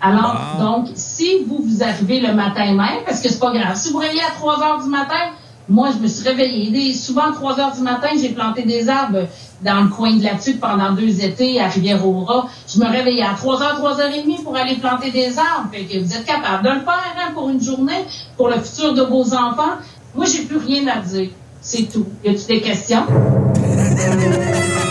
Alors, 0.00 0.36
donc, 0.60 0.88
si 0.94 1.44
vous 1.44 1.64
vous 1.66 1.82
arrivez 1.82 2.20
le 2.20 2.34
matin 2.34 2.66
même, 2.66 3.02
parce 3.06 3.20
que 3.20 3.28
c'est 3.30 3.40
pas 3.40 3.52
grave, 3.52 3.74
si 3.74 3.90
vous 3.90 3.98
réveillez 3.98 4.22
à 4.22 4.32
3 4.32 4.62
heures 4.62 4.82
du 4.82 4.90
matin, 4.90 5.32
moi, 5.68 5.90
je 5.92 5.98
me 6.02 6.08
suis 6.08 6.28
réveillée. 6.28 6.92
Souvent, 6.92 7.30
à 7.30 7.32
3 7.32 7.60
heures 7.60 7.72
du 7.72 7.80
matin, 7.80 8.08
j'ai 8.20 8.30
planté 8.30 8.62
des 8.62 8.88
arbres 8.88 9.26
dans 9.62 9.82
le 9.82 9.88
coin 9.88 10.14
de 10.14 10.22
la 10.22 10.34
tuque 10.34 10.60
pendant 10.60 10.92
deux 10.92 11.24
étés 11.24 11.60
à 11.60 11.68
Rivière-au-Rat. 11.68 12.48
Je 12.72 12.78
me 12.78 12.86
réveillais 12.86 13.22
à 13.22 13.34
3 13.34 13.62
heures, 13.62 13.76
3 13.76 14.00
heures 14.00 14.12
et 14.12 14.22
demie 14.22 14.42
pour 14.42 14.56
aller 14.56 14.76
planter 14.76 15.10
des 15.10 15.38
arbres. 15.38 15.70
Fait 15.72 15.84
que 15.84 15.98
vous 15.98 16.14
êtes 16.14 16.26
capable 16.26 16.64
de 16.64 16.70
le 16.70 16.80
faire 16.80 17.16
hein, 17.18 17.32
pour 17.32 17.48
une 17.48 17.62
journée, 17.62 18.04
pour 18.36 18.48
le 18.48 18.60
futur 18.60 18.92
de 18.94 19.02
vos 19.02 19.34
enfants. 19.34 19.78
Moi, 20.14 20.26
j'ai 20.26 20.42
plus 20.42 20.58
rien 20.58 20.86
à 20.88 21.00
dire. 21.00 21.30
C'est 21.60 21.90
tout. 21.90 22.06
Y 22.22 22.28
a-tu 22.28 22.46
des 22.46 22.60
questions? 22.60 23.06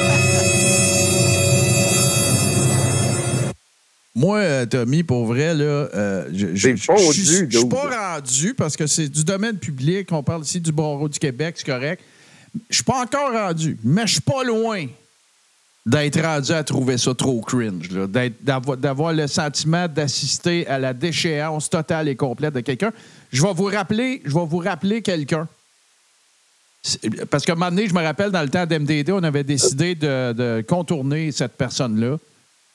Moi, 4.16 4.38
euh, 4.40 4.66
Tommy, 4.68 5.02
pour 5.04 5.26
vrai, 5.26 5.56
là, 5.56 5.64
euh, 5.64 6.30
je- 6.32 6.54
je 6.54 6.68
suis- 7.14 7.48
pas 7.68 8.12
rendu 8.14 8.54
parce 8.54 8.78
que 8.78 8.86
c'est 8.86 9.10
du 9.10 9.24
domaine 9.24 9.58
public. 9.58 10.12
On 10.12 10.22
parle 10.22 10.44
ici 10.44 10.60
du 10.62 10.72
barreau 10.72 11.10
du 11.10 11.18
Québec, 11.18 11.56
c'est 11.58 11.66
correct. 11.66 12.02
Je 12.70 12.76
suis 12.76 12.84
pas 12.84 13.02
encore 13.02 13.32
rendu, 13.32 13.78
mais 13.84 14.06
je 14.06 14.14
suis 14.14 14.22
pas 14.22 14.44
loin 14.44 14.86
d'être 15.86 16.22
rendu 16.22 16.52
à 16.52 16.64
trouver 16.64 17.00
ça 17.00 17.14
trop 17.16 17.42
cringe, 17.42 17.90
là, 17.90 18.06
d'être- 18.06 18.42
d'avoir, 18.44 19.14
le 19.14 19.26
sentiment 19.28 19.88
d'assister 19.88 20.68
à 20.68 20.78
la 20.78 20.94
déchéance 20.94 21.70
totale 21.70 22.08
et 22.08 22.16
complète 22.16 22.54
de 22.54 22.60
quelqu'un. 22.62 22.92
Je 23.32 23.42
vais 23.42 23.54
vous 23.54 23.66
rappeler, 23.66 24.22
je 24.24 24.34
vais 24.34 24.46
vous 24.46 24.60
rappeler 24.60 25.02
quelqu'un. 25.02 25.48
Parce 27.32 27.46
qu'à 27.46 27.54
un 27.54 27.56
moment 27.56 27.72
donné, 27.72 27.88
je 27.88 27.94
me 27.94 28.02
rappelle, 28.04 28.30
dans 28.30 28.44
le 28.44 28.50
temps 28.50 28.66
d'MDD, 28.68 29.12
on 29.12 29.24
avait 29.24 29.44
décidé 29.44 29.96
de, 29.96 30.34
de 30.34 30.64
contourner 30.68 31.32
cette 31.32 31.54
personne-là. 31.54 32.18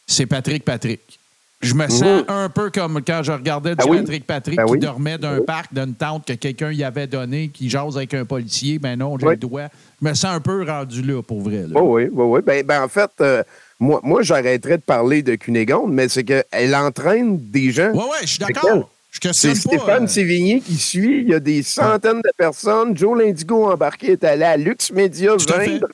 C'est 0.07 0.27
Patrick 0.27 0.65
Patrick. 0.65 1.18
Je 1.61 1.75
me 1.75 1.89
sens 1.89 2.03
Mhm. 2.03 2.25
un 2.29 2.49
peu 2.49 2.71
comme 2.71 3.01
quand 3.05 3.23
je 3.25 3.33
regardais 3.33 3.71
du 3.75 3.77
Ah 3.81 3.89
oui? 3.89 3.99
Patrick 3.99 4.27
Patrick 4.27 4.57
Ben 4.57 4.67
qui 4.67 4.73
oui. 4.73 4.79
dormait 4.79 5.19
d'un 5.19 5.41
parc, 5.41 5.75
d'une 5.75 5.93
tente 5.95 6.25
que 6.27 6.35
quelqu'un 6.35 6.71
y 6.71 6.85
avait 6.85 7.09
donné, 7.09 7.49
qui 7.53 7.69
jase 7.69 7.97
avec 7.97 8.15
un 8.15 8.25
policier. 8.25 8.79
Ben 8.79 8.97
non, 8.97 9.19
j'ai 9.19 9.27
Oui. 9.27 9.33
le 9.35 9.39
doigt. 9.41 9.69
Je 10.01 10.09
me 10.09 10.15
sens 10.15 10.37
un 10.37 10.41
peu 10.41 10.65
rendu 10.65 11.03
là, 11.03 11.21
pour 11.21 11.41
vrai. 11.41 11.65
là. 11.69 11.81
Oui, 11.83 12.05
oui, 12.05 12.09
oui, 12.13 12.25
oui. 12.25 12.41
Ben, 12.47 12.65
ben, 12.65 12.85
en 12.85 12.89
fait, 12.89 13.11
euh, 13.21 13.43
moi, 13.81 14.01
moi 14.05 14.23
j'arrêterais 14.23 14.77
de 14.79 14.83
parler 14.83 15.23
de 15.23 15.35
Cunégonde, 15.35 15.93
mais 15.93 16.09
c'est 16.09 16.23
qu'elle 16.23 16.75
entraîne 16.77 17.39
des 17.51 17.73
gens. 17.73 17.91
Oui, 17.93 18.05
oui, 18.05 18.17
je 18.23 18.27
suis 18.27 18.39
d'accord. 18.39 18.89
C'est 19.33 19.49
pas. 19.49 19.55
Stéphane 19.57 20.05
euh, 20.05 20.07
Sévigny 20.07 20.61
qui 20.61 20.77
suit. 20.77 21.23
Il 21.23 21.31
y 21.31 21.35
a 21.35 21.41
des 21.41 21.65
centaines 21.65 22.19
de 22.21 22.31
personnes. 22.37 22.97
Joe 22.97 23.19
Lindigo 23.19 23.65
embarqué 23.73 24.13
est 24.13 24.23
allé 24.23 24.45
à 24.45 24.57
Lux 24.57 24.93
Media 24.93 25.31
vendre. 25.31 25.89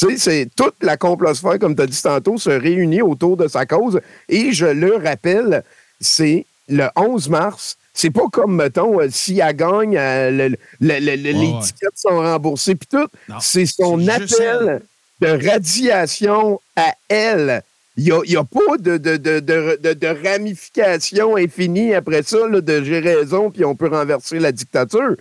Tu 0.00 0.10
sais, 0.10 0.16
c'est 0.18 0.48
toute 0.56 0.76
la 0.82 0.96
complosphère, 0.96 1.58
comme 1.58 1.74
tu 1.74 1.82
as 1.82 1.86
dit 1.86 2.00
tantôt, 2.00 2.38
se 2.38 2.50
réunit 2.50 3.02
autour 3.02 3.36
de 3.36 3.48
sa 3.48 3.66
cause. 3.66 4.00
Et 4.28 4.52
je 4.52 4.66
le 4.66 4.94
rappelle, 4.96 5.64
c'est 6.00 6.46
le 6.68 6.86
11 6.94 7.28
mars. 7.28 7.76
C'est 7.94 8.10
pas 8.10 8.28
comme, 8.32 8.54
mettons, 8.54 9.00
euh, 9.00 9.08
si 9.10 9.40
elle 9.40 9.56
gagne, 9.56 9.96
euh, 9.98 10.30
le- 10.30 10.48
le- 10.48 10.56
le- 10.80 11.00
le- 11.00 11.16
les 11.16 11.32
ouais. 11.32 11.60
tickets 11.62 11.96
sont 11.96 12.16
remboursés, 12.18 12.76
puis 12.76 12.86
tout. 12.88 13.08
Non, 13.28 13.36
C'est 13.40 13.66
son 13.66 13.98
c'est 13.98 14.20
juste 14.20 14.40
appel 14.40 14.82
de 15.20 15.48
radiation 15.50 16.60
à 16.76 16.92
elle. 17.08 17.62
Il 17.96 18.04
n'y 18.04 18.12
a, 18.12 18.20
il 18.24 18.30
y 18.30 18.36
a 18.36 18.44
pas 18.44 18.76
de, 18.78 18.98
de, 18.98 19.16
de, 19.16 19.40
de, 19.40 19.78
de- 19.82 19.92
de 19.94 20.28
ramification 20.28 21.36
infinie 21.36 21.92
après 21.94 22.22
ça, 22.22 22.46
là, 22.46 22.60
de 22.60 22.84
j'ai 22.84 23.00
raison, 23.00 23.50
puis 23.50 23.64
on 23.64 23.74
peut 23.74 23.88
renverser 23.88 24.38
la 24.38 24.52
dictature. 24.52 25.16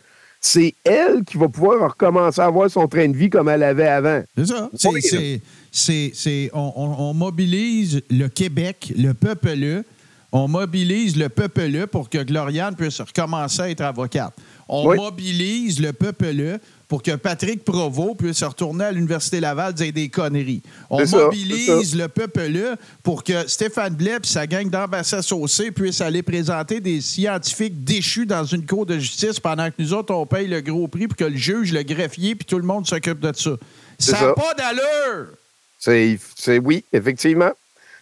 C'est 0.50 0.74
elle 0.86 1.26
qui 1.26 1.38
va 1.38 1.50
pouvoir 1.50 1.89
recommencer 1.91 2.39
à 2.39 2.45
avoir 2.45 2.70
son 2.72 2.88
train 2.88 3.10
de 3.10 3.18
vie 3.18 3.30
comme 3.30 3.50
elle 3.50 3.64
avait 3.64 3.88
avant. 3.88 4.22
C'est 4.38 4.45
ça. 4.45 4.70
C'est- 5.72 6.12
c'est- 6.14 6.50
on 6.54 7.14
mobilise 7.14 8.02
le 8.10 8.28
Québec, 8.30 8.93
le 8.98 9.14
peuple 9.14 9.84
On 10.34 10.48
mobilise 10.50 11.16
le 11.16 11.30
peuple 11.30 11.88
pour 11.88 12.10
que 12.10 12.22
Gloriane 12.22 12.76
puisse 12.76 13.00
recommencer 13.00 13.62
à 13.62 13.70
être 13.70 13.82
avocate. 13.82 14.34
On 14.70 14.88
Oui. 14.89 14.97
mobilise 14.97 15.80
le 15.80 15.93
peuple 15.93 16.59
pour 16.88 17.01
que 17.03 17.15
Patrick 17.15 17.63
Provost 17.63 18.18
puisse 18.18 18.43
retourner 18.43 18.86
à 18.86 18.91
l'Université 18.91 19.39
Laval 19.39 19.74
dire 19.74 19.91
des 19.93 20.09
conneries. 20.09 20.61
On 20.89 21.05
ça, 21.05 21.18
mobilise 21.18 21.95
le 21.95 22.07
peuple 22.07 22.76
pour 23.03 23.24
que 23.24 23.47
Stéphane 23.47 23.93
Blais 23.95 24.18
et 24.24 24.28
sa 24.28 24.47
gang 24.47 24.70
d'ambassades 24.70 25.24
puissent 25.76 26.01
aller 26.01 26.22
présenter 26.24 26.80
des 26.80 27.01
scientifiques 27.01 27.84
déchus 27.84 28.26
dans 28.26 28.43
une 28.45 28.65
cour 28.65 28.86
de 28.86 28.97
justice 28.99 29.39
pendant 29.39 29.68
que 29.70 29.76
nous 29.80 29.93
autres, 29.93 30.13
on 30.13 30.26
paye 30.26 30.47
le 30.47 30.61
gros 30.61 30.88
prix 30.88 31.07
pour 31.07 31.18
que 31.18 31.26
le 31.26 31.38
juge, 31.38 31.72
le 31.74 31.84
greffier, 31.84 32.36
puis 32.36 32.45
tout 32.45 32.57
le 32.57 32.65
monde 32.65 32.88
s'occupe 32.88 33.20
de 33.20 33.32
ça. 33.36 33.51
Ça 33.99 34.22
n'a 34.22 34.34
pas 34.34 34.53
d'allure! 34.53 35.28
C'est- 35.80 36.59
oui, 36.59 36.84
effectivement. 36.91 37.51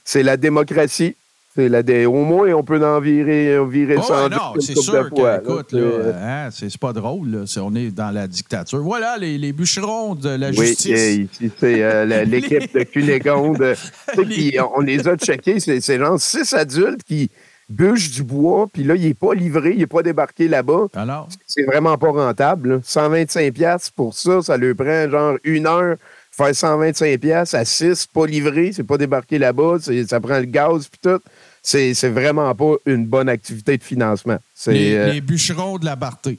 C'est 0.04 0.24
la 0.24 0.38
démocratie. 0.38 1.16
C'est 1.56 1.70
la 1.70 1.82
Au 2.10 2.24
moins, 2.26 2.52
on 2.54 2.64
peut 2.64 2.86
en 2.86 3.00
virer, 3.00 3.58
virer 3.66 3.96
Oh, 3.98 4.28
non, 4.30 4.60
c'est 4.60 4.76
sûr 4.78 5.10
que, 5.10 5.42
écoute, 5.42 5.72
là, 5.72 6.46
hein, 6.46 6.50
c'est 6.52 6.78
pas 6.78 6.92
drôle. 6.92 7.30
là. 7.32 7.62
On 7.62 7.74
est 7.76 7.92
dans 7.92 8.12
la 8.12 8.28
dictature. 8.28 8.80
Voilà, 8.84 9.18
les, 9.18 9.38
les 9.38 9.54
bûcherons 9.54 10.16
de 10.16 10.30
la 10.30 10.50
Oui, 10.50 10.68
justice. 10.68 10.92
euh, 10.92 11.24
ici, 11.32 11.52
c'est 11.58 11.82
euh, 11.82 12.06
l'équipe 12.26 12.74
de 12.74 12.84
Cunégonde. 12.84 13.74
Puis 14.18 14.58
on, 14.76 14.82
les 14.82 15.08
a 15.08 15.16
checkés. 15.16 15.62
C'est, 15.62 15.98
genre 15.98 16.20
six 16.20 16.54
adultes 16.54 17.04
qui, 17.04 17.30
bûche 17.70 18.12
du 18.12 18.24
bois, 18.24 18.68
puis 18.72 18.84
là, 18.84 18.96
il 18.96 19.08
n'est 19.08 19.14
pas 19.14 19.34
livré, 19.34 19.72
il 19.72 19.80
n'est 19.80 19.88
pas 19.88 20.04
débarqué 20.04 20.48
là-bas. 20.48 20.88
Alors? 20.94 21.30
C'est 21.48 21.64
vraiment 21.64 21.98
pas 21.98 22.12
rentable. 22.12 22.70
là. 22.70 22.78
125$ 22.80 23.52
piastres 23.54 23.94
pour 23.94 24.14
ça, 24.14 24.42
ça 24.42 24.58
lui 24.58 24.74
prend 24.74 25.10
genre 25.10 25.38
une 25.44 25.68
heure. 25.68 25.96
Faire 26.32 26.52
125$ 26.52 27.18
piastres 27.18 27.56
à 27.56 27.64
6, 27.64 28.08
pas 28.08 28.26
livré, 28.26 28.72
c'est 28.74 28.84
pas 28.84 28.98
débarqué 28.98 29.40
là-bas, 29.40 29.78
ça 30.06 30.20
prend 30.20 30.38
le 30.38 30.44
gaz 30.46 30.90
puis 30.90 31.00
tout. 31.02 31.22
C'est 31.68 31.96
c'est 31.96 32.10
vraiment 32.10 32.54
pas 32.54 32.76
une 32.86 33.06
bonne 33.08 33.28
activité 33.28 33.76
de 33.78 33.84
financement. 33.84 34.38
C'est, 34.54 34.72
Les, 34.74 34.96
euh, 34.96 35.14
les 35.14 35.22
bûcherons 35.22 35.78
de 35.80 35.86
la 35.86 35.96
Barté. 35.96 36.38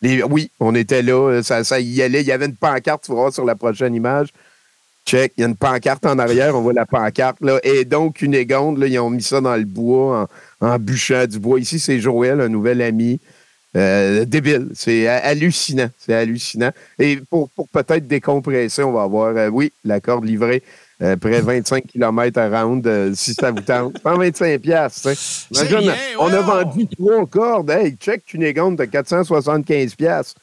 les- 0.00 0.22
oui, 0.22 0.50
on 0.60 0.74
était 0.76 1.02
là, 1.02 1.42
ça, 1.42 1.64
ça 1.64 1.80
y 1.80 2.00
allait. 2.02 2.20
Il 2.20 2.26
y 2.28 2.32
avait 2.32 2.46
une 2.46 2.54
pancarte, 2.54 3.04
tu 3.04 3.10
voir 3.12 3.32
sur 3.32 3.44
la 3.44 3.56
prochaine 3.56 3.94
image. 3.96 4.28
Check, 5.06 5.32
il 5.36 5.40
y 5.40 5.44
a 5.44 5.48
une 5.48 5.56
pancarte 5.56 6.06
en 6.06 6.18
arrière, 6.20 6.54
on 6.54 6.60
voit 6.60 6.72
la 6.72 6.86
pancarte. 6.86 7.38
Là, 7.40 7.58
et 7.64 7.84
donc, 7.84 8.22
une 8.22 8.34
égonde, 8.34 8.78
là, 8.78 8.86
ils 8.86 8.98
ont 9.00 9.10
mis 9.10 9.22
ça 9.22 9.40
dans 9.40 9.56
le 9.56 9.64
bois 9.64 10.28
en, 10.60 10.66
en 10.68 10.78
bûchant 10.78 11.26
du 11.26 11.38
bois. 11.40 11.58
Ici, 11.58 11.80
c'est 11.80 11.98
Joël, 11.98 12.40
un 12.40 12.48
nouvel 12.48 12.80
ami. 12.80 13.18
Euh, 13.76 14.24
débile. 14.24 14.68
C'est 14.74 15.06
ha- 15.08 15.24
hallucinant. 15.24 15.90
C'est 15.98 16.14
hallucinant. 16.14 16.70
Et 16.98 17.18
pour, 17.30 17.48
pour 17.50 17.68
peut-être 17.68 18.06
décompresser, 18.06 18.82
on 18.82 18.92
va 18.92 19.02
avoir, 19.02 19.36
euh, 19.36 19.48
oui, 19.48 19.72
la 19.84 20.00
corde 20.00 20.24
livrée. 20.24 20.62
Euh, 21.02 21.16
près 21.16 21.40
de 21.40 21.46
25 21.46 21.86
km 21.86 22.38
à 22.38 22.62
round, 22.62 22.86
euh, 22.86 23.12
si 23.14 23.32
ça 23.34 23.50
vous 23.50 23.60
tente. 23.62 23.96
125 24.02 24.60
piastres. 24.60 25.08
hein. 25.08 25.12
C'est 25.16 25.70
Imagine, 25.70 25.92
on 26.18 26.26
a 26.32 26.40
vendu 26.40 26.86
trois 26.86 27.26
cordes. 27.26 27.70
Hey, 27.70 27.96
check 27.98 28.24
Cunégonde 28.26 28.76
de 28.76 28.84
475 28.84 29.94
piastres. 29.94 30.34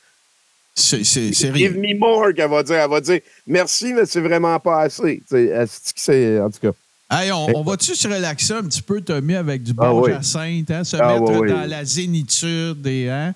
C'est 0.76 0.97
rien. 0.97 1.53
Give 1.55 1.78
me 1.78 1.97
more, 1.97 2.34
qu'elle 2.36 2.49
va 2.49 2.62
dire. 2.64 2.76
Elle 2.76 2.89
va 2.89 3.01
dire 3.01 3.20
merci, 3.47 3.93
mais 3.93 4.05
c'est 4.05 4.22
vraiment 4.22 4.60
pas 4.60 4.82
assez. 4.82 5.22
C'est, 5.28 6.39
en 6.39 6.49
tout 6.49 6.60
cas. 6.62 6.72
Hey, 7.10 7.32
on, 7.32 7.58
on 7.60 7.64
va-tu 7.64 7.95
se 7.95 8.08
relaxer 8.08 8.53
un 8.53 8.64
petit 8.64 8.82
peu, 8.82 8.99
Tommy, 9.01 9.36
avec 9.36 9.64
du 9.64 9.72
Ah 9.78 9.89
bon 9.91 10.01
oui. 10.03 10.12
jacinthe, 10.12 10.70
hein, 10.72 10.84
se 10.84 10.97
Ah 10.97 11.14
mettre 11.14 11.32
oui, 11.32 11.38
oui. 11.39 11.49
dans 11.49 11.68
la 11.70 11.86
zénitude 11.86 12.86
et 12.86 13.10
hein? 13.10 13.34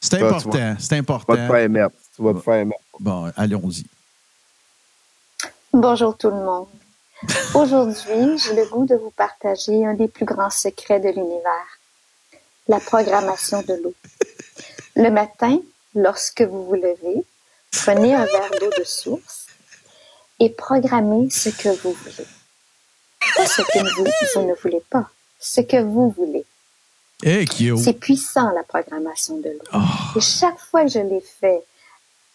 C'est 0.00 0.16
important, 0.22 0.76
c'est 0.78 0.88
Tu 0.88 0.94
important. 0.96 1.34
vas 1.34 1.48
te 1.48 1.52
faire 1.52 1.70
mettre. 1.70 1.94
Tu 2.14 2.22
vas 2.22 2.34
te 2.34 2.40
faire 2.40 2.66
mettre. 2.66 2.80
Bon, 3.00 3.32
allons-y. 3.36 3.86
Bonjour 5.74 6.16
tout 6.16 6.30
le 6.30 6.36
monde. 6.36 6.68
Aujourd'hui, 7.52 8.38
j'ai 8.38 8.54
le 8.54 8.64
goût 8.66 8.86
de 8.86 8.94
vous 8.94 9.10
partager 9.10 9.84
un 9.84 9.94
des 9.94 10.06
plus 10.06 10.24
grands 10.24 10.48
secrets 10.48 11.00
de 11.00 11.08
l'univers, 11.08 11.80
la 12.68 12.78
programmation 12.78 13.60
de 13.62 13.74
l'eau. 13.82 13.94
Le 14.94 15.10
matin, 15.10 15.58
lorsque 15.96 16.42
vous 16.42 16.64
vous 16.64 16.76
levez, 16.76 17.24
prenez 17.72 18.14
un 18.14 18.24
verre 18.24 18.50
d'eau 18.60 18.70
de 18.78 18.84
source 18.84 19.48
et 20.38 20.50
programmez 20.50 21.28
ce 21.30 21.48
que 21.48 21.70
vous 21.70 21.90
voulez. 21.92 22.28
Pas 23.36 23.46
ce 23.46 23.62
que 23.62 23.96
vous, 23.96 24.06
vous 24.36 24.46
ne 24.46 24.54
voulez 24.54 24.82
pas, 24.88 25.10
ce 25.40 25.60
que 25.60 25.82
vous 25.82 26.10
voulez. 26.10 26.44
Hey. 27.24 27.48
C'est 27.82 27.94
puissant, 27.94 28.52
la 28.52 28.62
programmation 28.62 29.38
de 29.38 29.48
l'eau. 29.50 29.80
Et 30.14 30.20
chaque 30.20 30.60
fois 30.60 30.84
que 30.84 30.90
je 30.92 31.00
l'ai 31.00 31.20
fait 31.40 31.64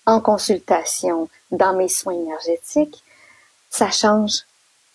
en 0.06 0.20
consultation 0.20 1.30
dans 1.52 1.74
mes 1.74 1.88
soins 1.88 2.16
énergétiques, 2.16 3.02
ça 3.70 3.92
change 3.92 4.44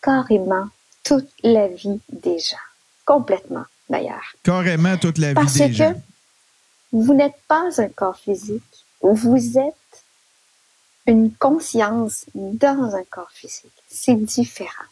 carrément 0.02 0.68
toute 1.04 1.28
la 1.42 1.68
vie 1.68 2.00
des 2.10 2.38
gens. 2.38 2.56
Complètement, 3.04 3.64
d'ailleurs. 3.88 4.34
Carrément 4.42 4.96
toute 4.96 5.18
la 5.18 5.28
vie 5.28 5.34
Parce 5.34 5.54
des 5.54 5.68
que 5.68 5.74
gens. 5.74 6.02
vous 6.92 7.14
n'êtes 7.14 7.36
pas 7.48 7.68
un 7.78 7.88
corps 7.88 8.18
physique, 8.18 8.62
vous 9.02 9.58
êtes 9.58 10.04
une 11.06 11.32
conscience 11.34 12.24
dans 12.34 12.94
un 12.94 13.04
corps 13.04 13.30
physique. 13.32 13.72
C'est 13.88 14.14
différent. 14.14 14.84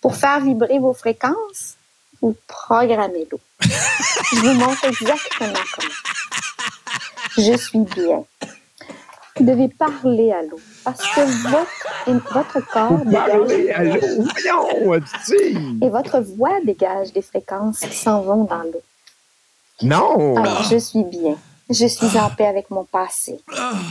Pour 0.00 0.14
faire 0.14 0.40
vibrer 0.40 0.78
vos 0.78 0.94
fréquences, 0.94 1.74
vous 2.20 2.36
programmez 2.46 3.26
l'eau. 3.30 3.40
Je 3.60 4.36
vous 4.40 4.52
montre 4.54 4.84
exactement 4.84 5.64
comment. 5.76 5.88
Je 7.36 7.56
suis 7.56 7.78
bien. 7.80 8.24
Vous 9.38 9.44
devez 9.44 9.68
parler 9.68 10.32
à 10.32 10.42
l'eau 10.42 10.58
parce 10.84 11.00
que 11.14 11.20
votre, 11.48 12.32
votre 12.32 12.60
corps 12.72 13.00
à 13.00 13.46
dégage 13.46 14.02
et 15.82 15.88
votre 15.88 16.20
voix 16.20 16.60
dégage 16.64 17.12
des 17.12 17.22
fréquences 17.22 17.80
qui 17.80 17.96
s'en 17.96 18.22
vont 18.22 18.44
dans 18.44 18.62
l'eau. 18.62 18.82
Non! 19.82 20.36
Alors, 20.36 20.62
je 20.64 20.76
suis 20.76 21.04
bien. 21.04 21.36
Je 21.70 21.86
suis 21.86 22.18
en 22.18 22.30
paix 22.30 22.46
avec 22.46 22.70
mon 22.70 22.84
passé. 22.84 23.40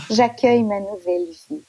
J'accueille 0.10 0.64
ma 0.64 0.80
nouvelle 0.80 1.28
vie. 1.30 1.62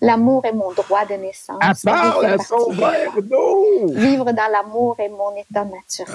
L'amour 0.00 0.44
est 0.44 0.52
mon 0.52 0.72
droit 0.72 1.06
de 1.06 1.14
naissance. 1.14 1.82
Parle 1.82 2.26
fait 2.26 2.32
à 2.32 2.38
son 2.38 2.70
verre 2.72 3.22
d'eau! 3.22 3.86
Vivre 3.94 4.32
dans 4.32 4.52
l'amour 4.52 4.96
est 4.98 5.08
mon 5.08 5.34
état 5.36 5.64
naturel. 5.64 6.14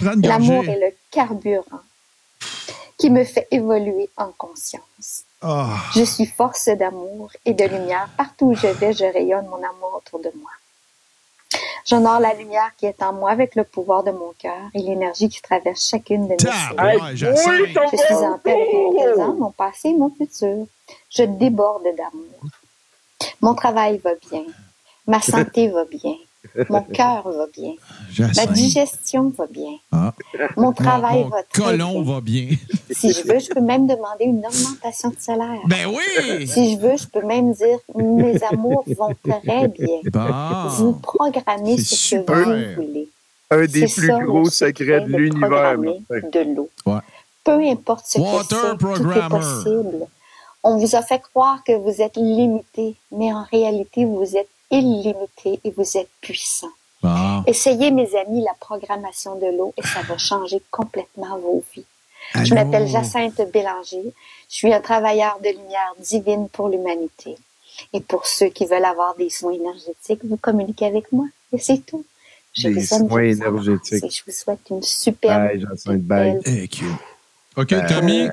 Une 0.00 0.26
L'amour 0.26 0.64
est 0.64 0.78
le 0.78 0.94
carburant 1.10 1.80
qui 2.98 3.10
me 3.10 3.24
fait 3.24 3.46
évoluer 3.50 4.10
en 4.16 4.32
conscience. 4.36 5.24
Ah. 5.40 5.76
Je 5.94 6.02
suis 6.02 6.26
force 6.26 6.68
d'amour 6.68 7.30
et 7.44 7.54
de 7.54 7.64
lumière. 7.64 8.08
Partout 8.16 8.46
où 8.46 8.54
je 8.54 8.66
vais, 8.66 8.92
je 8.92 9.04
rayonne 9.04 9.46
mon 9.46 9.62
amour 9.62 10.02
autour 10.04 10.20
de 10.20 10.32
moi. 10.36 10.50
J'honore 11.86 12.20
la 12.20 12.34
lumière 12.34 12.70
qui 12.76 12.84
est 12.84 13.02
en 13.02 13.14
moi 13.14 13.30
avec 13.30 13.54
le 13.54 13.64
pouvoir 13.64 14.02
de 14.04 14.10
mon 14.10 14.34
cœur 14.38 14.58
et 14.74 14.80
l'énergie 14.80 15.28
qui 15.28 15.40
traverse 15.40 15.88
chacune 15.88 16.28
de 16.28 16.32
mes 16.32 16.38
cellules. 16.38 17.72
Je 17.90 17.96
suis 17.96 18.14
en 18.14 18.38
paix 18.38 18.52
avec 18.52 18.72
mon 18.74 18.92
présent, 18.92 19.34
mon 19.34 19.50
passé 19.52 19.88
et 19.88 19.94
mon 19.94 20.10
futur. 20.10 20.66
Je 21.08 21.22
déborde 21.22 21.84
d'amour. 21.96 22.50
Mon 23.40 23.54
travail 23.54 23.98
va 23.98 24.10
bien. 24.30 24.44
Ma 25.06 25.20
santé 25.20 25.68
va 25.68 25.84
bien. 25.86 26.14
Mon 26.68 26.82
cœur 26.82 27.28
va 27.28 27.46
bien. 27.52 27.74
Ma 28.36 28.46
digestion 28.46 29.32
va 29.36 29.46
bien. 29.46 29.72
Ah. 29.92 30.14
Mon 30.56 30.72
travail 30.72 31.24
Mon 31.24 31.28
va 31.30 31.42
très 31.42 31.62
colon 31.62 32.00
bien. 32.02 32.14
va 32.14 32.20
bien. 32.20 32.48
Si 32.90 33.12
je 33.12 33.22
veux, 33.26 33.38
je 33.38 33.48
peux 33.50 33.60
même 33.60 33.86
demander 33.86 34.24
une 34.24 34.44
augmentation 34.44 35.10
de 35.10 35.16
salaire. 35.18 35.60
Ben 35.66 35.86
oui! 35.86 36.48
Si 36.48 36.74
je 36.74 36.78
veux, 36.80 36.96
je 36.96 37.06
peux 37.06 37.24
même 37.24 37.52
dire 37.52 37.78
mes 37.94 38.42
amours 38.44 38.84
vont 38.96 39.14
très 39.22 39.68
bien. 39.68 40.00
Bon. 40.12 40.68
Vous 40.70 40.92
programmez 40.94 41.76
ce 41.78 41.94
super. 41.94 42.34
que 42.44 42.74
vous 42.74 42.82
voulez. 42.86 43.08
Un 43.50 43.64
des 43.66 43.86
plus 43.86 44.06
ça, 44.08 44.18
gros 44.20 44.50
secrets 44.50 45.00
de 45.02 45.16
l'univers. 45.16 45.78
de 45.78 46.54
l'eau. 46.54 46.68
Ouais. 46.86 47.00
Peu 47.44 47.60
importe 47.66 48.06
ce 48.06 48.18
Water 48.18 48.76
que 48.78 48.94
c'est, 48.96 49.02
tout 49.02 49.10
est 49.12 49.28
possible. 49.28 50.06
On 50.62 50.76
vous 50.76 50.96
a 50.96 51.02
fait 51.02 51.20
croire 51.20 51.62
que 51.64 51.72
vous 51.72 52.02
êtes 52.02 52.16
limité, 52.16 52.96
mais 53.12 53.32
en 53.32 53.44
réalité, 53.44 54.04
vous 54.04 54.36
êtes 54.36 54.48
illimité 54.70 55.60
et 55.64 55.70
vous 55.70 55.96
êtes 55.96 56.10
puissant. 56.20 56.68
Essayez, 57.46 57.90
mes 57.90 58.14
amis, 58.16 58.42
la 58.42 58.54
programmation 58.58 59.36
de 59.36 59.46
l'eau 59.46 59.72
et 59.76 59.82
ça 59.82 60.02
va 60.02 60.18
changer 60.18 60.60
complètement 60.70 61.38
vos 61.38 61.62
vies. 61.74 61.84
Je 62.42 62.52
m'appelle 62.54 62.86
Jacinthe 62.88 63.40
Bélanger. 63.52 64.12
Je 64.50 64.54
suis 64.54 64.72
un 64.72 64.80
travailleur 64.80 65.38
de 65.40 65.48
lumière 65.50 65.94
divine 66.00 66.48
pour 66.48 66.68
l'humanité. 66.68 67.36
Et 67.92 68.00
pour 68.00 68.26
ceux 68.26 68.48
qui 68.48 68.66
veulent 68.66 68.84
avoir 68.84 69.14
des 69.14 69.30
soins 69.30 69.52
énergétiques, 69.52 70.24
vous 70.24 70.36
communiquez 70.36 70.86
avec 70.86 71.10
moi. 71.12 71.26
Et 71.52 71.58
c'est 71.58 71.78
tout. 71.86 72.04
Je 72.54 72.68
Des 72.68 72.74
vous 72.74 72.94
aime, 72.94 73.08
soins 73.08 73.22
énergétiques. 73.22 74.04
et 74.04 74.10
je 74.10 74.22
vous 74.26 74.32
souhaite 74.32 74.58
une 74.70 74.82
superbe, 74.82 75.44
Bye, 75.48 75.60
Jacinthe, 75.60 76.02
bye. 76.02 76.32
belle 76.32 76.42
Hey, 76.44 76.68
cute. 76.68 76.86
OK, 77.56 77.72
Euh, 77.72 77.88
Tommy? 77.88 78.24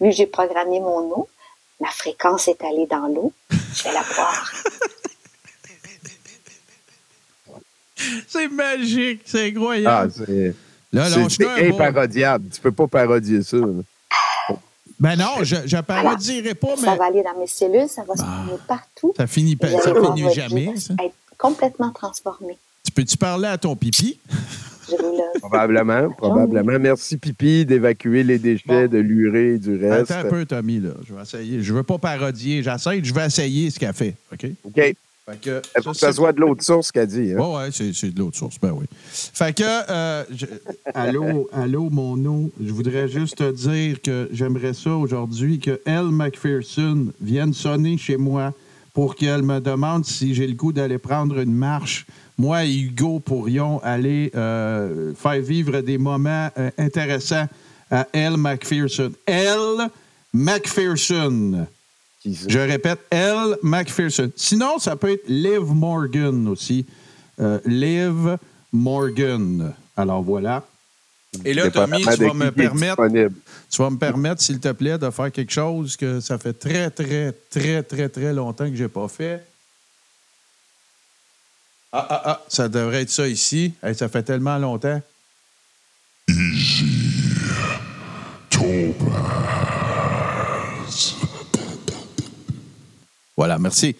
Vu 0.00 0.10
que 0.10 0.10
j'ai 0.12 0.26
programmé 0.26 0.78
mon 0.78 1.00
eau, 1.10 1.28
ma 1.80 1.88
fréquence 1.90 2.46
est 2.46 2.62
allée 2.62 2.86
dans 2.86 3.08
l'eau, 3.08 3.32
je 3.50 3.82
vais 3.84 3.92
la 3.92 4.04
boire. 4.14 4.52
C'est 8.28 8.48
magique, 8.48 9.22
c'est 9.24 9.44
Ah, 9.44 9.46
incroyable. 9.48 10.12
c'est. 10.14 10.54
Là, 10.92 11.08
c'est- 11.28 11.68
imparodiable. 11.68 12.48
Tu 12.52 12.60
peux 12.60 12.72
pas 12.72 12.86
parodier 12.86 13.42
ça. 13.42 13.56
là. 13.58 13.66
Ben 15.00 15.14
non, 15.16 15.42
je 15.44 15.54
ne 15.76 15.80
parodierai 15.82 16.54
pas, 16.54 16.76
Ça 16.76 16.96
va 16.96 17.04
aller 17.06 17.22
dans 17.22 17.38
mes 17.38 17.46
cellules, 17.46 17.88
ça 17.88 18.02
va 18.02 18.16
se 18.16 18.22
promener 18.22 18.58
partout. 18.66 19.12
ça 19.16 19.26
finit, 19.28 19.54
pas- 19.54 19.70
ça 19.80 19.92
finit 19.94 20.32
jamais, 20.34 20.76
ça. 20.76 20.94
va 20.98 21.04
être 21.04 21.14
complètement 21.36 21.90
transformée. 21.92 22.58
Tu 22.84 22.90
peux-tu 22.90 23.16
parler 23.16 23.46
à 23.48 23.58
ton 23.58 23.76
pipi? 23.76 24.18
Probablement, 25.40 26.10
probablement. 26.12 26.78
Merci, 26.78 27.18
Pipi, 27.18 27.66
d'évacuer 27.66 28.22
les 28.24 28.38
déchets, 28.38 28.88
de 28.88 28.98
l'urée 28.98 29.54
et 29.54 29.58
du 29.58 29.76
reste. 29.76 30.10
Attends 30.10 30.26
un 30.26 30.30
peu, 30.30 30.46
Tommy, 30.46 30.80
là. 30.80 30.90
Je 31.06 31.14
vais 31.14 31.22
essayer. 31.22 31.62
Je 31.62 31.74
veux 31.74 31.82
pas 31.82 31.98
parodier. 31.98 32.62
J'essaie, 32.62 33.00
je 33.04 33.12
vais 33.12 33.26
essayer 33.26 33.70
ce 33.70 33.78
qu'elle 33.78 33.92
fait. 33.92 34.14
OK? 34.32 34.46
OK. 34.64 34.96
Fait 35.30 35.40
que, 35.40 35.62
ça 35.94 36.12
soit 36.12 36.32
de 36.32 36.40
l'autre 36.40 36.62
source 36.64 36.90
qu'elle 36.90 37.06
dit. 37.06 37.32
Hein? 37.32 37.38
Oui, 37.38 37.56
ouais, 37.56 37.68
c'est, 37.70 37.92
c'est 37.92 38.10
de 38.10 38.18
l'autre 38.18 38.36
source. 38.38 38.56
Ben 38.60 38.72
oui. 38.72 38.86
Fait 39.12 39.54
que, 39.54 39.62
euh, 39.90 40.24
je- 40.34 40.46
allô, 40.94 41.48
allô, 41.52 41.90
mon 41.90 42.24
eau. 42.24 42.50
Je 42.64 42.72
voudrais 42.72 43.08
juste 43.08 43.36
te 43.36 43.50
dire 43.52 44.00
que 44.00 44.28
j'aimerais 44.32 44.72
ça 44.74 44.92
aujourd'hui 44.94 45.58
que 45.58 45.80
Elle 45.84 46.06
McPherson 46.10 47.08
vienne 47.20 47.52
sonner 47.52 47.98
chez 47.98 48.16
moi 48.16 48.54
pour 48.94 49.14
qu'elle 49.16 49.42
me 49.42 49.60
demande 49.60 50.04
si 50.06 50.34
j'ai 50.34 50.46
le 50.46 50.54
goût 50.54 50.72
d'aller 50.72 50.98
prendre 50.98 51.38
une 51.38 51.52
marche. 51.54 52.06
Moi 52.38 52.64
et 52.64 52.74
Hugo 52.74 53.20
pourrions 53.20 53.80
aller 53.82 54.30
euh, 54.34 55.12
faire 55.14 55.40
vivre 55.42 55.80
des 55.80 55.98
moments 55.98 56.48
euh, 56.56 56.70
intéressants 56.78 57.46
à 57.90 58.06
Elle 58.12 58.36
McPherson. 58.36 59.12
Elle 59.26 59.88
McPherson. 60.32 61.66
Je 62.48 62.58
répète, 62.58 63.00
Elle 63.10 63.56
McPherson. 63.62 64.30
Sinon, 64.36 64.78
ça 64.78 64.96
peut 64.96 65.12
être 65.12 65.28
Liv 65.28 65.62
Morgan 65.62 66.48
aussi. 66.48 66.86
Euh, 67.40 67.60
Liv 67.64 68.36
Morgan. 68.72 69.72
Alors 69.96 70.22
voilà. 70.22 70.64
Et 71.44 71.54
là, 71.54 71.70
Tommy, 71.70 72.02
tu 72.02 72.24
vas 72.24 72.34
me 72.34 72.50
permettre, 72.50 73.06
disponible. 73.06 73.34
tu 73.70 73.82
vas 73.82 73.90
me 73.90 73.98
permettre, 73.98 74.42
s'il 74.42 74.60
te 74.60 74.72
plaît, 74.72 74.98
de 74.98 75.10
faire 75.10 75.30
quelque 75.30 75.52
chose 75.52 75.96
que 75.96 76.20
ça 76.20 76.38
fait 76.38 76.54
très, 76.54 76.90
très, 76.90 77.32
très, 77.50 77.82
très, 77.82 78.08
très 78.08 78.32
longtemps 78.32 78.68
que 78.68 78.76
j'ai 78.76 78.88
pas 78.88 79.08
fait. 79.08 79.44
Ah, 81.92 82.06
ah, 82.08 82.22
ah, 82.24 82.44
ça 82.48 82.68
devrait 82.68 83.02
être 83.02 83.10
ça 83.10 83.28
ici. 83.28 83.72
Hey, 83.82 83.94
ça 83.94 84.08
fait 84.08 84.22
tellement 84.22 84.58
longtemps. 84.58 85.00
Voilà, 93.38 93.56
merci. 93.58 93.94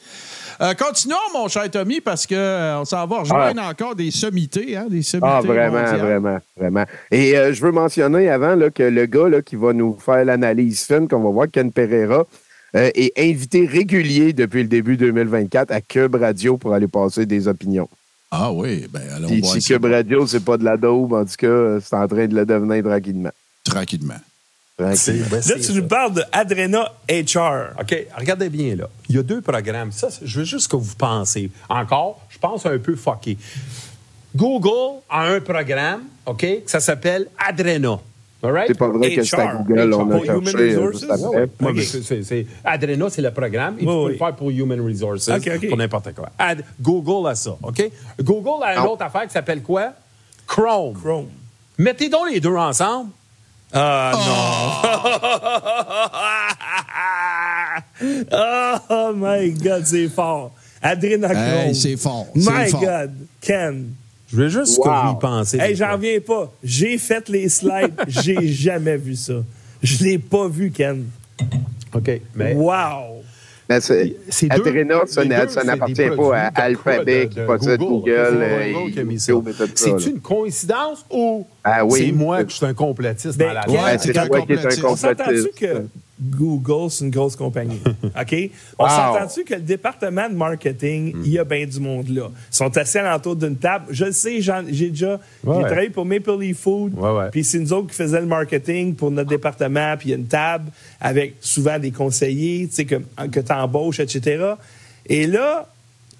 Euh, 0.61 0.74
continuons, 0.74 1.16
mon 1.32 1.47
cher 1.47 1.70
Tommy, 1.70 2.01
parce 2.01 2.26
qu'on 2.26 2.84
s'en 2.84 3.07
va 3.07 3.20
rejoindre 3.20 3.62
encore 3.62 3.95
des 3.95 4.11
sommités, 4.11 4.76
hein, 4.76 4.86
des 4.91 5.03
sommités 5.03 5.28
Ah, 5.30 5.41
vraiment, 5.41 5.78
mondiales. 5.78 6.01
vraiment, 6.01 6.39
vraiment. 6.57 6.84
Et 7.12 7.39
euh, 7.39 7.53
je 7.53 7.62
veux 7.62 7.70
mentionner 7.70 8.28
avant 8.28 8.57
là, 8.57 8.68
que 8.68 8.82
le 8.82 9.07
gars 9.07 9.28
là, 9.28 9.41
qui 9.41 9.55
va 9.55 9.72
nous 9.72 9.97
faire 10.05 10.24
l'analyse 10.24 10.82
fine, 10.82 11.07
qu'on 11.07 11.22
va 11.22 11.30
voir, 11.30 11.47
Ken 11.53 11.70
Pereira, 11.70 12.26
euh, 12.74 12.91
est 12.97 13.12
invité 13.16 13.64
régulier 13.66 14.32
depuis 14.32 14.62
le 14.62 14.68
début 14.68 14.97
2024 14.97 15.70
à 15.70 15.80
Cube 15.80 16.16
Radio 16.16 16.57
pour 16.57 16.74
aller 16.74 16.89
passer 16.89 17.24
des 17.24 17.47
opinions. 17.47 17.89
Ah 18.32 18.53
oui, 18.53 18.89
ben 18.91 19.03
allons 19.14 19.28
voir 19.28 19.53
si. 19.55 19.61
Cube 19.72 19.84
Radio, 19.84 20.26
c'est 20.26 20.45
pas 20.45 20.57
de 20.59 20.64
la 20.64 20.76
daube, 20.76 21.12
en 21.12 21.24
tout 21.24 21.36
cas, 21.39 21.47
euh, 21.47 21.80
c'est 21.80 21.95
en 21.95 22.09
train 22.09 22.26
de 22.26 22.34
le 22.34 22.45
devenir 22.45 22.82
tranquillement. 22.82 23.30
Tranquillement. 23.64 24.14
Là, 24.79 24.95
tu 24.97 25.72
nous 25.74 25.89
parles 25.89 26.14
de 26.14 26.22
Adrena 26.31 26.93
HR. 27.11 27.81
OK, 27.81 28.07
regardez 28.16 28.49
bien, 28.49 28.76
là. 28.76 28.89
Il 29.09 29.16
y 29.16 29.18
a 29.18 29.24
deux 29.24 29.41
programmes. 29.41 29.91
Ça, 29.91 30.07
je 30.22 30.39
veux 30.39 30.45
juste 30.45 30.70
que 30.70 30.76
vous 30.76 30.95
pensez. 30.95 31.51
Encore, 31.68 32.20
je 32.29 32.39
pense 32.39 32.64
un 32.64 32.79
peu 32.79 32.95
fucké. 32.95 33.37
Google 34.37 35.01
a 35.11 35.26
un 35.26 35.41
programme, 35.41 36.03
OK, 36.26 36.47
ça 36.66 36.79
s'appelle 36.79 37.26
Adrena. 37.39 37.99
All 38.41 38.53
right? 38.53 38.68
C'est 38.68 38.79
pas 38.79 38.87
vrai 38.89 39.12
que 39.16 39.24
c'est 39.24 39.37
à 39.37 39.55
HR. 39.55 39.64
Google, 39.64 39.95
on 39.95 40.11
a 40.11 40.14
Pour 40.14 40.24
Human 40.24 40.47
cherché, 41.83 42.47
Adrena, 42.62 43.11
c'est 43.11 43.22
le 43.22 43.33
programme. 43.33 43.79
Et 43.81 43.85
Oui, 43.85 43.87
tu 43.87 43.87
peux 43.87 43.93
oui. 44.05 44.12
le 44.12 44.18
faire 44.18 44.37
pour 44.37 44.51
Human 44.53 44.81
Resources, 44.81 45.29
OK, 45.29 45.51
OK. 45.57 45.68
pour 45.68 45.76
n'importe 45.76 46.14
quoi. 46.14 46.29
Ad- 46.39 46.62
Google 46.81 47.29
a 47.29 47.35
ça, 47.35 47.57
OK? 47.61 47.91
Google 48.22 48.62
a 48.62 48.76
une 48.76 48.87
autre 48.87 49.03
affaire 49.03 49.22
qui 49.26 49.33
s'appelle 49.33 49.61
quoi? 49.62 49.93
Chrome. 50.47 50.95
Chrome. 51.03 51.26
Mettez 51.79 52.09
donc 52.09 52.31
les 52.31 52.39
deux 52.39 52.55
ensemble. 52.55 53.11
Ah 53.72 54.12
non! 58.00 58.08
oh 58.90 59.12
my 59.14 59.50
God, 59.50 59.84
c'est 59.84 60.08
fort. 60.08 60.52
Adrénachrome. 60.80 61.68
Hey, 61.68 61.74
c'est 61.74 61.96
fort, 61.96 62.26
My 62.34 62.70
fort. 62.70 62.80
God, 62.80 63.12
Ken. 63.40 63.92
Je 64.30 64.36
veux 64.36 64.48
juste 64.48 64.78
que 64.82 64.88
vous 64.88 65.12
y 65.12 65.18
pensez. 65.18 65.58
Hey, 65.58 65.74
j'en 65.74 65.92
reviens 65.92 66.20
pas. 66.20 66.52
J'ai 66.62 66.98
fait 66.98 67.28
les 67.28 67.48
slides. 67.48 67.94
J'ai 68.06 68.46
jamais 68.52 68.96
vu 68.96 69.16
ça. 69.16 69.34
Je 69.82 70.04
l'ai 70.04 70.18
pas 70.18 70.48
vu, 70.48 70.70
Ken. 70.70 71.06
OK, 71.94 72.20
mais... 72.34 72.54
Wow! 72.54 73.22
Mais 73.68 73.80
c'est- 73.82 74.16
C'est 74.30 74.50
Adrena, 74.50 75.00
ça 75.06 75.60
c'est 75.60 75.66
n'appartient 75.66 76.08
pas 76.16 76.36
à 76.38 76.62
Alphabet 76.62 77.28
qui 77.28 77.36
de 77.36 77.44
possède 77.44 77.80
Google. 77.80 78.38
C'est 79.18 79.32
euh. 79.32 79.40
C'est-tu 79.74 80.10
une 80.10 80.20
coïncidence 80.20 81.04
ou 81.10 81.46
Ah 81.62 81.84
oui. 81.84 82.06
c'est 82.06 82.12
moi 82.12 82.44
que 82.44 82.50
je 82.50 82.56
suis 82.56 82.66
un 82.66 82.72
complotiste 82.74 83.36
Ben, 83.36 83.48
dans 83.48 83.54
la? 83.54 83.68
Ouais, 83.68 83.98
c'est 83.98 84.12
toi 84.12 84.40
qui 84.40 84.52
es 84.52 84.58
un 84.58 84.80
complotiste. 84.80 85.52
Google, 86.20 86.90
c'est 86.90 87.04
une 87.04 87.10
grosse 87.10 87.36
compagnie? 87.36 87.80
OK? 88.04 88.50
On 88.78 88.84
Wow. 88.84 88.88
s'entend-tu 88.90 89.44
que 89.44 89.54
le 89.54 89.60
département 89.60 90.28
de 90.28 90.34
marketing, 90.34 91.14
il 91.24 91.30
y 91.32 91.38
a 91.38 91.44
bien 91.44 91.64
du 91.66 91.78
monde 91.78 92.08
là? 92.08 92.28
Ils 92.52 92.56
sont 92.56 92.76
assis 92.76 92.98
alentour 92.98 93.36
d'une 93.36 93.56
table. 93.56 93.86
Je 93.90 94.06
le 94.06 94.12
sais, 94.12 94.40
j'ai 94.40 94.90
déjà 94.90 95.12
Ouais, 95.12 95.18
j'ai 95.44 95.50
ouais. 95.50 95.64
travaillé 95.66 95.90
pour 95.90 96.04
Maple 96.04 96.38
Leaf 96.40 96.58
Food. 96.58 96.94
Ouais. 96.98 97.30
Puis 97.30 97.44
c'est 97.44 97.58
nous 97.60 97.72
autres 97.72 97.88
qui 97.88 97.94
faisions 97.94 98.20
le 98.20 98.26
marketing 98.26 98.94
pour 98.94 99.10
notre 99.10 99.28
département. 99.30 99.96
Puis 99.96 100.08
il 100.08 100.10
y 100.10 100.14
a 100.14 100.18
une 100.18 100.26
table 100.26 100.70
avec 101.00 101.36
souvent 101.40 101.78
des 101.78 101.90
conseillers 101.92 102.66
tu 102.68 102.74
sais, 102.74 102.84
que, 102.84 102.96
que 103.30 103.40
tu 103.40 103.52
embauches, 103.52 104.00
etc. 104.00 104.54
Et 105.06 105.26
là, 105.26 105.68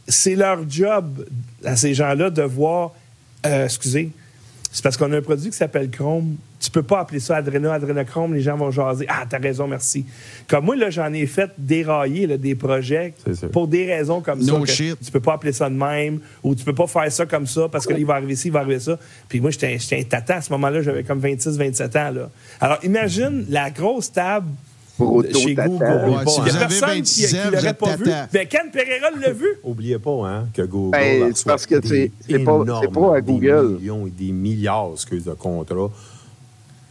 c'est 0.07 0.37
leur 0.37 0.61
job 0.71 1.27
à 1.65 1.77
ces 1.77 1.93
gens-là 1.95 2.31
de 2.31 2.43
voir. 2.43 2.93
euh, 3.47 3.65
excusez, 3.65 4.11
c'est 4.71 4.83
parce 4.83 4.97
qu'on 4.97 5.13
a 5.13 5.17
un 5.19 5.23
produit 5.23 5.51
qui 5.51 5.57
s'appelle 5.57 5.91
Chrome. 5.91 6.37
Tu 6.61 6.71
peux 6.73 6.83
pas 6.83 7.01
appeler 7.01 7.21
ça 7.21 7.37
Adrena, 7.37 7.75
Adrenachrome. 7.75 8.35
Les 8.35 8.41
gens 8.41 8.57
vont 8.57 8.71
jaser. 8.73 9.07
Ah, 9.09 9.25
t'as 9.29 9.39
raison, 9.39 9.69
merci. 9.69 10.05
Comme 10.49 10.65
moi, 10.65 10.75
là, 10.77 10.91
j'en 10.91 11.13
ai 11.13 11.27
fait 11.27 11.51
dérailler 11.57 12.27
là, 12.27 12.37
des 12.37 12.55
projets 12.57 13.15
pour 13.53 13.69
des 13.69 13.87
raisons 13.87 14.21
comme 14.21 14.41
No 14.41 14.55
ça. 14.55 14.61
que 14.63 14.67
shit. 14.67 14.97
Tu 15.05 15.11
peux 15.13 15.21
pas 15.21 15.35
appeler 15.35 15.53
ça 15.53 15.71
de 15.71 15.75
même 15.77 16.19
ou 16.43 16.55
tu 16.57 16.65
peux 16.65 16.75
pas 16.75 16.87
faire 16.89 17.11
ça 17.13 17.27
comme 17.27 17.47
ça 17.47 17.69
parce 17.71 17.87
que 17.87 17.93
là, 17.93 17.99
il 18.01 18.07
va 18.07 18.15
arriver 18.15 18.35
ci, 18.35 18.49
il 18.49 18.53
va 18.53 18.61
arriver 18.61 18.81
ça. 18.81 18.99
Puis 19.29 19.41
moi, 19.41 19.51
j'étais 19.53 19.79
un- 19.93 20.03
tata 20.03 20.37
à 20.37 20.41
ce 20.41 20.51
moment-là. 20.53 20.83
J'avais 20.83 21.05
comme 21.05 21.21
26, 21.21 21.57
27 21.57 21.95
ans. 21.97 22.11
Là. 22.11 22.31
Alors, 22.61 22.79
imagine 22.83 23.47
la 23.49 23.71
grosse 23.71 24.11
table 24.11 24.49
chez. 25.33 25.55
Google. 25.55 25.85
Ouais, 25.85 26.27
si 26.27 26.41
Il 26.41 26.47
y 26.47 26.51
a 26.51 26.51
vous 26.51 26.57
avez 26.57 26.59
personne 26.67 26.89
26 26.89 27.23
qui, 27.27 27.29
qui 27.31 27.37
ans, 27.37 27.43
vous 27.45 27.51
l'aurait 27.53 27.69
êtes 27.69 27.79
pas 27.79 27.97
vu. 27.97 28.05
Ben, 28.33 28.47
Ken 28.49 28.71
Pereira 28.73 29.11
l'a 29.21 29.33
vu. 29.33 29.47
Oubliez 29.63 29.99
pas 30.01 30.27
hein, 30.27 30.49
que 30.53 30.63
Google 30.63 30.91
Ben, 30.99 31.23
a 31.23 31.35
c'est 31.35 31.47
parce 31.47 31.67
que 31.67 31.77
reçu 31.77 31.89
c'est- 32.29 32.39
pas- 32.41 32.65
c'est 32.83 32.93
pas 32.93 33.15
à 33.17 33.21
Google. 33.21 33.69
Des 33.69 33.79
millions 33.79 34.07
et 34.09 34.11
des 34.11 34.33
milliards 34.33 34.91
excuse, 34.95 35.25
de 35.25 35.35
contrats 35.35 35.91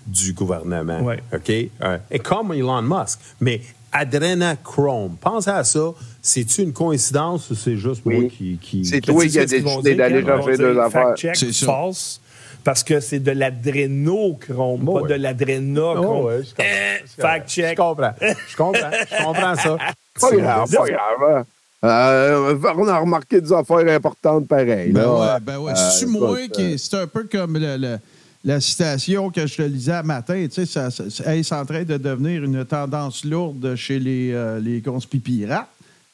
du 0.07 0.33
gouvernement. 0.33 1.01
Ouais. 1.01 1.21
OK? 1.33 1.51
Euh, 1.83 1.97
et 2.09 2.19
comme 2.19 2.53
Elon 2.53 2.81
Musk. 2.81 3.19
Mais 3.41 3.61
Adrenachrome, 3.91 5.15
pensez 5.19 5.49
à 5.49 5.63
ça. 5.63 5.91
C'est-tu 6.21 6.61
une 6.63 6.73
coïncidence 6.73 7.49
ou 7.49 7.55
c'est 7.55 7.77
juste 7.77 8.05
moi 8.05 8.27
qui. 8.29 8.57
qui... 8.61 8.83
C'est 8.85 9.01
toi 9.01 9.25
qui 9.25 9.39
as 9.39 9.45
décidé 9.45 9.95
d'aller 9.95 10.23
chercher 10.25 10.57
deux 10.57 10.77
affaires. 10.79 11.07
Fact 11.09 11.17
check, 11.17 11.35
C'est 11.35 11.53
ça. 11.53 11.65
false. 11.65 12.21
Parce 12.63 12.83
que 12.83 12.99
c'est 12.99 13.19
de 13.19 13.31
l'adrénochrome, 13.31 14.87
Oh, 14.89 14.93
pas 14.95 15.01
ouais. 15.03 15.09
de 15.09 15.13
l'adrénochrome. 15.15 16.05
Oh, 16.05 16.27
ouais, 16.27 16.41
je 16.43 16.49
comprends. 16.49 16.63
Eh, 16.65 16.97
Je 17.05 17.15
comprends. 17.15 17.29
fact 17.29 17.49
check. 17.49 17.69
Je 17.69 17.75
comprends. 17.75 18.13
Je 18.49 18.57
comprends. 18.57 18.91
Je 18.91 19.23
comprends 19.23 19.55
ça. 19.55 19.77
Pas 20.19 20.31
grave, 20.35 20.71
pas 20.75 20.87
grave. 20.87 21.35
hein. 21.37 21.45
Euh, 21.87 22.57
on 22.75 22.87
a 22.87 22.97
remarqué 22.97 23.39
des 23.39 23.53
affaires 23.53 23.87
importantes 23.87 24.47
pareilles. 24.47 24.91
Ben 24.91 25.01
là. 25.03 25.13
ouais, 25.35 25.39
ben 25.41 25.59
ouais. 25.59 25.73
Euh, 25.73 25.89
C'est 25.91 26.07
moi 26.07 26.41
écoute, 26.41 26.55
qui. 26.55 26.79
C'est 26.79 26.95
un 26.97 27.05
peu 27.05 27.25
comme 27.31 27.55
le- 27.59 27.77
le- 27.77 27.99
la 28.47 28.61
citation 28.61 29.29
que 29.29 29.45
je 29.45 29.57
te 29.57 29.61
lisais 29.61 29.91
à 29.91 30.03
matin. 30.03 30.45
Tu 30.47 30.53
sais, 30.53 30.65
ça, 30.65 30.89
c'est 30.89 31.53
en 31.53 31.65
train 31.65 31.83
de 31.83 31.97
devenir 31.97 32.45
une 32.45 32.63
tendance 32.63 33.25
lourde 33.25 33.75
chez 33.75 33.99
les, 33.99 34.31
euh, 34.31 34.61
les 34.61 34.81
conspipirates. 34.81 35.67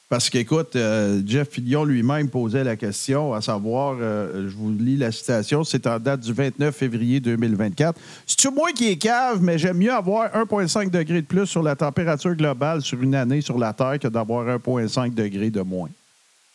Parce 0.10 0.32
qu'écoute, 0.32 0.76
euh, 0.76 1.22
Jeff 1.26 1.50
Fillion 1.52 1.86
lui-même 1.86 2.30
posait 2.30 2.64
la 2.64 2.76
question, 2.76 3.36
à 3.36 3.42
savoir, 3.42 3.98
euh, 4.02 4.50
je 4.50 4.56
vous 4.56 4.72
lis 4.72 4.98
la 4.98 5.12
citation, 5.12 5.64
c'est 5.64 5.86
en 5.86 6.00
date 6.00 6.22
du 6.22 6.34
29 6.34 6.76
février 6.76 7.20
2024. 7.20 8.00
C'est-tu 8.26 8.50
moi 8.50 8.72
qui 8.72 8.90
est 8.90 8.98
cave, 8.98 9.40
mais 9.42 9.60
j'aime 9.60 9.78
mieux 9.78 9.94
avoir 9.94 10.36
1,5 10.36 10.90
degré 10.90 11.22
de 11.22 11.28
plus 11.28 11.46
sur 11.46 11.62
la 11.62 11.76
température 11.76 12.34
globale 12.34 12.82
sur 12.82 13.02
une 13.02 13.14
année 13.14 13.42
sur 13.42 13.60
la 13.60 13.74
Terre 13.74 14.00
que 14.00 14.08
d'avoir 14.08 14.58
1,5 14.58 15.14
degré 15.14 15.52
de 15.52 15.62
moins? 15.62 15.90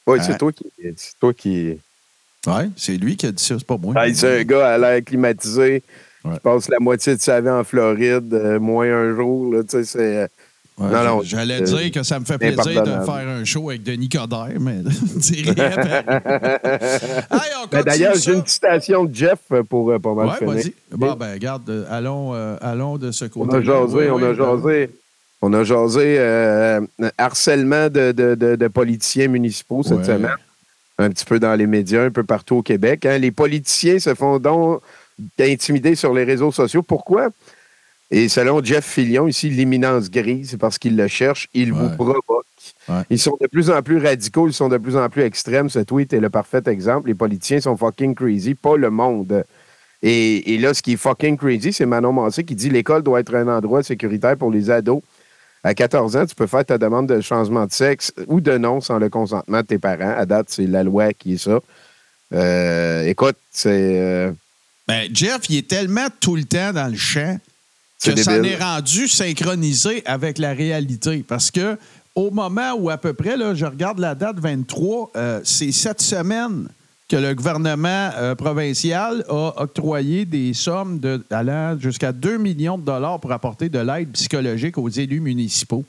Euh, 0.08 0.18
c'est 0.20 0.38
toi 0.38 0.52
qui. 0.52 0.64
C'est 0.96 1.18
toi 1.20 1.32
qui. 1.32 1.78
Oui, 2.46 2.70
c'est 2.76 2.96
lui 2.96 3.16
qui 3.16 3.26
a 3.26 3.32
dit 3.32 3.42
ça, 3.42 3.56
c'est 3.58 3.66
pas 3.66 3.76
moi. 3.76 3.94
Hey, 4.06 4.14
c'est 4.14 4.40
un 4.40 4.44
gars 4.44 4.68
à 4.74 4.78
l'air 4.78 5.04
climatisé. 5.04 5.82
qui 6.22 6.40
passe 6.40 6.68
la 6.68 6.78
moitié 6.78 7.16
de 7.16 7.20
sa 7.20 7.40
vie 7.40 7.48
en 7.50 7.64
Floride, 7.64 8.32
euh, 8.34 8.58
moins 8.60 8.86
un 8.86 9.14
jour. 9.14 9.52
Là, 9.52 9.62
tu 9.62 9.70
sais, 9.70 9.84
c'est. 9.84 10.16
euh, 10.16 10.26
Ouais, 10.78 10.92
non, 10.92 11.02
non, 11.02 11.22
J'allais 11.24 11.60
dire 11.62 11.90
que 11.90 12.04
ça 12.04 12.20
me 12.20 12.24
fait 12.24 12.38
plaisir 12.38 12.84
de 12.84 12.90
faire 13.04 13.28
un 13.28 13.44
show 13.44 13.68
avec 13.70 13.82
Denis 13.82 14.08
Coderre, 14.08 14.60
mais 14.60 14.76
rien. 15.30 15.70
Ben, 17.72 17.82
D'ailleurs, 17.84 18.14
j'ai 18.14 18.34
une 18.34 18.46
citation 18.46 19.04
de 19.04 19.12
Jeff 19.12 19.38
pour 19.68 19.90
euh, 19.90 19.98
pas 19.98 20.14
mal 20.14 20.28
Ouais, 20.28 20.36
finir. 20.36 20.54
vas-y. 20.54 20.72
Bon, 20.92 21.14
ben, 21.14 21.32
regarde, 21.32 21.68
euh, 21.68 21.84
allons, 21.90 22.32
allons 22.60 22.96
de 22.96 23.10
ce 23.10 23.24
On 23.24 23.28
côté. 23.46 23.56
a 23.56 23.60
jasé, 23.62 24.08
on 24.10 24.22
a 24.22 24.34
jasé. 24.34 24.90
On 25.42 25.52
a 25.52 25.64
jasé 25.64 26.18
harcèlement 27.16 27.88
de, 27.88 28.12
de- 28.12 28.34
de- 28.36 28.54
de 28.56 28.68
politiciens 28.68 29.26
municipaux 29.28 29.82
cette 29.82 29.98
Ouais. 29.98 30.04
semaine. 30.04 30.30
Un 30.98 31.10
petit 31.10 31.24
peu 31.24 31.38
dans 31.38 31.54
les 31.54 31.66
médias, 31.66 32.04
un 32.04 32.10
peu 32.10 32.24
partout 32.24 32.56
au 32.56 32.62
Québec. 32.62 33.06
hein. 33.06 33.18
Les 33.18 33.30
politiciens 33.30 33.98
se 33.98 34.14
font 34.14 34.38
donc 34.38 34.80
intimider 35.38 35.94
sur 35.94 36.12
les 36.12 36.24
réseaux 36.24 36.50
sociaux. 36.52 36.82
Pourquoi? 36.82 37.28
Et 38.10 38.28
selon 38.28 38.64
Jeff 38.64 38.86
Fillion, 38.86 39.28
ici, 39.28 39.50
l'imminence 39.50 40.10
grise, 40.10 40.50
c'est 40.50 40.56
parce 40.56 40.78
qu'il 40.78 40.96
le 40.96 41.08
cherche, 41.08 41.48
il 41.52 41.72
vous 41.72 41.90
provoque. 41.90 42.24
Ils 43.10 43.18
sont 43.18 43.36
de 43.40 43.46
plus 43.46 43.70
en 43.70 43.82
plus 43.82 43.98
radicaux, 43.98 44.48
ils 44.48 44.54
sont 44.54 44.68
de 44.68 44.78
plus 44.78 44.96
en 44.96 45.08
plus 45.08 45.22
extrêmes. 45.22 45.68
Ce 45.68 45.78
tweet 45.80 46.12
est 46.14 46.20
le 46.20 46.30
parfait 46.30 46.62
exemple. 46.66 47.08
Les 47.08 47.14
politiciens 47.14 47.60
sont 47.60 47.76
fucking 47.76 48.14
crazy, 48.14 48.54
pas 48.54 48.76
le 48.76 48.90
monde. 48.90 49.44
Et, 50.02 50.54
et 50.54 50.58
là, 50.58 50.72
ce 50.74 50.80
qui 50.82 50.92
est 50.94 50.96
fucking 50.96 51.36
crazy, 51.36 51.72
c'est 51.72 51.84
Manon 51.86 52.12
Massé 52.12 52.44
qui 52.44 52.54
dit 52.54 52.70
l'école 52.70 53.02
doit 53.02 53.20
être 53.20 53.34
un 53.34 53.46
endroit 53.48 53.82
sécuritaire 53.82 54.36
pour 54.36 54.50
les 54.50 54.70
ados. 54.70 55.02
À 55.64 55.74
14 55.74 56.16
ans, 56.16 56.24
tu 56.26 56.34
peux 56.34 56.46
faire 56.46 56.64
ta 56.64 56.78
demande 56.78 57.08
de 57.08 57.20
changement 57.20 57.66
de 57.66 57.72
sexe 57.72 58.12
ou 58.28 58.40
de 58.40 58.56
nom 58.58 58.80
sans 58.80 58.98
le 58.98 59.08
consentement 59.08 59.60
de 59.60 59.66
tes 59.66 59.78
parents. 59.78 60.14
À 60.16 60.24
date, 60.24 60.46
c'est 60.50 60.66
la 60.66 60.82
loi 60.84 61.12
qui 61.12 61.34
est 61.34 61.38
ça. 61.38 61.58
Euh, 62.34 63.04
écoute, 63.04 63.36
c'est. 63.50 63.70
euh, 64.00 64.32
Ben, 64.86 65.08
Jeff, 65.12 65.40
il 65.48 65.56
est 65.58 65.68
tellement 65.68 66.06
tout 66.20 66.36
le 66.36 66.44
temps 66.44 66.72
dans 66.72 66.88
le 66.90 66.96
champ 66.96 67.38
que 68.02 68.14
ça 68.16 68.34
débile. 68.38 68.52
n'est 68.52 68.56
rendu 68.64 69.08
synchronisé 69.08 70.02
avec 70.06 70.38
la 70.38 70.52
réalité. 70.52 71.24
Parce 71.26 71.50
que 71.50 71.76
au 72.14 72.30
moment 72.30 72.74
où 72.74 72.90
à 72.90 72.96
peu 72.98 73.12
près, 73.12 73.36
là, 73.36 73.54
je 73.54 73.64
regarde 73.66 73.98
la 73.98 74.14
date 74.14 74.38
23, 74.38 75.10
euh, 75.16 75.40
c'est 75.44 75.72
cette 75.72 76.00
semaine 76.00 76.68
que 77.08 77.16
le 77.16 77.34
gouvernement 77.34 78.10
euh, 78.16 78.34
provincial 78.34 79.24
a 79.28 79.62
octroyé 79.62 80.26
des 80.26 80.52
sommes 80.52 81.00
allant 81.30 81.78
jusqu'à 81.78 82.12
2 82.12 82.36
millions 82.36 82.76
de 82.76 82.84
dollars 82.84 83.18
pour 83.18 83.32
apporter 83.32 83.70
de 83.70 83.78
l'aide 83.78 84.10
psychologique 84.12 84.76
aux 84.76 84.90
élus 84.90 85.20
municipaux. 85.20 85.84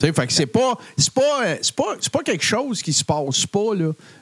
Fait 0.00 0.14
c'est 0.30 0.46
pas, 0.46 0.78
pas, 1.14 1.56
pas, 1.76 1.96
pas 2.10 2.22
quelque 2.22 2.44
chose 2.44 2.82
qui 2.82 2.92
se 2.92 3.04
passe 3.04 3.46
pas. 3.46 3.72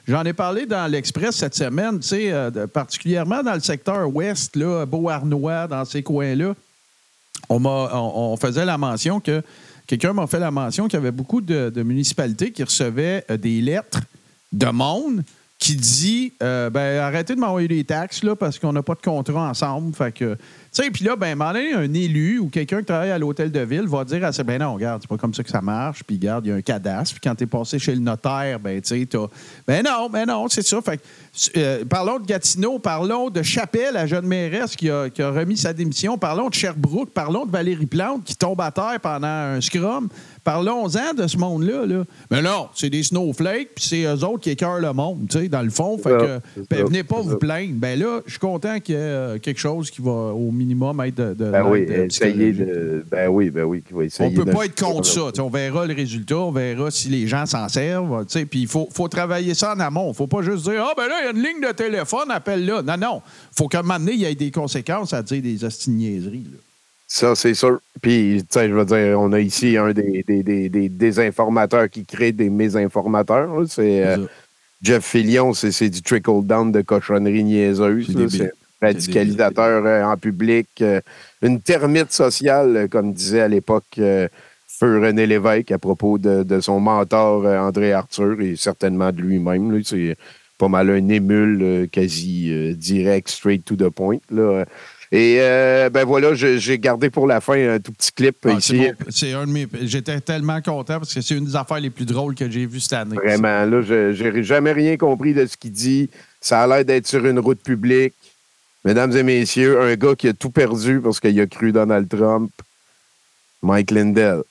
J'en 0.07 0.23
ai 0.23 0.33
parlé 0.33 0.65
dans 0.65 0.91
l'Express 0.91 1.37
cette 1.37 1.55
semaine, 1.55 2.01
euh, 2.11 2.67
particulièrement 2.67 3.41
dans 3.43 3.53
le 3.53 3.61
secteur 3.61 4.13
ouest, 4.13 4.57
là, 4.57 4.85
Beauharnois, 4.85 5.67
dans 5.67 5.85
ces 5.85 6.03
coins-là. 6.03 6.53
On, 7.47 7.63
on, 7.65 8.35
faisait 8.35 8.65
la 8.65 8.77
mention 8.77 9.21
que 9.21 9.41
quelqu'un 9.87 10.11
m'a 10.11 10.27
fait 10.27 10.39
la 10.39 10.51
mention 10.51 10.87
qu'il 10.87 10.95
y 10.95 11.01
avait 11.01 11.11
beaucoup 11.11 11.39
de, 11.39 11.69
de 11.69 11.83
municipalités 11.83 12.51
qui 12.51 12.63
recevaient 12.63 13.23
euh, 13.31 13.37
des 13.37 13.61
lettres 13.61 14.01
de 14.51 14.67
monde 14.67 15.23
qui 15.59 15.75
dit 15.75 16.33
euh, 16.41 16.69
ben, 16.69 16.99
arrêtez 16.99 17.35
de 17.35 17.39
m'envoyer 17.39 17.67
des 17.67 17.83
taxes 17.83 18.23
là, 18.23 18.35
parce 18.35 18.57
qu'on 18.57 18.71
n'a 18.71 18.81
pas 18.81 18.95
de 18.95 19.01
contrat 19.01 19.49
ensemble. 19.49 19.93
Fait 19.93 20.13
que, 20.13 20.37
tu 20.71 20.83
sais, 20.83 20.91
puis 20.91 21.03
là, 21.03 21.15
ben, 21.15 21.39
à 21.41 21.49
un 21.49 21.93
élu 21.93 22.39
ou 22.39 22.49
quelqu'un 22.49 22.79
qui 22.79 22.85
travaille 22.85 23.11
à 23.11 23.17
l'hôtel 23.17 23.51
de 23.51 23.59
ville 23.61 23.87
va 23.87 24.03
dire 24.05 24.23
à 24.23 24.31
ça 24.31 24.43
ben 24.43 24.59
non, 24.59 24.75
regarde, 24.75 25.01
c'est 25.01 25.09
pas 25.09 25.17
comme 25.17 25.33
ça 25.33 25.43
que 25.43 25.49
ça 25.49 25.61
marche. 25.61 26.03
Puis, 26.03 26.17
regarde, 26.17 26.45
il 26.45 26.49
y 26.49 26.51
a 26.51 26.55
un 26.55 26.61
cadastre. 26.61 27.15
Puis, 27.15 27.21
quand 27.23 27.35
tu 27.35 27.45
es 27.45 27.47
passé 27.47 27.79
chez 27.79 27.93
le 27.93 28.01
notaire, 28.01 28.59
ben, 28.59 28.79
tu 28.81 28.99
sais, 28.99 29.05
t'as. 29.05 29.27
Ben 29.67 29.83
non, 29.83 30.09
ben 30.09 30.25
non, 30.25 30.47
c'est 30.47 30.65
ça. 30.65 30.79
Fait 30.81 31.01
euh, 31.57 31.85
parlons 31.85 32.19
de 32.19 32.25
Gatineau, 32.25 32.79
parlons 32.79 33.29
de 33.29 33.41
Chapelle, 33.41 33.93
la 33.93 34.07
jeune 34.07 34.25
mairesse 34.25 34.75
qui 34.75 34.89
a, 34.89 35.09
qui 35.09 35.21
a 35.21 35.31
remis 35.31 35.57
sa 35.57 35.73
démission. 35.73 36.17
Parlons 36.17 36.49
de 36.49 36.53
Sherbrooke, 36.53 37.11
parlons 37.11 37.45
de 37.45 37.51
Valérie 37.51 37.85
Plante 37.85 38.23
qui 38.23 38.35
tombe 38.35 38.61
à 38.61 38.71
terre 38.71 38.99
pendant 39.01 39.27
un 39.27 39.61
scrum. 39.61 40.09
Parlons-en 40.43 41.13
de 41.15 41.27
ce 41.27 41.37
monde-là. 41.37 41.85
Là. 41.85 42.03
Mais 42.31 42.41
non, 42.41 42.69
c'est 42.73 42.89
des 42.89 43.03
snowflakes, 43.03 43.75
puis 43.75 43.85
c'est 43.85 44.03
eux 44.03 44.23
autres 44.23 44.39
qui 44.39 44.49
écœurent 44.49 44.79
le 44.79 44.93
monde, 44.93 45.27
tu 45.29 45.39
sais, 45.39 45.49
dans 45.49 45.61
le 45.61 45.69
fond. 45.69 45.97
Fait 45.97 46.09
que, 46.09 46.39
ben, 46.69 46.85
venez 46.85 47.03
pas 47.03 47.21
vous 47.21 47.37
plaindre. 47.37 47.75
Ben 47.75 47.99
là, 47.99 48.21
je 48.25 48.31
suis 48.31 48.39
content 48.39 48.79
qu'il 48.79 48.95
y 48.95 48.97
ait 48.97 49.01
euh, 49.01 49.39
quelque 49.39 49.59
chose 49.59 49.91
qui 49.91 50.01
va 50.01 50.11
au 50.11 50.51
minimum 50.59 51.01
être 51.01 51.15
de. 51.15 51.33
de 51.33 51.51
Ben 51.51 51.63
oui, 51.65 51.85
essayer 51.89 52.51
de. 52.51 53.03
Ben 53.09 53.27
oui, 53.29 53.49
ben 53.49 53.63
oui, 53.63 53.83
va 53.89 53.97
On 53.97 54.01
essayer 54.01 54.35
peut 54.35 54.45
pas 54.45 54.65
être 54.65 54.79
contre 54.79 55.05
ça. 55.05 55.31
On 55.41 55.49
verra 55.49 55.85
le 55.87 55.93
résultat, 55.93 56.37
on 56.37 56.51
verra 56.51 56.91
si 56.91 57.09
les 57.09 57.25
gens 57.27 57.45
s'en 57.45 57.67
servent. 57.69 58.25
Puis 58.25 58.61
il 58.61 58.67
faut, 58.67 58.87
faut 58.91 59.07
travailler 59.07 59.53
ça 59.53 59.73
en 59.73 59.79
amont. 59.79 60.11
Il 60.11 60.15
faut 60.15 60.27
pas 60.27 60.41
juste 60.41 60.69
dire 60.69 60.85
Ah, 60.85 60.93
ben 60.95 61.07
là, 61.07 61.15
il 61.21 61.25
y 61.25 61.27
a 61.27 61.31
une 61.31 61.43
ligne 61.43 61.67
de 61.67 61.73
téléphone, 61.73 62.29
appelle 62.29 62.65
là. 62.65 62.81
Non, 62.81 62.97
non. 62.97 63.21
faut 63.55 63.67
qu'à 63.67 63.79
un 63.79 63.81
moment 63.81 63.99
donné, 63.99 64.13
il 64.13 64.19
y 64.19 64.25
ait 64.25 64.35
des 64.35 64.51
conséquences 64.51 65.13
à 65.13 65.23
dire 65.23 65.41
des 65.41 65.63
ostiniaiseries. 65.63 66.47
là. 66.51 66.57
Ça, 67.11 67.33
c'est 67.33 67.55
sûr. 67.55 67.79
Puis, 68.01 68.41
tu 68.41 68.45
sais, 68.51 68.69
je 68.69 68.73
veux 68.73 68.85
dire, 68.85 69.19
on 69.19 69.33
a 69.33 69.39
ici 69.39 69.77
un 69.77 69.93
des, 69.93 70.23
des, 70.27 70.43
des, 70.43 70.69
des 70.69 70.89
désinformateurs 70.89 71.89
qui 71.89 72.05
crée 72.05 72.31
des 72.31 72.51
mésinformateurs. 72.51 73.49
C'est 73.67 74.05
euh, 74.05 74.27
Jeff 74.83 75.03
Fillion, 75.03 75.53
c'est 75.53 75.89
du 75.89 76.03
trickle-down 76.03 76.71
de 76.71 76.81
cochonnerie 76.81 77.43
niaiseuse. 77.43 78.15
C'est 78.29 78.51
radicalisateur 78.81 79.85
euh, 79.85 80.03
en 80.03 80.17
public. 80.17 80.67
euh, 80.81 81.01
une 81.41 81.61
termite 81.61 82.11
sociale, 82.11 82.75
euh, 82.77 82.87
comme 82.87 83.13
disait 83.13 83.41
à 83.41 83.47
l'époque 83.47 83.99
Feu 84.67 84.99
René 85.01 85.25
Lévesque 85.27 85.71
à 85.71 85.77
propos 85.77 86.17
de, 86.17 86.43
de 86.43 86.59
son 86.61 86.79
mentor 86.79 87.45
André 87.45 87.91
Arthur 87.93 88.39
et 88.41 88.55
certainement 88.55 89.11
de 89.11 89.21
lui-même. 89.21 89.71
là. 89.71 89.79
C'est 89.83 90.15
pas 90.57 90.67
mal 90.69 90.89
un 90.89 91.07
émule 91.09 91.87
quasi 91.91 92.75
direct, 92.75 93.29
straight 93.29 93.63
to 93.65 93.75
the 93.75 93.89
point. 93.89 94.17
Là. 94.29 94.65
Et 95.11 95.37
euh, 95.39 95.89
ben 95.89 96.05
voilà, 96.05 96.35
je- 96.35 96.57
j'ai 96.59 96.77
gardé 96.77 97.09
pour 97.09 97.25
la 97.25 97.41
fin 97.41 97.53
un 97.75 97.79
tout 97.79 97.91
petit 97.91 98.11
clip 98.11 98.35
Ah, 98.45 98.51
ici. 98.51 98.87
c'est 99.09 99.33
un 99.33 99.47
de 99.47 99.51
mes. 99.51 99.67
J'étais 99.81 100.19
tellement 100.21 100.61
content 100.61 100.99
parce 100.99 101.13
que 101.13 101.21
c'est 101.21 101.35
une 101.35 101.45
des 101.45 101.55
affaires 101.55 101.79
les 101.79 101.89
plus 101.89 102.05
drôles 102.05 102.35
que 102.35 102.47
j'ai 102.49 102.65
vues 102.67 102.79
cette 102.79 102.93
année. 102.93 103.15
Vraiment, 103.15 103.65
là, 103.65 103.81
je 103.81 104.13
j'ai 104.13 104.43
jamais 104.43 104.71
rien 104.71 104.97
compris 104.97 105.33
de 105.33 105.45
ce 105.47 105.57
qu'il 105.57 105.71
dit. 105.71 106.09
Ça 106.39 106.61
a 106.61 106.67
l'air 106.67 106.85
d'être 106.85 107.07
sur 107.07 107.25
une 107.25 107.39
route 107.39 107.61
publique. 107.61 108.13
Mesdames 108.85 109.11
et 109.11 109.23
messieurs, 109.23 109.81
un 109.81 109.95
gars 109.95 110.15
qui 110.15 110.29
a 110.29 110.33
tout 110.33 110.51
perdu 110.51 111.01
parce 111.01 111.19
qu'il 111.19 111.39
a 111.39 111.47
cru 111.47 111.73
Donald 111.73 112.07
Trump, 112.07 112.49
Mike 113.61 113.91
Lindell. 113.91 114.43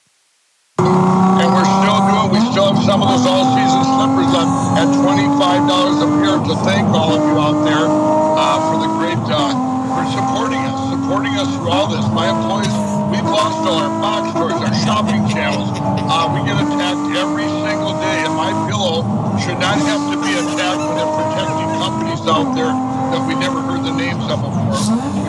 And 0.79 1.49
we're 1.55 1.65
still 1.65 2.01
doing, 2.05 2.29
we 2.29 2.41
still 2.53 2.69
have 2.69 2.85
some 2.85 3.01
of 3.01 3.09
those 3.09 3.25
all-season 3.25 3.83
slippers 3.89 4.29
left 4.37 4.53
at 4.85 4.89
$25 5.01 5.33
a 5.41 6.09
pair 6.21 6.37
to 6.45 6.55
thank 6.69 6.85
all 6.93 7.17
of 7.17 7.25
you 7.25 7.37
out 7.41 7.65
there 7.65 7.89
uh, 7.89 8.61
for 8.69 8.85
the 8.85 8.91
great, 9.01 9.17
uh, 9.33 9.55
for 9.97 10.05
supporting 10.13 10.61
us, 10.61 10.77
supporting 10.93 11.33
us 11.41 11.49
through 11.57 11.73
all 11.73 11.89
this. 11.89 12.05
My 12.13 12.29
employees, 12.29 12.75
we've 13.09 13.25
lost 13.25 13.65
all 13.65 13.81
our 13.81 13.93
box 13.97 14.29
stores, 14.37 14.61
our 14.61 14.75
shopping 14.85 15.25
channels. 15.33 15.73
Uh, 16.05 16.29
we 16.37 16.45
get 16.45 16.61
attacked 16.61 17.17
every 17.17 17.49
single 17.65 17.97
day, 17.97 18.29
and 18.29 18.35
my 18.37 18.53
pillow 18.69 19.09
should 19.41 19.57
not 19.57 19.81
have 19.89 20.05
to 20.13 20.17
be 20.21 20.37
attacked 20.37 20.85
when 20.85 21.09
protecting 21.17 21.71
companies 21.81 22.23
out 22.29 22.53
there 22.53 22.88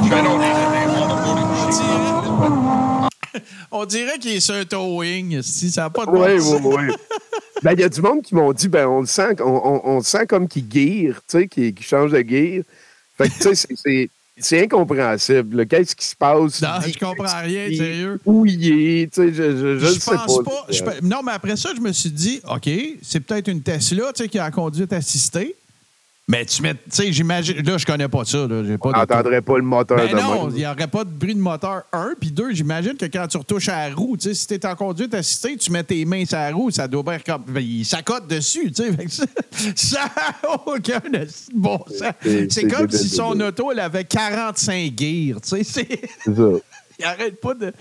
On 3.71 3.85
dirait 3.85 4.17
qu'il 4.17 4.31
est 4.31 4.39
sur 4.39 4.55
un 4.55 4.65
towing. 4.65 5.41
Si 5.43 5.69
ça 5.71 5.83
n'a 5.83 5.89
pas 5.91 6.05
de 6.05 6.11
Oui, 6.11 6.37
bon 6.61 6.75
oui, 6.77 6.85
oui. 6.89 6.95
Ben, 7.61 7.73
il 7.73 7.81
y 7.81 7.83
a 7.83 7.89
du 7.89 8.01
monde 8.01 8.21
qui 8.21 8.35
m'ont 8.35 8.53
dit, 8.53 8.69
ben, 8.69 8.87
on 8.87 9.01
le 9.01 9.05
sent, 9.05 9.35
on, 9.41 9.43
on- 9.43 9.81
on 9.83 9.97
le 9.97 10.03
sent 10.03 10.25
comme 10.27 10.47
qu'il 10.47 10.65
guire, 10.65 11.15
tu 11.27 11.39
sais, 11.39 11.47
qu'il 11.49 11.77
change 11.81 12.13
de 12.13 12.21
guire. 12.21 12.63
Fait 13.17 13.27
que, 13.27 13.33
tu 13.49 13.53
sais, 13.53 14.09
c'est- 14.41 14.63
incompréhensible. 14.63 15.67
Qu'est-ce 15.67 15.93
qui 15.93 16.05
se 16.05 16.15
passe? 16.15 16.61
Non, 16.61 16.69
je 16.87 16.97
comprends 16.97 17.41
rien, 17.41 17.67
sérieux. 17.67 18.21
Où 18.25 18.45
il 18.45 18.65
est, 19.01 19.13
tu 19.13 19.23
sais, 19.23 19.33
je, 19.33 19.51
je, 19.57 19.57
je, 19.57 19.77
Je 19.79 19.85
le 19.87 19.91
sais 19.99 20.15
pense 20.15 20.37
pas. 20.37 20.43
pas. 20.43 20.65
je 20.69 20.81
pe- 20.81 21.01
non, 21.03 21.17
mais 21.21 21.33
après 21.33 21.57
ça, 21.57 21.71
je 21.75 21.81
me 21.81 21.91
suis 21.91 22.11
dit, 22.11 22.39
OK, 22.49 22.69
c'est 23.01 23.19
peut-être 23.19 23.49
une 23.49 23.61
Tesla 23.61 24.13
tu 24.15 24.23
sais, 24.23 24.29
qui 24.29 24.39
a 24.39 24.43
la 24.45 24.51
conduite 24.51 24.93
assistée. 24.93 25.53
Mais 26.31 26.45
tu 26.45 26.61
mets, 26.61 26.75
tu 26.75 26.79
sais, 26.91 27.11
j'imagine. 27.11 27.57
Là, 27.65 27.79
je 27.79 27.85
connais 27.87 28.07
pas 28.07 28.23
ça. 28.23 28.45
Là, 28.47 28.63
j'ai 28.63 28.77
pas 28.77 28.89
On 28.89 28.91
de- 28.91 28.97
n'entendrait 28.99 29.41
pas 29.41 29.57
le 29.57 29.63
moteur 29.63 29.97
Ben 29.97 30.11
de 30.11 30.15
non, 30.15 30.49
il 30.49 30.57
n'y 30.57 30.67
aurait 30.67 30.85
pas 30.87 31.03
de 31.03 31.09
bruit 31.09 31.33
de 31.33 31.39
moteur, 31.39 31.81
un. 31.91 32.13
Puis 32.21 32.29
deux, 32.29 32.53
j'imagine 32.53 32.93
que 32.95 33.05
quand 33.05 33.25
tu 33.27 33.37
retouches 33.37 33.67
à 33.67 33.89
la 33.89 33.95
roue, 33.95 34.15
tu 34.15 34.29
sais, 34.29 34.33
si 34.35 34.45
tu 34.45 34.53
es 34.53 34.65
en 34.67 34.75
conduite 34.75 35.11
assistée, 35.15 35.57
tu 35.57 35.71
mets 35.71 35.83
tes 35.83 36.05
mains 36.05 36.25
sur 36.25 36.37
la 36.37 36.51
roue, 36.51 36.69
ça 36.69 36.87
doit 36.87 37.01
bien 37.01 37.17
comme. 37.17 37.45
ben, 37.47 37.61
il 37.61 37.83
s'accote 37.83 38.27
dessus, 38.27 38.71
tu 38.71 38.83
sais. 38.83 39.25
Ça- 39.75 40.05
n'a 40.43 40.61
aucun 40.67 41.01
bon 41.55 41.79
sens. 41.87 42.13
C'est- 42.49 42.67
comme 42.67 42.91
si 42.91 43.09
son 43.09 43.39
auto, 43.41 43.71
elle 43.71 43.79
avait 43.79 44.05
45 44.05 44.93
gears, 44.97 45.41
tu 45.41 45.49
sais. 45.49 45.63
c'est- 45.63 46.01
ça. 46.25 46.31
Il 47.01 47.05
arrête 47.05 47.39
pas 47.39 47.53
de. 47.53 47.71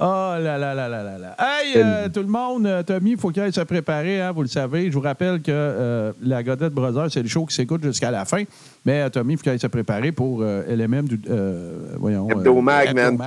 Oh 0.00 0.34
là 0.38 0.56
là 0.58 0.74
là 0.74 0.88
là 0.88 1.02
là 1.02 1.18
là. 1.18 1.36
Hey, 1.38 1.72
euh, 1.76 2.08
tout 2.08 2.20
le 2.20 2.28
monde, 2.28 2.66
euh, 2.66 2.84
Tommy, 2.84 3.12
il 3.12 3.16
faut 3.18 3.30
qu'il 3.30 3.42
aille 3.42 3.52
se 3.52 3.60
préparer, 3.62 4.20
hein, 4.20 4.30
vous 4.30 4.42
le 4.42 4.48
savez. 4.48 4.86
Je 4.90 4.94
vous 4.94 5.00
rappelle 5.00 5.40
que 5.42 5.50
euh, 5.50 6.12
la 6.22 6.44
Godette 6.44 6.72
Brothers, 6.72 7.10
c'est 7.10 7.22
le 7.22 7.28
show 7.28 7.44
qui 7.46 7.54
s'écoute 7.56 7.82
jusqu'à 7.82 8.12
la 8.12 8.24
fin. 8.24 8.44
Mais 8.86 9.02
euh, 9.02 9.08
Tommy, 9.08 9.32
il 9.32 9.36
faut 9.38 9.42
qu'il 9.42 9.52
aille 9.52 9.58
se 9.58 9.66
préparer 9.66 10.12
pour 10.12 10.42
LMM 10.42 11.08
du. 11.08 11.20
voyons. 11.98 12.28
Hebdomag, 12.30 12.94
man. 12.94 13.18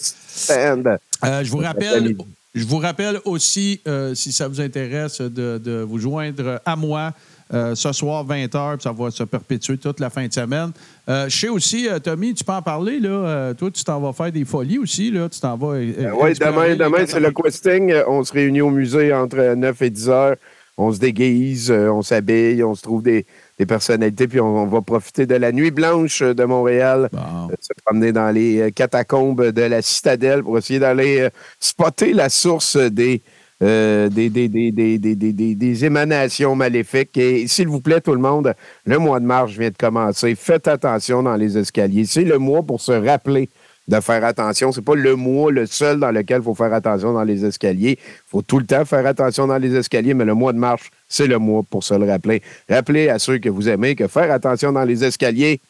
Stand. 0.00 0.98
euh, 1.24 1.44
je 1.44 1.50
vous 1.50 1.58
rappelle, 1.58 2.16
je 2.54 2.64
vous 2.66 2.78
rappelle 2.78 3.20
aussi, 3.24 3.80
euh, 3.86 4.14
si 4.14 4.32
ça 4.32 4.48
vous 4.48 4.60
intéresse, 4.60 5.20
de, 5.20 5.58
de 5.58 5.82
vous 5.82 5.98
joindre 5.98 6.60
à 6.64 6.74
moi 6.74 7.12
euh, 7.52 7.74
ce 7.74 7.92
soir 7.92 8.26
20h, 8.26 8.74
puis 8.76 8.82
ça 8.82 8.92
va 8.92 9.10
se 9.10 9.22
perpétuer 9.24 9.78
toute 9.78 10.00
la 10.00 10.10
fin 10.10 10.26
de 10.26 10.32
semaine. 10.32 10.70
Euh, 11.08 11.28
je 11.28 11.36
sais 11.38 11.48
aussi, 11.48 11.88
euh, 11.88 11.98
Tommy, 12.00 12.34
tu 12.34 12.42
peux 12.44 12.52
en 12.52 12.62
parler, 12.62 12.98
là. 13.00 13.52
toi, 13.54 13.70
tu 13.70 13.84
t'en 13.84 14.00
vas 14.00 14.12
faire 14.12 14.32
des 14.32 14.44
folies 14.44 14.78
aussi, 14.78 15.10
là. 15.10 15.28
Tu 15.28 15.38
t'en 15.40 15.56
vas. 15.56 15.74
euh, 15.74 16.10
Oui, 16.20 16.32
demain, 16.34 16.74
demain 16.76 17.04
c'est 17.06 17.20
le 17.20 17.30
questing. 17.30 17.92
On 18.08 18.22
se 18.24 18.32
réunit 18.32 18.60
au 18.62 18.70
musée 18.70 19.12
entre 19.12 19.54
9 19.54 19.82
et 19.82 19.90
10 19.90 20.08
heures. 20.08 20.36
On 20.76 20.92
se 20.92 20.98
déguise, 20.98 21.70
on 21.70 22.02
s'habille, 22.02 22.64
on 22.64 22.74
se 22.74 22.82
trouve 22.82 23.02
des, 23.02 23.26
des 23.60 23.66
personnalités, 23.66 24.26
puis 24.26 24.40
on, 24.40 24.46
on 24.62 24.66
va 24.66 24.80
profiter 24.80 25.26
de 25.26 25.34
la 25.34 25.52
nuit 25.52 25.70
blanche 25.70 26.22
de 26.22 26.44
Montréal, 26.44 27.10
euh, 27.50 27.54
se 27.60 27.74
promener 27.84 28.10
dans 28.10 28.30
les 28.30 28.58
euh, 28.58 28.70
catacombes 28.70 29.50
de 29.50 29.60
la 29.62 29.82
citadelle 29.82 30.42
pour 30.42 30.56
essayer 30.56 30.78
d'aller 30.80 31.20
euh, 31.20 31.28
spotter 31.60 32.14
la 32.14 32.30
source 32.30 32.78
des, 32.78 33.20
euh, 33.62 34.08
des, 34.08 34.30
des, 34.30 34.48
des, 34.48 34.72
des, 34.72 34.98
des, 34.98 35.14
des- 35.14 35.34
des- 35.34 35.54
des 35.54 35.84
émanations 35.84 36.56
maléfiques. 36.56 37.14
Et 37.18 37.46
s'il 37.48 37.68
vous 37.68 37.82
plaît, 37.82 38.00
tout 38.00 38.14
le 38.14 38.20
monde, 38.22 38.54
le 38.86 38.98
mois 38.98 39.20
de 39.20 39.26
mars 39.26 39.52
vient 39.52 39.68
de 39.68 39.76
commencer. 39.76 40.34
Faites 40.36 40.66
attention 40.66 41.22
dans 41.22 41.36
les 41.36 41.58
escaliers. 41.58 42.06
C'est 42.06 42.24
le 42.24 42.38
mois 42.38 42.62
pour 42.62 42.80
se 42.80 42.92
rappeler 42.92 43.50
de 43.90 44.00
faire 44.00 44.24
attention. 44.24 44.70
C'est 44.70 44.82
pas 44.82 44.94
le 44.94 45.16
mois 45.16 45.50
le 45.50 45.66
seul 45.66 45.98
dans 45.98 46.12
lequel 46.12 46.38
il 46.38 46.44
faut 46.44 46.54
faire 46.54 46.72
attention 46.72 47.12
dans 47.12 47.24
les 47.24 47.44
escaliers. 47.44 47.98
Il 48.00 48.30
faut 48.30 48.42
tout 48.42 48.60
le 48.60 48.66
temps 48.66 48.84
faire 48.84 49.04
attention 49.04 49.48
dans 49.48 49.58
les 49.58 49.74
escaliers, 49.74 50.14
mais 50.14 50.24
le 50.24 50.34
mois 50.34 50.52
de 50.52 50.58
mars, 50.58 50.84
c'est 51.08 51.26
le 51.26 51.38
mois 51.38 51.64
pour 51.68 51.82
se 51.82 51.94
le 51.94 52.06
rappeler. 52.06 52.40
Rappelez 52.68 53.08
à 53.08 53.18
ceux 53.18 53.38
que 53.38 53.48
vous 53.48 53.68
aimez 53.68 53.96
que 53.96 54.06
faire 54.06 54.30
attention 54.30 54.72
dans 54.72 54.84
les 54.84 55.02
escaliers, 55.02 55.60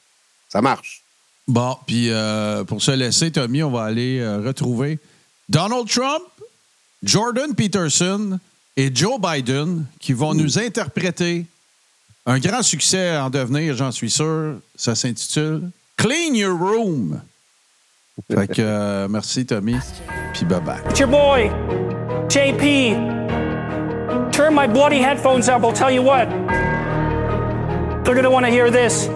ça 0.51 0.61
marche. 0.61 1.03
Bon, 1.49 1.77
puis 1.87 2.11
euh, 2.11 2.63
pour 2.65 2.83
se 2.83 2.91
laisser, 2.91 3.31
Tommy, 3.31 3.63
on 3.63 3.71
va 3.71 3.85
aller 3.85 4.21
euh, 4.21 4.41
retrouver 4.41 4.99
Donald 5.49 5.89
Trump, 5.89 6.23
Jordan 7.03 7.55
Peterson 7.55 8.39
et 8.77 8.95
Joe 8.95 9.19
Biden 9.19 9.87
qui 9.99 10.13
vont 10.13 10.35
nous 10.35 10.59
interpréter 10.59 11.47
un 12.27 12.39
grand 12.39 12.63
succès 12.63 13.17
en 13.17 13.31
devenir, 13.31 13.75
j'en 13.75 13.91
suis 13.91 14.11
sûr. 14.11 14.61
Ça 14.77 14.95
s'intitule 14.95 15.71
Clean 15.97 16.35
Your 16.35 16.57
Room. 16.57 17.21
Fait 18.33 18.47
que 18.47 18.61
euh, 18.61 19.09
merci, 19.09 19.47
Tommy. 19.47 19.77
Puis 20.33 20.45
bye-bye. 20.45 20.81
It's 20.91 20.99
your 20.99 21.09
boy, 21.09 21.51
JP. 22.29 22.97
Turn 24.33 24.55
my 24.55 24.67
bloody 24.67 25.01
headphones 25.01 25.49
up, 25.49 25.63
I'll 25.65 25.73
tell 25.73 25.91
you 25.91 26.03
what. 26.03 26.29
They're 28.05 28.15
gonna 28.15 28.31
wanna 28.31 28.51
hear 28.51 28.71
this. 28.71 29.09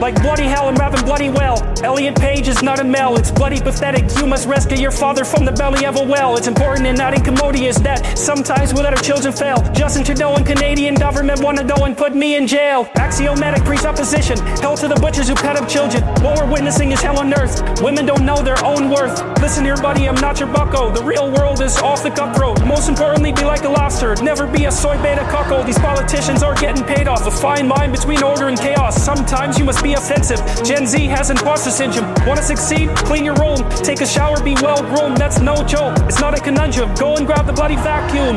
Like 0.00 0.14
bloody 0.22 0.44
hell, 0.44 0.68
I'm 0.68 0.76
rapping 0.76 1.04
bloody 1.04 1.28
well. 1.28 1.58
Elliot 1.82 2.14
Page 2.14 2.46
is 2.46 2.62
not 2.62 2.78
a 2.78 2.84
male, 2.84 3.16
it's 3.16 3.32
bloody 3.32 3.60
pathetic. 3.60 4.04
You 4.18 4.26
must 4.26 4.46
rescue 4.46 4.76
your 4.76 4.92
father 4.92 5.24
from 5.24 5.44
the 5.44 5.50
belly 5.50 5.86
of 5.86 5.96
a 5.96 6.04
well. 6.04 6.36
It's 6.36 6.46
important 6.46 6.86
and 6.86 6.96
not 6.96 7.14
incommodious 7.14 7.78
that 7.80 8.16
sometimes 8.16 8.72
we 8.72 8.80
let 8.80 8.94
our 8.94 9.02
children 9.02 9.32
fail. 9.32 9.56
Justin 9.72 10.04
Trudeau 10.04 10.34
and 10.34 10.46
Canadian 10.46 10.94
government 10.94 11.42
wanna 11.42 11.64
go 11.64 11.84
and 11.84 11.96
put 11.96 12.14
me 12.14 12.36
in 12.36 12.46
jail. 12.46 12.88
Axiomatic 12.94 13.64
presupposition, 13.64 14.38
hell 14.62 14.76
to 14.76 14.86
the 14.86 14.94
butchers 14.96 15.28
who 15.28 15.34
cut 15.34 15.56
up 15.56 15.68
children. 15.68 16.02
What 16.22 16.38
we're 16.38 16.50
witnessing 16.50 16.92
is 16.92 17.00
hell 17.00 17.18
on 17.18 17.34
earth. 17.34 17.82
Women 17.82 18.06
don't 18.06 18.24
know 18.24 18.40
their 18.40 18.62
own 18.64 18.90
worth. 18.90 19.20
Listen 19.40 19.64
here, 19.64 19.76
buddy, 19.76 20.08
I'm 20.08 20.20
not 20.20 20.38
your 20.38 20.48
bucko. 20.48 20.92
The 20.92 21.02
real 21.02 21.28
world 21.32 21.60
is 21.60 21.76
off 21.78 22.04
the 22.04 22.10
cutthroat. 22.10 22.64
Most 22.64 22.88
importantly, 22.88 23.32
be 23.32 23.44
like 23.44 23.64
a 23.64 23.68
lobster. 23.68 24.14
Never 24.22 24.46
be 24.46 24.66
a 24.66 24.72
soy 24.72 24.96
beta 25.02 25.26
cuckold. 25.30 25.66
These 25.66 25.78
politicians 25.80 26.44
are 26.44 26.54
getting 26.54 26.84
paid 26.84 27.08
off. 27.08 27.26
A 27.26 27.30
fine 27.32 27.68
line 27.68 27.90
between 27.90 28.22
order 28.22 28.46
and 28.46 28.58
chaos. 28.58 29.02
Sometimes 29.02 29.58
you 29.58 29.64
must 29.64 29.82
be 29.82 29.87
offensive. 29.94 30.40
Gen 30.64 30.86
Z 30.86 31.06
has 31.06 31.30
imposter 31.30 31.70
syndrome. 31.70 32.12
Wanna 32.26 32.42
succeed? 32.42 32.88
Clean 33.08 33.24
your 33.24 33.34
room. 33.36 33.56
Take 33.82 34.00
a 34.00 34.06
shower, 34.06 34.42
be 34.42 34.54
well 34.62 34.82
groomed. 34.82 35.16
That's 35.16 35.40
no 35.40 35.56
joke. 35.64 35.96
It's 36.08 36.20
not 36.20 36.38
a 36.38 36.40
conundrum. 36.40 36.94
Go 36.94 37.16
and 37.16 37.26
grab 37.26 37.46
the 37.46 37.52
bloody 37.52 37.76
vacuum. 37.76 38.36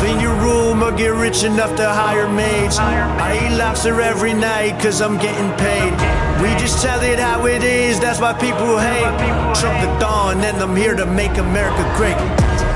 Clean 0.00 0.18
your 0.18 0.34
room 0.36 0.82
or 0.82 0.92
get 0.92 1.08
rich 1.08 1.44
enough 1.44 1.76
to 1.76 1.86
hire 1.86 2.28
maids. 2.28 2.78
I 2.78 3.36
eat 3.36 3.58
lobster 3.58 4.00
every 4.00 4.32
night 4.32 4.80
cause 4.80 5.02
I'm 5.02 5.18
getting 5.18 5.50
paid. 5.58 5.92
We 6.40 6.48
just 6.58 6.82
tell 6.82 7.02
it 7.02 7.18
how 7.18 7.44
it 7.46 7.62
is, 7.62 8.00
that's 8.00 8.18
why 8.18 8.32
people 8.32 8.78
hate. 8.78 9.04
Trump 9.60 9.78
the 9.84 9.98
dawn, 10.00 10.40
and 10.42 10.56
I'm 10.56 10.74
here 10.74 10.94
to 10.94 11.04
make 11.04 11.36
America 11.36 11.84
great. 11.96 12.16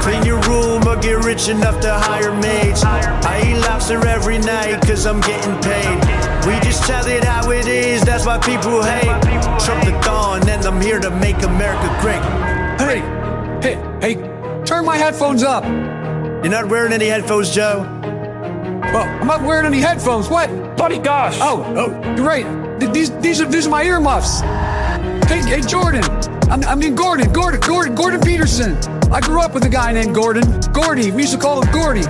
Clean 0.05 0.23
your 0.25 0.41
room 0.43 0.87
or 0.87 0.97
get 0.97 1.25
rich 1.25 1.49
enough 1.49 1.81
to 1.81 1.91
hire 1.93 2.35
maids. 2.35 2.85
I 2.85 3.41
eat 3.47 3.59
lobster 3.61 4.07
every 4.07 4.39
night 4.39 4.81
cause 4.87 5.07
I'm 5.07 5.21
getting 5.23 5.55
paid. 5.63 5.97
We 6.47 6.61
just 6.61 6.83
tell 6.85 7.07
it 7.07 7.25
how 7.25 7.51
it 7.51 7.67
is, 7.67 8.05
that's 8.05 8.27
why 8.27 8.37
people 8.39 8.83
hate. 8.83 9.05
Trump 9.65 9.83
the 9.85 9.99
dawn, 10.05 10.47
and 10.49 10.63
I'm 10.67 10.79
here 10.81 11.01
to 11.01 11.11
make 11.11 11.43
America 11.43 11.89
great. 12.03 12.21
Hey, 12.79 13.01
hey, 13.63 13.77
hey, 14.15 14.65
turn 14.67 14.85
my 14.85 14.99
headphones 14.99 15.43
up. 15.43 15.65
You're 15.65 16.51
not 16.51 16.69
wearing 16.69 16.93
any 16.93 17.07
headphones, 17.07 17.51
Joe? 17.51 17.81
Well, 18.93 19.05
I'm 19.21 19.27
not 19.27 19.43
wearing 19.43 19.65
any 19.65 19.81
headphones. 19.81 20.29
What? 20.29 20.51
Buddy, 20.77 20.99
gosh. 20.99 21.39
Oh, 21.41 21.65
oh, 21.77 22.15
you're 22.15 22.27
right. 22.27 22.45
Th- 22.79 22.93
These, 22.93 23.11
these 23.21 23.41
are, 23.41 23.47
these 23.47 23.67
are 23.67 23.71
my 23.71 23.83
earmuffs. 23.85 24.41
Hey, 25.31 25.41
hey, 25.47 25.61
Jordan. 25.63 26.05
I'm, 26.51 26.63
I 26.65 26.75
mean 26.75 26.95
Gordon, 26.95 27.33
Gordon, 27.33 27.61
Gordon, 27.61 27.95
Gordon 27.95 28.21
Peterson. 28.21 28.77
I 29.15 29.21
grew 29.21 29.41
up 29.41 29.55
with 29.55 29.65
a 29.65 29.69
guy 29.69 29.93
named 29.93 30.13
Gordon. 30.13 30.43
Gordy. 30.73 31.13
We 31.13 31.23
used 31.23 31.35
to 31.35 31.39
call 31.39 31.63
him 31.63 31.73
Gordy. 31.73 32.05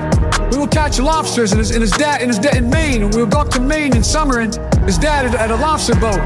We 0.50 0.57
would 0.57 0.70
catch 0.70 0.98
lobsters, 0.98 1.52
and 1.52 1.59
his, 1.59 1.70
and 1.70 1.82
his 1.82 1.90
dad, 1.90 2.22
and 2.22 2.30
his 2.30 2.38
dad 2.38 2.57
in 2.57 2.70
Maine. 2.70 3.11
We 3.11 3.20
would 3.20 3.30
go 3.30 3.40
up 3.40 3.50
to 3.50 3.61
Maine 3.61 3.94
in 3.94 4.02
summer, 4.02 4.40
and 4.40 4.55
his 4.86 4.96
dad 4.96 5.26
had, 5.26 5.38
had 5.38 5.50
a 5.50 5.57
lobster 5.57 5.94
boat. 5.96 6.18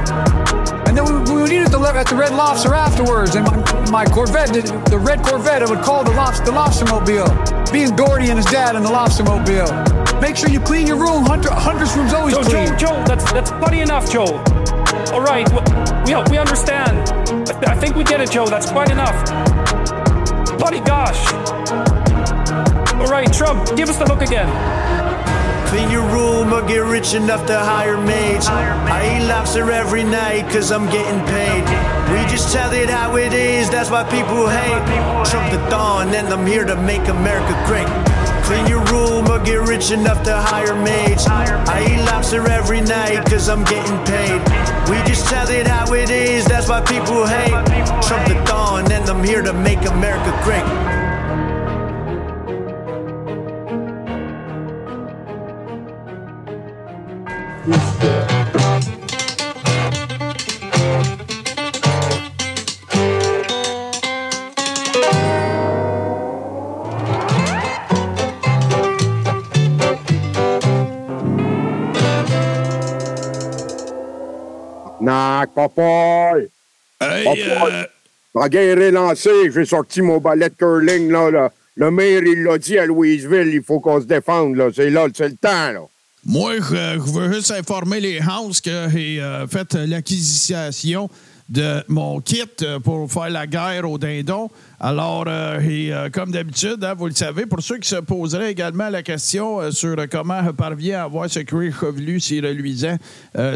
And 0.87 0.97
then 0.97 1.05
we, 1.05 1.35
we 1.35 1.43
would 1.43 1.51
eat 1.51 1.63
at 1.63 1.73
the, 1.73 1.81
at 1.81 2.07
the 2.07 2.15
Red 2.15 2.33
Lobster 2.33 2.75
afterwards. 2.75 3.35
And 3.35 3.45
my, 3.45 3.91
my 3.91 4.05
Corvette, 4.05 4.53
the, 4.53 4.61
the 4.89 4.99
red 5.01 5.21
Corvette, 5.25 5.65
I 5.65 5.69
would 5.69 5.81
call 5.81 6.05
the, 6.05 6.13
lobster, 6.13 6.45
the 6.45 6.53
Lobster 6.53 6.85
Mobile. 6.85 7.27
Being 7.73 7.97
Gordy 7.97 8.29
and 8.29 8.37
his 8.37 8.47
dad 8.47 8.77
in 8.77 8.85
the 8.85 8.91
Lobster 8.91 9.25
Mobile. 9.25 9.67
Make 10.21 10.37
sure 10.37 10.49
you 10.49 10.61
clean 10.61 10.87
your 10.87 10.99
room. 10.99 11.27
Hunter, 11.27 11.51
Hunter's 11.51 11.97
room's 11.97 12.15
always 12.15 12.37
Joe, 12.37 12.45
clean. 12.45 12.69
Joe, 12.69 12.77
Joe, 12.77 13.05
that's 13.05 13.33
that's 13.33 13.51
funny 13.51 13.81
enough, 13.81 14.13
Joe. 14.13 14.39
All 15.13 15.23
right, 15.23 15.49
we 16.07 16.15
we 16.31 16.39
understand. 16.39 17.11
I, 17.67 17.73
I 17.73 17.75
think 17.75 17.97
we 17.97 18.05
get 18.05 18.21
it, 18.21 18.31
Joe. 18.31 18.47
That's 18.47 18.71
quite 18.71 18.91
enough. 18.91 19.58
Buddy, 20.59 20.81
gosh. 20.81 21.33
All 22.95 23.07
right, 23.07 23.33
Trump, 23.33 23.77
give 23.77 23.89
us 23.89 23.97
the 23.97 24.05
hook 24.05 24.23
again. 24.23 24.49
Clean 25.69 25.91
your 25.91 26.03
room 26.09 26.53
or 26.53 26.67
get 26.67 26.79
rich 26.79 27.15
enough 27.15 27.47
to 27.47 27.59
hire 27.59 27.97
maids. 27.97 28.47
I 28.49 29.19
eat 29.19 29.29
lobster 29.29 29.71
every 29.71 30.03
night 30.03 30.51
cause 30.51 30.73
I'm 30.73 30.87
getting 30.87 31.21
paid. 31.27 31.63
We 32.11 32.29
just 32.31 32.53
tell 32.53 32.73
it 32.73 32.91
how 32.91 33.17
it 33.17 33.33
is, 33.33 33.71
that's 33.71 33.91
why 33.91 34.03
people 34.05 34.49
hate. 34.49 34.83
Trump 35.31 35.53
the 35.53 35.65
dawn, 35.71 36.09
and 36.15 36.29
I'm 36.29 36.47
here 36.47 36.65
to 36.65 36.75
make 36.75 37.07
America 37.09 37.55
great. 37.67 37.87
Clean 38.49 38.67
your 38.67 38.83
room 38.87 39.29
or 39.29 39.39
get 39.45 39.61
rich 39.69 39.91
enough 39.91 40.23
to 40.23 40.35
hire 40.35 40.75
maids. 40.75 41.27
I 41.27 41.85
eat 41.85 42.03
lobster 42.07 42.49
every 42.49 42.81
night 42.81 43.23
cause 43.29 43.47
I'm 43.47 43.63
getting 43.65 43.99
paid. 44.07 44.41
We 44.89 44.97
just 45.07 45.27
tell 45.27 45.51
it 45.51 45.67
how 45.67 45.93
it 45.93 46.09
is, 46.09 46.47
that's 46.47 46.67
why 46.67 46.81
people 46.81 47.27
hate. 47.27 47.51
Trump 48.09 48.27
the 48.27 48.43
dawn, 48.47 48.91
and 48.91 49.05
I'm 49.07 49.23
here 49.23 49.43
to 49.43 49.53
make 49.53 49.85
America 49.85 50.33
great. 50.45 50.98
Nac, 75.01 75.51
papaye! 75.55 76.49
Hey, 77.01 77.27
euh, 77.49 77.85
La 78.35 78.49
guerre 78.49 78.79
est 78.79 78.91
lancée, 78.91 79.51
j'ai 79.53 79.65
sorti 79.65 80.03
mon 80.03 80.19
ballet 80.19 80.49
de 80.49 80.55
curling, 80.55 81.11
là, 81.11 81.31
là. 81.31 81.53
Le 81.77 81.91
maire, 81.93 82.23
il 82.25 82.43
l'a 82.43 82.59
dit 82.59 82.77
à 82.77 82.87
Louisville, 82.87 83.51
il 83.53 83.63
faut 83.63 83.79
qu'on 83.79 84.01
se 84.01 84.07
défende, 84.07 84.57
là. 84.57 84.69
C'est 84.75 84.91
là, 84.91 85.07
c'est 85.15 85.29
le 85.29 85.37
temps, 85.37 85.73
là. 85.73 85.83
Moi, 86.25 86.55
je, 86.57 86.61
je 86.61 87.13
veux 87.13 87.33
juste 87.33 87.53
informer 87.53 88.01
les 88.01 88.19
House 88.21 88.61
que 88.61 88.89
j'ai 88.93 89.21
euh, 89.21 89.47
fait 89.47 89.75
l'acquisition 89.75 91.09
de 91.49 91.83
mon 91.89 92.21
kit 92.21 92.43
euh, 92.63 92.79
pour 92.79 93.11
faire 93.11 93.31
la 93.31 93.47
guerre 93.47 93.89
au 93.91 93.97
dindon. 93.97 94.51
Alors, 94.79 95.25
euh, 95.27 95.59
et, 95.61 95.93
euh, 95.93 96.11
comme 96.11 96.31
d'habitude, 96.31 96.85
hein, 96.85 96.95
vous 96.97 97.07
le 97.07 97.15
savez, 97.15 97.47
pour 97.47 97.63
ceux 97.63 97.79
qui 97.79 97.89
se 97.89 97.97
poseraient 97.97 98.51
également 98.53 98.91
la 98.91 99.03
question 99.03 99.61
euh, 99.61 99.71
sur 99.71 99.97
comment 100.11 100.45
je 100.45 100.51
parviens 100.51 101.01
à 101.01 101.05
avoir 101.05 101.29
ce 101.31 101.41
cuir 101.41 101.75
chevelu 101.81 102.21
si 102.21 102.41
reluisant, 102.41 102.97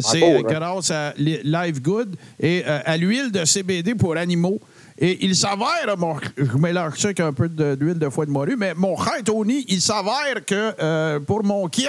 c'est 0.00 0.36
hein? 0.38 0.40
grâce 0.42 0.90
à 0.90 1.12
Li- 1.18 1.40
Live 1.44 1.82
Good 1.82 2.16
et 2.40 2.64
à 2.64 2.96
l'huile 2.96 3.30
de 3.30 3.44
CBD 3.44 3.94
pour 3.94 4.16
animaux. 4.16 4.58
Et 4.98 5.24
il 5.24 5.34
s'avère, 5.36 5.96
mon- 5.98 6.16
je 6.36 6.56
mélange 6.56 6.98
ça 6.98 7.08
avec 7.08 7.20
un 7.20 7.32
peu 7.32 7.48
d'huile 7.48 7.98
de 7.98 8.08
foie 8.08 8.24
de 8.26 8.30
morue, 8.30 8.56
mais 8.58 8.72
mon 8.74 8.96
Tony, 9.24 9.64
il 9.68 9.80
s'avère 9.80 10.44
que 10.46 11.18
pour 11.18 11.44
mon 11.44 11.66
kit, 11.68 11.88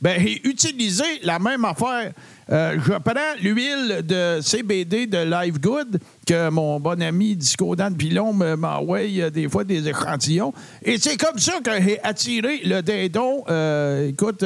ben, 0.00 0.20
j'ai 0.20 0.40
utilisé 0.48 1.04
la 1.22 1.38
même 1.38 1.64
affaire. 1.64 2.12
Euh, 2.50 2.76
je 2.84 2.92
prends 2.94 3.34
l'huile 3.42 4.02
de 4.04 4.40
CBD 4.42 5.06
de 5.06 5.18
Live 5.18 5.60
Good 5.60 5.98
que 6.26 6.48
mon 6.50 6.80
bon 6.80 7.00
ami 7.00 7.36
Disco 7.36 7.76
Dan 7.76 7.96
Pilon 7.96 8.32
me- 8.32 8.56
m'envoie 8.56 8.98
euh, 9.00 9.30
des 9.30 9.48
fois 9.48 9.62
des 9.62 9.86
échantillons. 9.88 10.52
Et 10.82 10.98
c'est 10.98 11.16
comme 11.16 11.38
ça 11.38 11.60
que 11.62 11.70
j'ai 11.82 12.00
attiré 12.02 12.60
le 12.64 12.80
dindon, 12.80 13.44
euh, 13.48 14.08
écoute, 14.08 14.42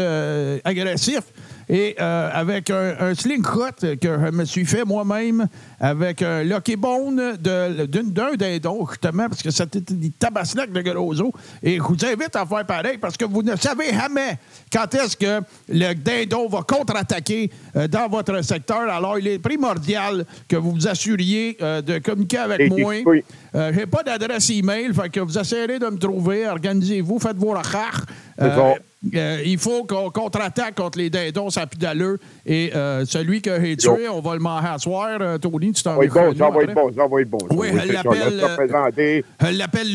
agressif. 0.64 1.20
Et 1.68 1.96
euh, 2.00 2.30
avec 2.32 2.70
un, 2.70 2.94
un 3.00 3.14
slingshot 3.14 3.96
que 4.00 4.08
je 4.08 4.30
me 4.30 4.44
suis 4.44 4.64
fait 4.66 4.84
moi-même, 4.84 5.46
avec 5.80 6.22
un 6.22 6.42
Lucky 6.42 6.76
Bone 6.76 7.36
d'un 7.38 8.34
dindon, 8.36 8.86
justement, 8.88 9.28
parce 9.28 9.42
que 9.42 9.50
c'était 9.50 9.80
des 9.80 10.10
tabaslacs 10.10 10.72
de 10.72 10.90
os. 10.96 11.22
Et 11.62 11.76
je 11.76 11.82
vous 11.82 11.96
invite 12.04 12.36
à 12.36 12.44
faire 12.46 12.66
pareil, 12.66 12.98
parce 12.98 13.16
que 13.16 13.24
vous 13.24 13.42
ne 13.42 13.56
savez 13.56 13.92
jamais 13.92 14.38
quand 14.72 14.92
est-ce 14.94 15.16
que 15.16 15.40
le 15.68 15.94
dindon 15.94 16.48
va 16.48 16.62
contre-attaquer 16.62 17.50
euh, 17.76 17.88
dans 17.88 18.08
votre 18.08 18.42
secteur. 18.42 18.80
Alors, 18.90 19.18
il 19.18 19.26
est 19.28 19.38
primordial 19.38 20.24
que 20.48 20.56
vous 20.56 20.72
vous 20.72 20.88
assuriez 20.88 21.56
euh, 21.62 21.80
de 21.82 21.98
communiquer 21.98 22.38
avec 22.38 22.60
Et 22.60 22.68
moi. 22.68 22.92
oui. 23.06 23.24
Euh, 23.54 23.72
J'ai 23.74 23.86
pas 23.86 24.02
d'adresse 24.02 24.50
email, 24.50 24.92
fait 24.92 25.08
que 25.08 25.20
vous 25.20 25.38
essayerez 25.38 25.78
de 25.78 25.86
me 25.86 25.96
trouver. 25.98 26.46
Organisez-vous, 26.48 27.18
faites 27.18 27.36
vos 27.36 27.52
recherches. 27.52 28.02
Bon. 28.38 28.74
Euh, 29.14 29.42
il 29.44 29.58
faut 29.58 29.84
qu'on 29.84 30.10
contre-attaque 30.10 30.74
contre 30.74 30.98
les 30.98 31.10
dindons, 31.10 31.50
ça 31.50 31.66
pue 31.66 31.78
d'allure. 31.78 32.16
Et 32.46 32.72
euh, 32.74 33.04
celui 33.04 33.42
que 33.42 33.60
j'ai 33.60 33.76
tué, 33.76 34.08
on 34.08 34.20
va 34.20 34.34
le 34.34 34.40
manger 34.40 34.68
à 34.68 34.78
soir. 34.78 35.18
Euh, 35.20 35.38
Tony, 35.38 35.72
tu 35.72 35.82
t'en 35.82 35.96
va 35.96 36.04
être 36.04 36.14
bon, 36.14 36.34
ça 36.34 36.50
va 36.50 36.62
être 36.62 36.74
bon, 36.74 36.92
ça 36.94 37.06
va 37.06 37.20
être 37.20 37.30
bon. 37.30 37.38
Oui, 37.50 37.68
elle 37.70 37.92
l'appelle, 37.92 38.40
euh. 38.40 39.22
Elle 39.40 39.56
l'appelle. 39.56 39.94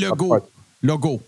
Logo. 0.82 1.22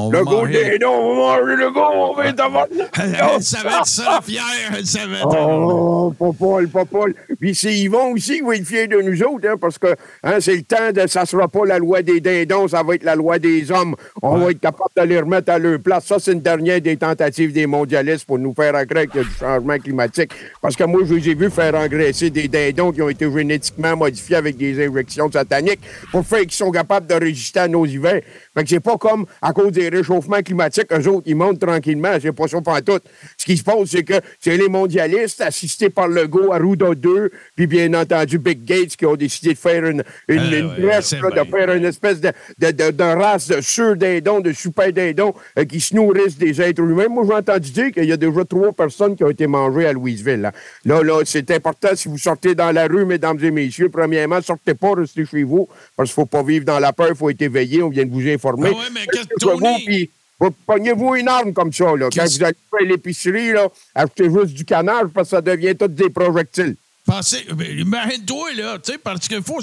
On 0.00 0.10
Le 0.10 0.18
va 0.18 0.24
go 0.24 0.30
manger- 0.42 0.70
des 0.70 0.78
noms, 0.78 0.92
on 0.94 1.26
va 1.28 1.40
manger 1.40 1.56
le 1.56 1.70
go, 1.70 1.80
on 1.92 2.14
va 2.14 2.26
être 2.26 2.40
avant. 2.40 2.64
Elle, 2.96 3.42
savait 3.42 3.68
ça, 3.84 4.20
fière. 4.22 4.42
Elle 4.76 4.86
savait. 4.86 5.16
Oh, 5.24 6.14
Popol, 6.18 6.68
Popol. 6.68 7.14
Puis 7.40 7.54
c'est 7.54 7.74
Yvon 7.74 8.12
aussi 8.12 8.36
qui 8.38 8.40
va 8.42 8.54
être 8.56 8.64
fier 8.66 8.86
de 8.88 9.00
nous 9.00 9.22
autres, 9.22 9.48
hein, 9.48 9.56
parce 9.60 9.78
que 9.78 9.94
hein, 10.22 10.36
c'est 10.40 10.54
le 10.56 10.62
temps 10.62 10.92
de. 10.94 11.06
Ça 11.06 11.24
sera 11.26 11.48
pas 11.48 11.64
la 11.66 11.78
loi 11.78 12.02
des 12.02 12.20
dindons, 12.20 12.68
ça 12.68 12.82
va 12.82 12.94
être 12.94 13.02
la 13.04 13.14
loi 13.16 13.38
des 13.38 13.70
hommes. 13.72 13.94
On 14.22 14.38
va 14.38 14.50
être 14.50 14.60
capable 14.60 14.90
de 14.96 15.02
les 15.02 15.20
remettre 15.20 15.50
à 15.52 15.58
leur 15.58 15.78
place. 15.80 16.06
Ça, 16.06 16.16
c'est 16.18 16.32
une 16.32 16.40
dernière 16.40 16.80
des 16.80 16.96
tentatives 16.96 17.52
des 17.52 17.66
mondialistes 17.66 18.24
pour 18.26 18.38
nous 18.38 18.54
faire 18.54 18.72
croire 18.86 19.04
qu'il 19.06 19.20
y 19.20 19.24
a 19.24 19.26
du 19.26 19.34
changement 19.34 19.78
climatique. 19.78 20.30
Parce 20.62 20.76
que 20.76 20.84
moi, 20.84 21.00
je 21.04 21.14
les 21.14 21.30
ai 21.30 21.34
vus 21.34 21.50
faire 21.50 21.74
engraisser 21.74 22.30
des 22.30 22.48
dindons 22.48 22.92
qui 22.92 23.02
ont 23.02 23.08
été 23.08 23.30
génétiquement 23.30 23.96
modifiés 23.96 24.36
avec 24.36 24.56
des 24.56 24.86
injections 24.86 25.30
sataniques 25.30 25.80
pour 26.12 26.24
faire 26.24 26.40
qu'ils 26.40 26.52
sont 26.52 26.70
capables 26.70 27.06
de 27.06 27.14
résister 27.14 27.60
à 27.60 27.68
nos 27.68 27.84
hivers. 27.86 28.20
Fait 28.54 28.62
que 28.64 28.68
c'est 28.68 28.80
pas 28.80 28.96
comme 28.96 29.26
à 29.42 29.52
cause 29.52 29.72
des 29.72 29.87
les 29.90 29.96
réchauffements 29.98 30.40
climatiques, 30.42 30.92
eux 30.92 31.08
autres, 31.08 31.24
ils 31.26 31.36
montent 31.36 31.60
tranquillement. 31.60 32.12
C'est 32.20 32.32
pas 32.32 32.48
ça 32.48 32.60
pas 32.60 32.80
tout. 32.82 32.98
Ce 33.36 33.44
qui 33.44 33.56
se 33.56 33.62
passe, 33.64 33.76
c'est 33.86 34.02
que 34.04 34.14
c'est 34.40 34.56
les 34.56 34.68
mondialistes, 34.68 35.40
assistés 35.40 35.90
par 35.90 36.08
Legault, 36.08 36.52
Arruda 36.52 36.94
2, 36.94 37.30
puis 37.56 37.66
bien 37.66 37.92
entendu 37.94 38.38
Big 38.38 38.64
Gates, 38.64 38.96
qui 38.96 39.06
ont 39.06 39.16
décidé 39.16 39.54
de 39.54 39.58
faire 39.58 39.84
une, 39.84 40.02
une, 40.28 40.38
Ah, 40.38 40.56
une 40.58 40.66
ouais, 40.66 40.80
dresse, 40.80 41.06
c'est 41.08 41.20
là, 41.20 41.30
de 41.30 41.48
faire 41.50 41.72
une 41.74 41.84
espèce 41.84 42.20
de, 42.20 42.32
de, 42.58 42.70
de, 42.70 42.90
de 42.90 43.02
race 43.02 43.48
de 43.48 43.60
sur-dindons, 43.60 44.40
de 44.40 44.52
super-dindons 44.52 45.34
euh, 45.58 45.64
qui 45.64 45.80
se 45.80 45.94
nourrissent 45.94 46.38
des 46.38 46.60
êtres 46.60 46.82
humains. 46.82 47.08
Moi, 47.08 47.24
j'ai 47.28 47.34
entendu 47.34 47.70
dire 47.70 47.90
qu'il 47.92 48.04
y 48.04 48.12
a 48.12 48.16
déjà 48.16 48.44
trois 48.44 48.72
personnes 48.72 49.16
qui 49.16 49.24
ont 49.24 49.30
été 49.30 49.46
mangées 49.46 49.86
à 49.86 49.92
Louisville. 49.92 50.40
Là, 50.40 50.52
là, 50.84 51.02
là, 51.02 51.20
c'est 51.24 51.50
important, 51.50 51.88
si 51.94 52.08
vous 52.08 52.18
sortez 52.18 52.54
dans 52.54 52.72
la 52.72 52.86
rue, 52.86 53.04
mesdames 53.04 53.38
et 53.42 53.50
messieurs, 53.50 53.88
premièrement, 53.88 54.40
sortez 54.42 54.74
pas, 54.74 54.94
restez 54.94 55.24
chez 55.24 55.42
vous, 55.42 55.68
parce 55.96 56.08
qu'il 56.10 56.14
faut 56.14 56.26
pas 56.26 56.42
vivre 56.42 56.64
dans 56.64 56.78
la 56.78 56.92
peur, 56.92 57.08
il 57.10 57.16
faut 57.16 57.30
être 57.30 57.42
éveillé, 57.42 57.82
on 57.82 57.88
vient 57.88 58.04
de 58.04 58.10
vous 58.12 58.26
informer. 58.28 58.70
Ah 58.72 58.78
ouais, 58.78 58.84
mais 58.94 59.00
qu'est-ce 59.12 59.28
que 59.28 59.34
Tony- 59.40 59.77
puis 59.84 60.10
vous- 60.40 60.54
Pognez-vous 60.66 61.14
une 61.16 61.28
arme 61.28 61.52
comme 61.52 61.72
ça, 61.72 61.86
là. 61.96 62.08
Quand 62.14 62.24
vous 62.24 62.44
allez 62.44 62.56
faire 62.70 62.88
l'épicerie, 62.88 63.52
là, 63.52 63.68
achetez 63.94 64.24
juste 64.24 64.54
du 64.54 64.64
canard 64.64 65.04
parce 65.12 65.30
que 65.30 65.36
ça 65.36 65.40
devient 65.42 65.74
tout 65.76 65.88
des 65.88 66.10
projectiles. 66.10 66.76
Pensez, 67.04 67.46
imagine-toi, 67.78 68.52
là, 68.54 68.78
tu 68.84 68.92
sais, 68.92 68.98
parce 68.98 69.26
qu'il 69.26 69.42
faut 69.42 69.60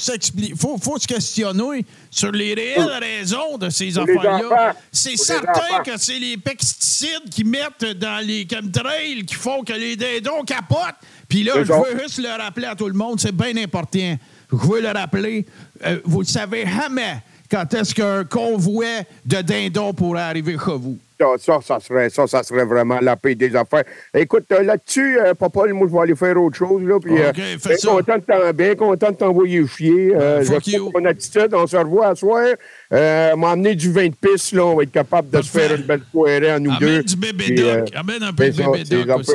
faut, 0.58 0.78
faut 0.80 0.98
se 0.98 1.08
questionner 1.08 1.86
sur 2.10 2.32
les 2.32 2.56
réelles 2.56 2.90
raisons 3.00 3.58
de 3.60 3.70
ces 3.70 3.96
affaires-là. 4.00 4.76
C'est 4.92 5.16
certain 5.16 5.84
que 5.86 5.92
c'est 5.98 6.18
les 6.18 6.38
pesticides 6.38 7.30
qui 7.30 7.44
mettent 7.44 7.86
dans 8.00 8.26
les 8.26 8.48
chemtrails 8.52 9.24
qui 9.26 9.36
font 9.36 9.64
que 9.64 9.74
les 9.74 9.96
dindons 9.96 10.44
capotent. 10.44 10.96
Puis 11.30 11.44
là, 11.44 11.54
je 11.64 11.72
veux 11.72 12.00
juste 12.02 12.18
le 12.18 12.30
rappeler 12.30 12.66
à 12.66 12.76
tout 12.76 12.88
le 12.88 12.94
monde, 12.96 13.20
c'est 13.20 13.36
bien 13.36 13.56
important. 13.58 14.18
Je 14.52 14.58
veux 14.68 14.82
le 14.82 14.90
rappeler. 14.90 15.46
euh, 15.86 16.00
vous 16.04 16.22
ne 16.22 16.28
savez 16.28 16.66
jamais 16.66 17.18
quand 17.50 17.74
est-ce 17.74 17.94
qu'un 17.94 18.24
convoi 18.24 18.86
de 19.26 19.42
dindons 19.42 19.94
pourrait 19.94 20.22
arriver 20.22 20.54
chez 20.54 20.78
vous? 20.78 20.98
Ça, 21.40 21.60
ça, 21.62 21.80
serait, 21.80 22.10
ça, 22.10 22.28
ça 22.28 22.44
serait 22.44 22.66
vraiment 22.66 23.00
la 23.02 23.16
paix 23.16 23.36
des 23.36 23.56
affaires. 23.56 23.86
Écoute, 24.14 24.46
euh, 24.52 24.64
là-dessus, 24.64 25.18
euh, 25.18 25.34
papa, 25.34 25.62
moi, 25.68 25.88
je 25.88 25.94
vais 25.94 26.02
aller 26.02 26.16
faire 26.16 26.36
autre 26.42 26.58
chose. 26.58 26.84
Là, 26.84 27.00
puis, 27.00 27.18
euh, 27.18 27.30
OK, 27.30 27.36
fais 27.38 27.70
bien, 27.70 27.78
ça. 27.78 27.90
content 27.90 28.18
de 28.18 28.52
bien 28.52 28.76
content 28.76 29.12
de 29.12 29.16
t'envoyer 29.16 29.66
chier. 29.66 30.14
Euh, 30.14 30.44
fuck 30.44 30.68
you. 30.68 30.92
ton 30.92 31.06
attitude, 31.06 31.54
on 31.54 31.66
se 31.68 31.78
revoit 31.78 32.08
à 32.08 32.16
soir. 32.16 32.46
Euh, 32.94 33.36
M'emmener 33.36 33.76
du 33.76 33.92
vin 33.92 34.08
de 34.08 34.14
pisse, 34.16 34.52
là, 34.52 34.66
on 34.66 34.76
va 34.76 34.84
être 34.84 34.92
capable 34.92 35.30
de 35.30 35.42
se 35.42 35.50
faire 35.50 35.74
une 35.76 35.84
belle 35.84 36.02
soirée 36.12 36.50
à 36.52 36.60
nous 36.60 36.72
Amène 36.72 36.98
deux. 36.98 37.04
du 37.04 37.16
bébé 37.16 37.44
Puis, 37.46 37.56
doc. 37.56 37.68
euh, 37.68 37.86
Amène 38.00 38.24
un 38.24 38.34
peu 38.34 38.48
de 38.50 38.52
ça, 38.52 38.70
bébé 38.70 39.04
doc 39.06 39.20
aussi. 39.20 39.32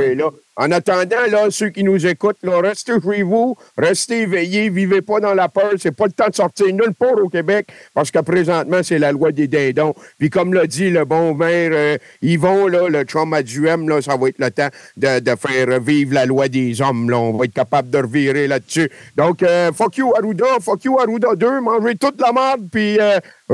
En 0.57 0.71
attendant, 0.73 1.17
là, 1.31 1.47
ceux 1.51 1.71
qui 1.71 1.83
nous 1.83 2.07
écoutent, 2.07 2.37
là, 2.43 2.61
restez 2.61 2.93
chez 3.03 3.23
vous, 3.23 3.57
restez 3.79 4.23
éveillés, 4.23 4.69
vivez 4.69 5.01
pas 5.01 5.19
dans 5.19 5.33
la 5.33 5.49
peur. 5.49 5.71
C'est 5.79 5.97
pas 5.97 6.05
le 6.05 6.13
temps 6.13 6.29
de 6.29 6.35
sortir 6.35 6.67
nulle 6.67 6.93
part 6.99 7.15
au 7.15 7.31
Québec 7.31 7.69
parce 7.95 8.11
que 8.11 8.19
présentement, 8.19 8.81
c'est 8.83 8.99
la 8.99 9.11
loi 9.13 9.33
des 9.33 9.49
dindons. 9.49 9.95
Puis 10.19 10.29
comme 10.29 10.53
l'a 10.53 10.67
dit 10.67 10.91
le 10.91 11.07
bon 11.07 11.35
maire 11.35 11.71
euh, 11.73 11.97
Yvon, 12.21 12.67
là, 12.67 12.89
le 12.91 13.05
chum 13.05 13.33
à 13.33 13.43
Duhem, 13.43 13.89
là, 13.89 14.03
ça 14.03 14.17
va 14.19 14.29
être 14.29 14.39
le 14.39 14.51
temps 14.51 14.69
de, 14.99 15.21
de 15.21 15.31
faire 15.37 15.81
vivre 15.81 16.13
la 16.13 16.27
loi 16.27 16.49
des 16.49 16.83
hommes. 16.83 17.09
Là. 17.09 17.19
On 17.19 17.33
va 17.39 17.47
être 17.47 17.55
capable 17.55 17.89
de 17.89 17.99
revirer 17.99 18.47
là-dessus. 18.47 18.91
Donc, 19.17 19.43
euh, 19.43 19.73
fuck 19.73 19.97
you 19.97 20.13
Arruda, 20.15 20.45
fuck 20.61 20.85
you 20.85 20.99
Arruda 21.01 21.37
2, 21.37 21.61
mangez 21.63 21.95
toute 21.97 22.21
la 22.21 22.33
merde, 22.33 22.69
puis 22.71 22.99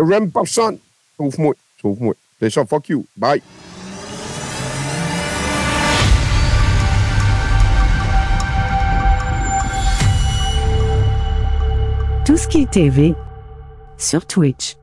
j'aime 0.04 0.30
personne. 0.30 0.78
Sauf 1.16 1.38
moi, 1.38 1.54
sauf 1.80 1.98
moi. 1.98 2.14
C'est 2.38 2.50
ça, 2.50 2.64
fuck 2.66 2.88
you. 2.88 3.06
Bye. 3.16 3.40
Tout 12.26 12.36
ce 12.36 12.48
qui 12.48 12.62
est 12.62 12.70
TV 12.70 13.14
sur 13.96 14.26
Twitch. 14.26 14.76